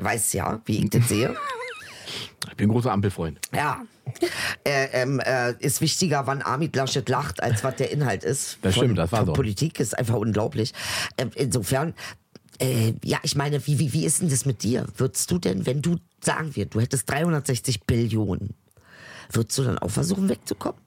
Weiß 0.00 0.32
ja, 0.32 0.60
wie 0.64 0.78
ich 0.84 0.90
das 0.90 1.08
sehe. 1.08 1.36
Ich 2.48 2.56
bin 2.56 2.68
ein 2.68 2.72
großer 2.72 2.92
Ampelfreund. 2.92 3.38
Ja. 3.54 3.82
Äh, 4.64 4.88
ähm, 4.92 5.20
äh, 5.20 5.54
ist 5.58 5.80
wichtiger, 5.80 6.26
wann 6.26 6.42
Armin 6.42 6.70
Laschet 6.72 7.08
lacht, 7.08 7.42
als 7.42 7.64
was 7.64 7.76
der 7.76 7.90
Inhalt 7.90 8.24
ist. 8.24 8.58
Das 8.62 8.74
von, 8.74 8.84
stimmt, 8.84 8.98
das 8.98 9.12
war 9.12 9.26
so. 9.26 9.32
Politik 9.32 9.80
ist 9.80 9.98
einfach 9.98 10.16
unglaublich. 10.16 10.72
Äh, 11.16 11.26
insofern, 11.34 11.94
ja, 13.02 13.18
ich 13.24 13.34
meine, 13.34 13.66
wie, 13.66 13.80
wie, 13.80 13.92
wie 13.92 14.04
ist 14.04 14.20
denn 14.20 14.28
das 14.28 14.44
mit 14.46 14.62
dir? 14.62 14.86
Würdest 14.96 15.28
du 15.32 15.38
denn, 15.38 15.66
wenn 15.66 15.82
du, 15.82 15.96
sagen 16.20 16.54
wir, 16.54 16.66
du 16.66 16.80
hättest 16.80 17.10
360 17.10 17.86
Billionen, 17.86 18.54
würdest 19.32 19.58
du 19.58 19.64
dann 19.64 19.78
auch 19.78 19.90
versuchen 19.90 20.28
wegzukommen? 20.28 20.80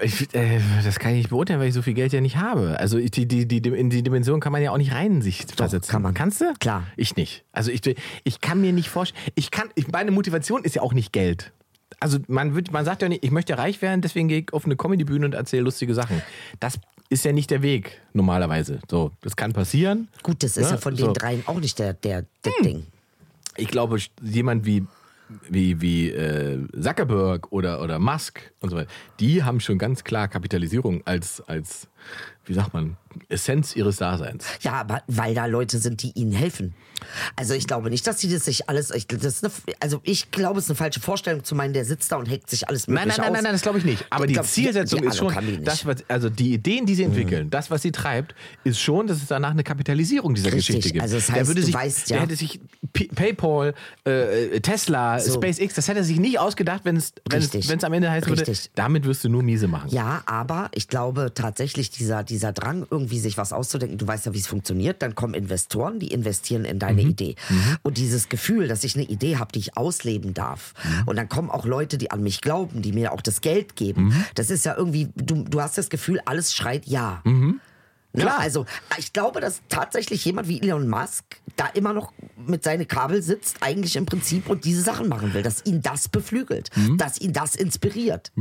Ich, 0.00 0.34
äh, 0.34 0.60
das 0.82 0.98
kann 0.98 1.12
ich 1.12 1.18
nicht 1.18 1.30
beurteilen, 1.30 1.60
weil 1.60 1.68
ich 1.68 1.74
so 1.74 1.82
viel 1.82 1.92
Geld 1.94 2.12
ja 2.12 2.20
nicht 2.22 2.36
habe. 2.38 2.78
Also 2.80 2.96
ich, 2.96 3.10
die, 3.10 3.26
die, 3.26 3.46
die, 3.46 3.58
in 3.68 3.90
die 3.90 4.02
Dimension 4.02 4.40
kann 4.40 4.52
man 4.52 4.62
ja 4.62 4.70
auch 4.70 4.78
nicht 4.78 4.92
rein 4.92 5.20
sich 5.20 5.44
versetzen. 5.54 5.90
kann 5.90 6.02
man. 6.02 6.14
Kannst 6.14 6.40
du? 6.40 6.54
Klar. 6.58 6.86
Ich 6.96 7.16
nicht. 7.16 7.44
Also 7.52 7.70
ich, 7.70 7.82
ich 8.24 8.40
kann 8.40 8.60
mir 8.60 8.72
nicht 8.72 8.88
vorstellen. 8.88 9.22
Ich 9.34 9.50
kann, 9.50 9.68
ich, 9.74 9.88
meine 9.88 10.10
Motivation 10.10 10.64
ist 10.64 10.74
ja 10.76 10.82
auch 10.82 10.94
nicht 10.94 11.12
Geld. 11.12 11.52
Also 12.00 12.18
man, 12.28 12.54
wird, 12.54 12.72
man 12.72 12.84
sagt 12.84 13.02
ja 13.02 13.08
nicht, 13.08 13.24
ich 13.24 13.30
möchte 13.30 13.56
reich 13.58 13.80
werden, 13.82 14.00
deswegen 14.00 14.28
gehe 14.28 14.40
ich 14.40 14.52
auf 14.52 14.64
eine 14.64 14.76
Comedybühne 14.76 15.26
und 15.26 15.34
erzähle 15.34 15.62
lustige 15.62 15.94
Sachen. 15.94 16.20
Das 16.60 16.78
ist 17.08 17.24
ja 17.24 17.32
nicht 17.32 17.50
der 17.50 17.62
Weg 17.62 18.00
normalerweise. 18.12 18.80
So, 18.90 19.12
das 19.22 19.36
kann 19.36 19.52
passieren. 19.52 20.08
Gut, 20.22 20.42
das 20.42 20.56
ist 20.56 20.64
Ja, 20.64 20.70
ja, 20.72 20.76
von 20.78 20.96
so. 20.96 21.06
den 21.06 21.14
dreien 21.14 21.42
auch 21.46 21.60
nicht 21.60 21.78
der, 21.78 21.92
der, 21.94 22.24
das 22.42 22.54
Hm. 22.58 22.64
Ding. 22.64 22.86
ich 23.56 23.68
glaube, 23.68 23.98
jemand 24.22 24.66
wie, 24.66 24.84
wie, 25.48 25.80
wie 25.80 26.10
äh, 26.10 26.58
Zuckerberg 26.80 27.50
oder, 27.52 27.82
oder 27.82 27.98
Musk 27.98 28.52
und 28.60 28.70
so 28.70 28.76
weiter, 28.76 28.90
die 29.20 29.42
haben 29.42 29.60
schon 29.60 29.78
ganz 29.78 30.04
klar 30.04 30.28
Kapitalisierung 30.28 31.02
als, 31.06 31.40
als, 31.42 31.88
wie 32.44 32.54
sagt 32.54 32.74
man, 32.74 32.96
Essenz 33.28 33.74
ihres 33.76 33.96
Daseins. 33.96 34.44
Ja, 34.60 34.72
aber 34.74 35.02
weil 35.06 35.34
da 35.34 35.46
Leute 35.46 35.78
sind, 35.78 36.02
die 36.02 36.12
ihnen 36.12 36.32
helfen. 36.32 36.74
Also 37.36 37.52
ich 37.52 37.66
glaube 37.66 37.90
nicht, 37.90 38.06
dass 38.06 38.20
sie 38.20 38.32
das 38.32 38.46
sich 38.46 38.68
alles. 38.70 38.90
Ich, 38.90 39.06
das 39.06 39.22
ist 39.24 39.44
eine, 39.44 39.52
also 39.80 40.00
ich 40.02 40.30
glaube, 40.30 40.58
es 40.58 40.64
ist 40.64 40.70
eine 40.70 40.76
falsche 40.76 41.00
Vorstellung 41.00 41.44
zu 41.44 41.54
meinen, 41.54 41.74
der 41.74 41.84
sitzt 41.84 42.10
da 42.10 42.16
und 42.16 42.28
hackt 42.30 42.48
sich 42.48 42.68
alles 42.68 42.88
Nein, 42.88 42.94
mögliche 43.08 43.20
nein, 43.20 43.26
nein, 43.26 43.26
aus. 43.28 43.34
nein, 43.34 43.42
nein, 43.44 43.52
das 43.52 43.62
glaube 43.62 43.78
ich 43.78 43.84
nicht. 43.84 44.06
Aber 44.08 44.24
Ich 44.24 44.28
die 44.28 44.34
glaub, 44.34 44.46
Zielsetzung 44.46 45.00
ja, 45.02 45.10
ist 45.10 45.20
also 45.20 45.30
schon, 45.30 45.46
die 45.46 45.62
das, 45.62 45.84
was, 45.84 45.96
also 46.08 46.30
die 46.30 46.54
Ideen, 46.54 46.86
die 46.86 46.94
sie 46.94 47.02
entwickeln, 47.02 47.50
das, 47.50 47.70
was 47.70 47.82
sie 47.82 47.92
treibt, 47.92 48.34
ist 48.64 48.80
schon, 48.80 49.06
dass 49.06 49.18
es 49.18 49.26
danach 49.28 49.50
eine 49.50 49.62
Kapitalisierung 49.62 50.34
dieser 50.34 50.52
Richtig, 50.52 50.66
Geschichte 50.76 50.90
gibt. 50.92 51.02
also 51.02 51.16
das 51.16 51.26
der 51.26 51.34
heißt, 51.36 51.48
würde 51.48 51.60
du 51.60 51.66
sich, 51.66 51.74
weißt 51.74 52.10
der 52.10 52.16
ja- 52.16 52.22
hätte 52.22 52.36
sich 52.36 52.60
P 52.94 53.08
Paypal, 53.14 53.74
äh, 54.04 54.60
Tesla, 54.60 55.20
So. 55.20 55.34
SpaceX, 55.34 55.74
das 55.74 55.88
hätte 55.88 55.98
er 55.98 56.04
sich 56.04 56.18
nicht 56.18 56.38
ausgedacht, 56.38 56.80
wenn 56.84 56.96
es, 56.96 57.12
wenn 57.28 57.38
es, 57.40 57.44
Richtig. 57.52 57.68
wenn 57.68 57.78
es 57.78 57.84
am 57.84 57.92
Ende 57.92 58.10
heißen 58.10 58.28
würde, 58.28 58.52
damit 58.74 59.04
wirst 59.04 59.22
du 59.22 59.28
nur 59.28 59.42
miese 59.42 59.68
machen. 59.68 59.90
Ja, 59.90 60.22
aber 60.26 60.70
ich 60.72 60.88
glaube 60.88 61.32
tatsächlich, 61.34 61.90
dieser, 61.90 62.24
dieser 62.24 62.52
Drang, 62.52 62.86
irgendwie 62.90 63.05
sich 63.18 63.38
was 63.38 63.52
auszudenken, 63.52 63.98
du 63.98 64.06
weißt 64.06 64.26
ja, 64.26 64.34
wie 64.34 64.38
es 64.38 64.46
funktioniert, 64.46 65.02
dann 65.02 65.14
kommen 65.14 65.34
Investoren, 65.34 65.98
die 65.98 66.08
investieren 66.08 66.64
in 66.64 66.78
deine 66.78 67.02
Mhm. 67.02 67.10
Idee. 67.10 67.34
Und 67.82 67.98
dieses 67.98 68.28
Gefühl, 68.28 68.68
dass 68.68 68.84
ich 68.84 68.96
eine 68.96 69.04
Idee 69.04 69.36
habe, 69.36 69.52
die 69.52 69.60
ich 69.60 69.76
ausleben 69.76 70.34
darf. 70.34 70.74
Mhm. 70.82 71.08
Und 71.08 71.16
dann 71.16 71.28
kommen 71.28 71.50
auch 71.50 71.64
Leute, 71.66 71.98
die 71.98 72.10
an 72.10 72.22
mich 72.22 72.40
glauben, 72.40 72.82
die 72.82 72.92
mir 72.92 73.12
auch 73.12 73.20
das 73.20 73.40
Geld 73.40 73.76
geben. 73.76 74.06
Mhm. 74.06 74.24
Das 74.34 74.50
ist 74.50 74.64
ja 74.64 74.74
irgendwie, 74.76 75.08
du, 75.14 75.44
du 75.44 75.60
hast 75.60 75.78
das 75.78 75.88
Gefühl, 75.88 76.20
alles 76.24 76.52
schreit 76.54 76.86
ja. 76.86 77.22
Mhm. 78.16 78.20
Klar. 78.22 78.38
Also 78.40 78.66
ich 78.98 79.12
glaube, 79.12 79.40
dass 79.40 79.60
tatsächlich 79.68 80.24
jemand 80.24 80.48
wie 80.48 80.60
Elon 80.60 80.88
Musk 80.88 81.24
da 81.56 81.66
immer 81.68 81.92
noch 81.92 82.12
mit 82.36 82.64
seinen 82.64 82.86
Kabel 82.88 83.22
sitzt, 83.22 83.56
eigentlich 83.60 83.96
im 83.96 84.04
Prinzip 84.06 84.48
und 84.50 84.64
diese 84.64 84.82
Sachen 84.82 85.08
machen 85.08 85.32
will, 85.34 85.42
dass 85.42 85.64
ihn 85.64 85.80
das 85.82 86.08
beflügelt, 86.08 86.70
Mhm. 86.76 86.98
dass 86.98 87.18
ihn 87.20 87.32
das 87.32 87.54
inspiriert. 87.54 88.32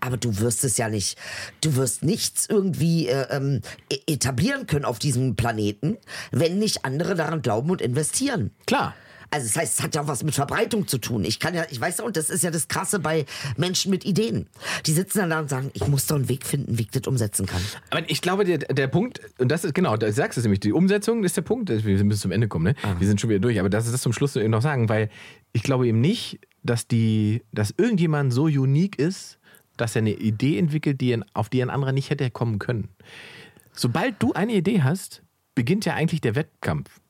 Aber 0.00 0.16
du 0.16 0.38
wirst 0.40 0.64
es 0.64 0.76
ja 0.76 0.88
nicht, 0.88 1.18
du 1.60 1.76
wirst 1.76 2.02
nichts 2.02 2.46
irgendwie 2.48 3.08
äh, 3.08 3.26
ähm, 3.30 3.60
e- 3.92 4.00
etablieren 4.12 4.66
können 4.66 4.84
auf 4.84 4.98
diesem 4.98 5.36
Planeten, 5.36 5.96
wenn 6.32 6.58
nicht 6.58 6.84
andere 6.84 7.14
daran 7.14 7.42
glauben 7.42 7.70
und 7.70 7.80
investieren. 7.82 8.50
Klar. 8.66 8.94
Also 9.30 9.46
das 9.46 9.56
heißt, 9.56 9.78
es 9.78 9.84
hat 9.84 9.94
ja 9.94 10.02
auch 10.02 10.08
was 10.08 10.22
mit 10.22 10.34
Verbreitung 10.34 10.86
zu 10.86 10.98
tun. 10.98 11.24
Ich 11.24 11.40
kann 11.40 11.54
ja, 11.54 11.64
ich 11.70 11.80
weiß 11.80 11.98
ja, 11.98 12.04
und 12.04 12.16
das 12.16 12.30
ist 12.30 12.44
ja 12.44 12.50
das 12.50 12.68
Krasse 12.68 12.98
bei 12.98 13.26
Menschen 13.56 13.90
mit 13.90 14.04
Ideen. 14.04 14.46
Die 14.86 14.92
sitzen 14.92 15.18
dann 15.18 15.30
da 15.30 15.40
und 15.40 15.48
sagen, 15.48 15.70
ich 15.74 15.86
muss 15.88 16.06
doch 16.06 16.16
einen 16.16 16.28
Weg 16.28 16.46
finden, 16.46 16.78
wie 16.78 16.82
ich 16.82 16.90
das 16.90 17.06
umsetzen 17.06 17.46
kann. 17.46 17.60
Aber 17.90 18.08
ich 18.08 18.20
glaube, 18.22 18.44
der, 18.44 18.58
der 18.58 18.86
Punkt, 18.86 19.20
und 19.38 19.48
das 19.48 19.64
ist 19.64 19.74
genau, 19.74 19.96
da 19.96 20.10
sagst 20.12 20.36
du 20.36 20.40
es 20.40 20.44
nämlich, 20.44 20.60
die 20.60 20.72
Umsetzung 20.72 21.24
ist 21.24 21.36
der 21.36 21.42
Punkt, 21.42 21.68
wir 21.68 22.04
müssen 22.04 22.20
zum 22.20 22.32
Ende 22.32 22.48
kommen, 22.48 22.64
ne? 22.64 22.74
Ah. 22.82 22.96
Wir 22.98 23.06
sind 23.06 23.20
schon 23.20 23.30
wieder 23.30 23.40
durch, 23.40 23.58
aber 23.58 23.68
das 23.68 23.86
ist 23.86 23.92
das 23.92 24.02
zum 24.02 24.12
Schluss 24.12 24.34
noch 24.36 24.62
sagen, 24.62 24.88
weil 24.88 25.10
ich 25.52 25.62
glaube 25.62 25.86
eben 25.86 26.00
nicht, 26.00 26.40
dass 26.62 26.86
die, 26.86 27.42
dass 27.52 27.74
irgendjemand 27.76 28.32
so 28.32 28.44
unique 28.44 28.98
ist, 28.98 29.38
dass 29.76 29.94
er 29.94 30.00
eine 30.00 30.12
Idee 30.12 30.58
entwickelt, 30.58 31.00
die, 31.00 31.18
auf 31.34 31.48
die 31.48 31.62
ein 31.62 31.70
anderer 31.70 31.92
nicht 31.92 32.10
hätte 32.10 32.30
kommen 32.30 32.58
können. 32.58 32.88
Sobald 33.72 34.22
du 34.22 34.32
eine 34.32 34.54
Idee 34.54 34.82
hast, 34.82 35.22
beginnt 35.54 35.84
ja 35.84 35.94
eigentlich 35.94 36.20
der 36.20 36.34
Wettkampf. 36.34 37.00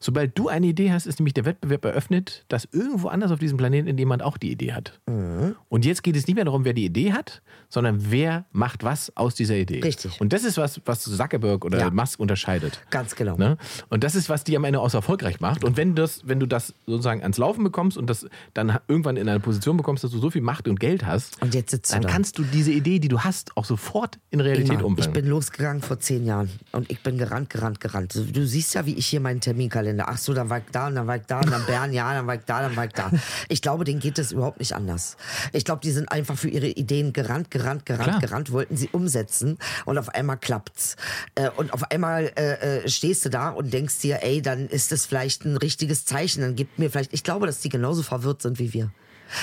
Sobald 0.00 0.38
du 0.38 0.48
eine 0.48 0.66
Idee 0.66 0.92
hast, 0.92 1.06
ist 1.06 1.18
nämlich 1.18 1.34
der 1.34 1.44
Wettbewerb 1.44 1.84
eröffnet, 1.84 2.44
dass 2.48 2.68
irgendwo 2.72 3.08
anders 3.08 3.30
auf 3.32 3.38
diesem 3.38 3.56
Planeten 3.58 3.96
jemand 3.98 4.22
auch 4.22 4.36
die 4.36 4.50
Idee 4.52 4.72
hat. 4.72 4.98
Mhm. 5.06 5.56
Und 5.68 5.84
jetzt 5.84 6.02
geht 6.02 6.16
es 6.16 6.26
nicht 6.26 6.36
mehr 6.36 6.44
darum, 6.44 6.64
wer 6.64 6.72
die 6.72 6.84
Idee 6.84 7.12
hat, 7.12 7.42
sondern 7.68 8.10
wer 8.10 8.44
macht 8.52 8.84
was 8.84 9.14
aus 9.16 9.34
dieser 9.34 9.56
Idee. 9.56 9.80
Richtig. 9.80 10.20
Und 10.20 10.32
das 10.32 10.44
ist 10.44 10.56
was, 10.56 10.80
was 10.84 11.02
Zuckerberg 11.02 11.64
oder 11.64 11.78
Ja. 11.78 11.90
Musk 11.90 12.20
unterscheidet. 12.20 12.80
Ganz 12.90 13.16
genau. 13.16 13.36
Ne? 13.36 13.56
Und 13.88 14.04
das 14.04 14.14
ist, 14.14 14.28
was 14.28 14.44
die 14.44 14.56
am 14.56 14.64
Ende 14.64 14.80
auch 14.80 14.90
so 14.90 14.98
erfolgreich 14.98 15.40
macht. 15.40 15.64
Und 15.64 15.76
wenn, 15.76 15.94
das, 15.94 16.22
wenn 16.26 16.38
du 16.40 16.46
das 16.46 16.74
sozusagen 16.86 17.22
ans 17.22 17.38
Laufen 17.38 17.64
bekommst 17.64 17.96
und 17.98 18.08
das 18.08 18.26
dann 18.54 18.78
irgendwann 18.88 19.16
in 19.16 19.28
eine 19.28 19.40
Position 19.40 19.76
bekommst, 19.76 20.04
dass 20.04 20.10
du 20.12 20.18
so 20.18 20.30
viel 20.30 20.42
Macht 20.42 20.68
und 20.68 20.78
Geld 20.80 21.04
hast, 21.04 21.42
Und 21.42 21.54
jetzt 21.54 21.70
sitzt 21.72 21.90
du 21.90 21.94
dann 21.96 22.02
da. 22.02 22.08
kannst 22.08 22.38
du 22.38 22.44
diese 22.44 22.70
Idee, 22.72 22.98
die 23.00 23.08
du 23.08 23.20
hast, 23.20 23.56
auch 23.56 23.64
sofort 23.64 24.18
in 24.30 24.40
Realität 24.40 24.66
Ingmar, 24.68 24.80
ich 24.80 24.86
umwandeln. 24.86 25.12
bin 25.12 25.26
losgegangen 25.26 25.82
vor 25.82 25.98
zehn 25.98 26.24
Jahren 26.24 26.48
und 26.72 26.90
ich 26.90 27.02
bin 27.02 27.18
gerannt, 27.18 27.50
gerannt, 27.50 27.80
gerannt. 27.80 28.14
Du- 28.14 28.38
Du 28.38 28.46
siehst 28.46 28.74
ja, 28.74 28.86
wie 28.86 28.94
ich 28.94 29.06
hier 29.06 29.20
meinen 29.20 29.40
Terminkalender. 29.40 29.87
Ach 30.00 30.18
so, 30.18 30.34
dann 30.34 30.50
war 30.50 30.58
ich 30.58 30.64
da 30.72 30.86
und 30.88 30.94
dann 30.94 31.06
war 31.06 31.16
ich 31.16 31.22
da 31.26 31.40
und 31.40 31.50
dann 31.50 31.64
Bern, 31.66 31.92
ja, 31.92 32.12
dann 32.14 32.26
war 32.26 32.34
ich 32.34 32.42
da, 32.46 32.62
dann 32.62 32.76
war 32.76 32.84
ich 32.84 32.92
da. 32.92 33.10
Ich 33.48 33.62
glaube, 33.62 33.84
denen 33.84 34.00
geht 34.00 34.18
es 34.18 34.32
überhaupt 34.32 34.58
nicht 34.58 34.74
anders. 34.74 35.16
Ich 35.52 35.64
glaube, 35.64 35.80
die 35.82 35.90
sind 35.90 36.10
einfach 36.10 36.36
für 36.36 36.48
ihre 36.48 36.66
Ideen 36.68 37.12
gerannt, 37.12 37.50
gerannt, 37.50 37.86
gerannt, 37.86 38.08
Klar. 38.08 38.20
gerannt, 38.20 38.52
wollten 38.52 38.76
sie 38.76 38.88
umsetzen 38.92 39.58
und 39.84 39.98
auf 39.98 40.08
einmal 40.10 40.36
klappt's. 40.38 40.96
Äh, 41.34 41.50
Und 41.56 41.72
auf 41.72 41.90
einmal 41.90 42.32
äh, 42.36 42.82
äh, 42.84 42.88
stehst 42.88 43.24
du 43.24 43.30
da 43.30 43.50
und 43.50 43.72
denkst 43.72 44.00
dir, 44.00 44.22
ey, 44.22 44.42
dann 44.42 44.68
ist 44.68 44.92
das 44.92 45.06
vielleicht 45.06 45.44
ein 45.44 45.56
richtiges 45.56 46.04
Zeichen. 46.04 46.42
Dann 46.42 46.54
gibt 46.56 46.78
mir 46.78 46.90
vielleicht, 46.90 47.12
ich 47.12 47.24
glaube, 47.24 47.46
dass 47.46 47.60
die 47.60 47.68
genauso 47.68 48.02
verwirrt 48.02 48.42
sind 48.42 48.58
wie 48.58 48.72
wir. 48.72 48.90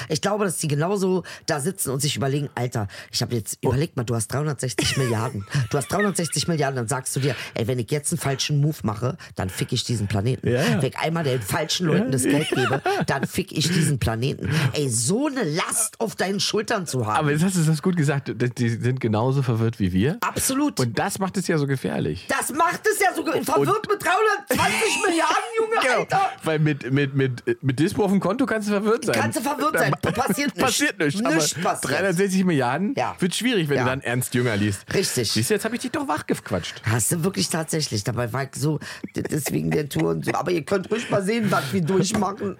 Ich 0.09 0.21
glaube, 0.21 0.45
dass 0.45 0.57
die 0.57 0.67
genauso 0.67 1.23
da 1.45 1.59
sitzen 1.59 1.89
und 1.91 1.99
sich 2.01 2.15
überlegen, 2.15 2.49
Alter, 2.55 2.87
ich 3.11 3.21
habe 3.21 3.35
jetzt, 3.35 3.57
überleg 3.61 3.95
mal, 3.95 4.03
du 4.03 4.15
hast 4.15 4.27
360 4.33 4.97
Milliarden. 4.97 5.45
Du 5.69 5.77
hast 5.77 5.91
360 5.91 6.47
Milliarden, 6.47 6.75
dann 6.75 6.87
sagst 6.87 7.15
du 7.15 7.19
dir, 7.19 7.35
ey, 7.53 7.67
wenn 7.67 7.79
ich 7.79 7.91
jetzt 7.91 8.11
einen 8.11 8.19
falschen 8.19 8.59
Move 8.61 8.77
mache, 8.83 9.17
dann 9.35 9.49
fick 9.49 9.71
ich 9.73 9.83
diesen 9.83 10.07
Planeten. 10.07 10.47
Ja, 10.47 10.61
ja. 10.63 10.81
Wenn 10.81 10.89
ich 10.89 10.97
einmal 10.97 11.23
den 11.23 11.41
falschen 11.41 11.87
Leuten 11.87 12.11
das 12.11 12.23
Geld 12.23 12.49
gebe, 12.49 12.81
dann 13.07 13.25
fick 13.27 13.51
ich 13.51 13.67
diesen 13.71 13.99
Planeten. 13.99 14.49
Ey, 14.73 14.89
so 14.89 15.27
eine 15.27 15.43
Last 15.43 15.99
auf 15.99 16.15
deinen 16.15 16.39
Schultern 16.39 16.85
zu 16.87 17.05
haben. 17.05 17.17
Aber 17.17 17.31
jetzt 17.31 17.43
hast 17.43 17.55
du 17.55 17.61
das 17.63 17.81
gut 17.81 17.95
gesagt, 17.97 18.31
die 18.57 18.69
sind 18.69 18.99
genauso 18.99 19.41
verwirrt 19.41 19.79
wie 19.79 19.91
wir. 19.93 20.17
Absolut. 20.21 20.79
Und 20.79 20.97
das 20.99 21.19
macht 21.19 21.37
es 21.37 21.47
ja 21.47 21.57
so 21.57 21.67
gefährlich. 21.67 22.25
das 22.29 22.51
macht 22.51 22.81
es 22.91 22.99
ja 22.99 23.13
so 23.15 23.23
ge- 23.23 23.43
verwirrt 23.43 23.87
mit 23.89 24.03
320 24.03 24.73
Milliarden, 25.07 25.35
Junge, 25.59 25.75
Genau, 25.81 25.99
Alter. 25.99 26.29
weil 26.43 26.59
mit, 26.59 26.91
mit, 26.91 27.15
mit, 27.15 27.63
mit 27.63 27.79
Dispo 27.79 28.03
auf 28.05 28.11
dem 28.11 28.19
Konto 28.19 28.45
kannst 28.45 28.67
du 28.67 28.73
verwirrt 28.73 29.05
sein. 29.05 29.15
Kannst 29.15 29.39
du 29.39 29.43
verwirrt 29.43 29.73
sein. 29.73 29.74
Da- 29.75 30.11
Passiert 30.11 30.55
nichts. 30.55 30.59
Passiert 30.59 30.99
nichts. 30.99 31.21
Aber 31.21 31.35
passiert. 31.35 31.83
360 31.83 32.43
Milliarden 32.45 32.93
Ja. 32.97 33.15
wird 33.19 33.35
schwierig, 33.35 33.69
wenn 33.69 33.77
Ja. 33.77 33.83
du 33.83 33.89
dann 33.89 34.01
Ernst 34.01 34.33
Jünger 34.33 34.55
liest. 34.55 34.85
Richtig. 34.93 35.31
Siehst 35.31 35.49
du, 35.49 35.53
jetzt 35.55 35.65
habe 35.65 35.75
ich 35.75 35.81
dich 35.81 35.91
doch 35.91 36.07
wachgequatscht. 36.07 36.81
Hast 36.85 37.11
du 37.11 37.23
wirklich 37.23 37.49
tatsächlich. 37.49 38.03
Dabei 38.03 38.31
war 38.33 38.43
ich 38.43 38.49
so, 38.55 38.79
deswegen 39.15 39.71
der 39.71 39.89
Tour 39.89 40.09
und 40.11 40.25
so. 40.25 40.31
Aber 40.33 40.51
ihr 40.51 40.63
könnt 40.63 40.89
ruhig 40.91 41.09
mal 41.09 41.23
sehen, 41.23 41.51
was 41.51 41.71
wir 41.73 41.81
durchmachen. 41.81 42.57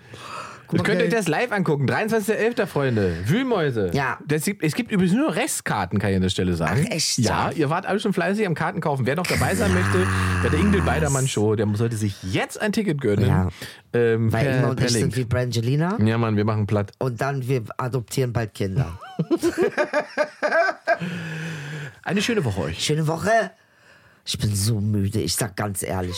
Guck 0.68 0.80
Ihr 0.80 0.84
könnt 0.84 1.00
mal, 1.00 1.06
euch 1.06 1.14
das 1.14 1.28
live 1.28 1.52
angucken. 1.52 1.86
23.11. 1.88 2.66
Freunde. 2.66 3.16
Wühlmäuse. 3.26 3.92
Ja. 3.94 4.18
Das 4.28 4.46
gibt, 4.46 4.64
es 4.64 4.76
gibt 4.76 4.92
übrigens 4.92 5.14
nur 5.14 5.36
Restkarten, 5.36 6.00
kann 6.00 6.10
ich 6.10 6.16
an 6.16 6.22
der 6.22 6.30
Stelle 6.30 6.56
sagen. 6.56 6.86
Ach, 6.88 6.92
echt? 6.92 7.18
Ja, 7.20 7.52
ihr 7.52 7.70
wart 7.70 7.86
alle 7.86 8.00
schon 8.00 8.14
fleißig 8.14 8.46
am 8.48 8.56
Karten 8.56 8.82
kaufen. 8.82 9.06
Wer 9.06 9.16
noch 9.16 9.28
dabei 9.28 9.56
sein 9.56 9.74
möchte, 9.74 10.08
bei 10.42 10.50
der 10.50 10.60
Ingrid 10.60 10.86
Beidermann 10.86 11.28
Show, 11.28 11.56
der 11.56 11.68
sollte 11.76 11.96
sich 11.96 12.16
jetzt 12.24 12.62
ein 12.62 12.72
Ticket 12.72 13.02
gönnen. 13.02 13.28
Ja. 13.28 13.50
Ähm, 13.94 14.32
Weil 14.32 14.46
per, 14.46 14.56
Ingmar 14.56 14.70
und 14.72 14.76
per 14.78 14.88
ich 14.88 14.94
sind 14.94 15.16
wie 15.16 15.26
Brangelina. 15.26 15.98
Ja, 16.04 16.18
Mann, 16.18 16.36
wir 16.38 16.46
machen 16.46 16.68
platt. 16.68 16.92
Und 17.00 17.22
dann, 17.22 17.48
wir 17.48 17.64
adoptieren 17.78 18.34
bald 18.34 18.54
Kinder. 18.54 19.00
Eine 22.04 22.22
schöne 22.22 22.44
Woche 22.44 22.62
euch. 22.62 22.84
Schöne 22.84 23.08
Woche. 23.08 23.52
Ich 24.26 24.38
bin 24.40 24.56
so 24.56 24.82
müde, 24.82 25.22
ich 25.22 25.36
sag 25.36 25.56
ganz 25.56 25.84
ehrlich. 25.84 26.18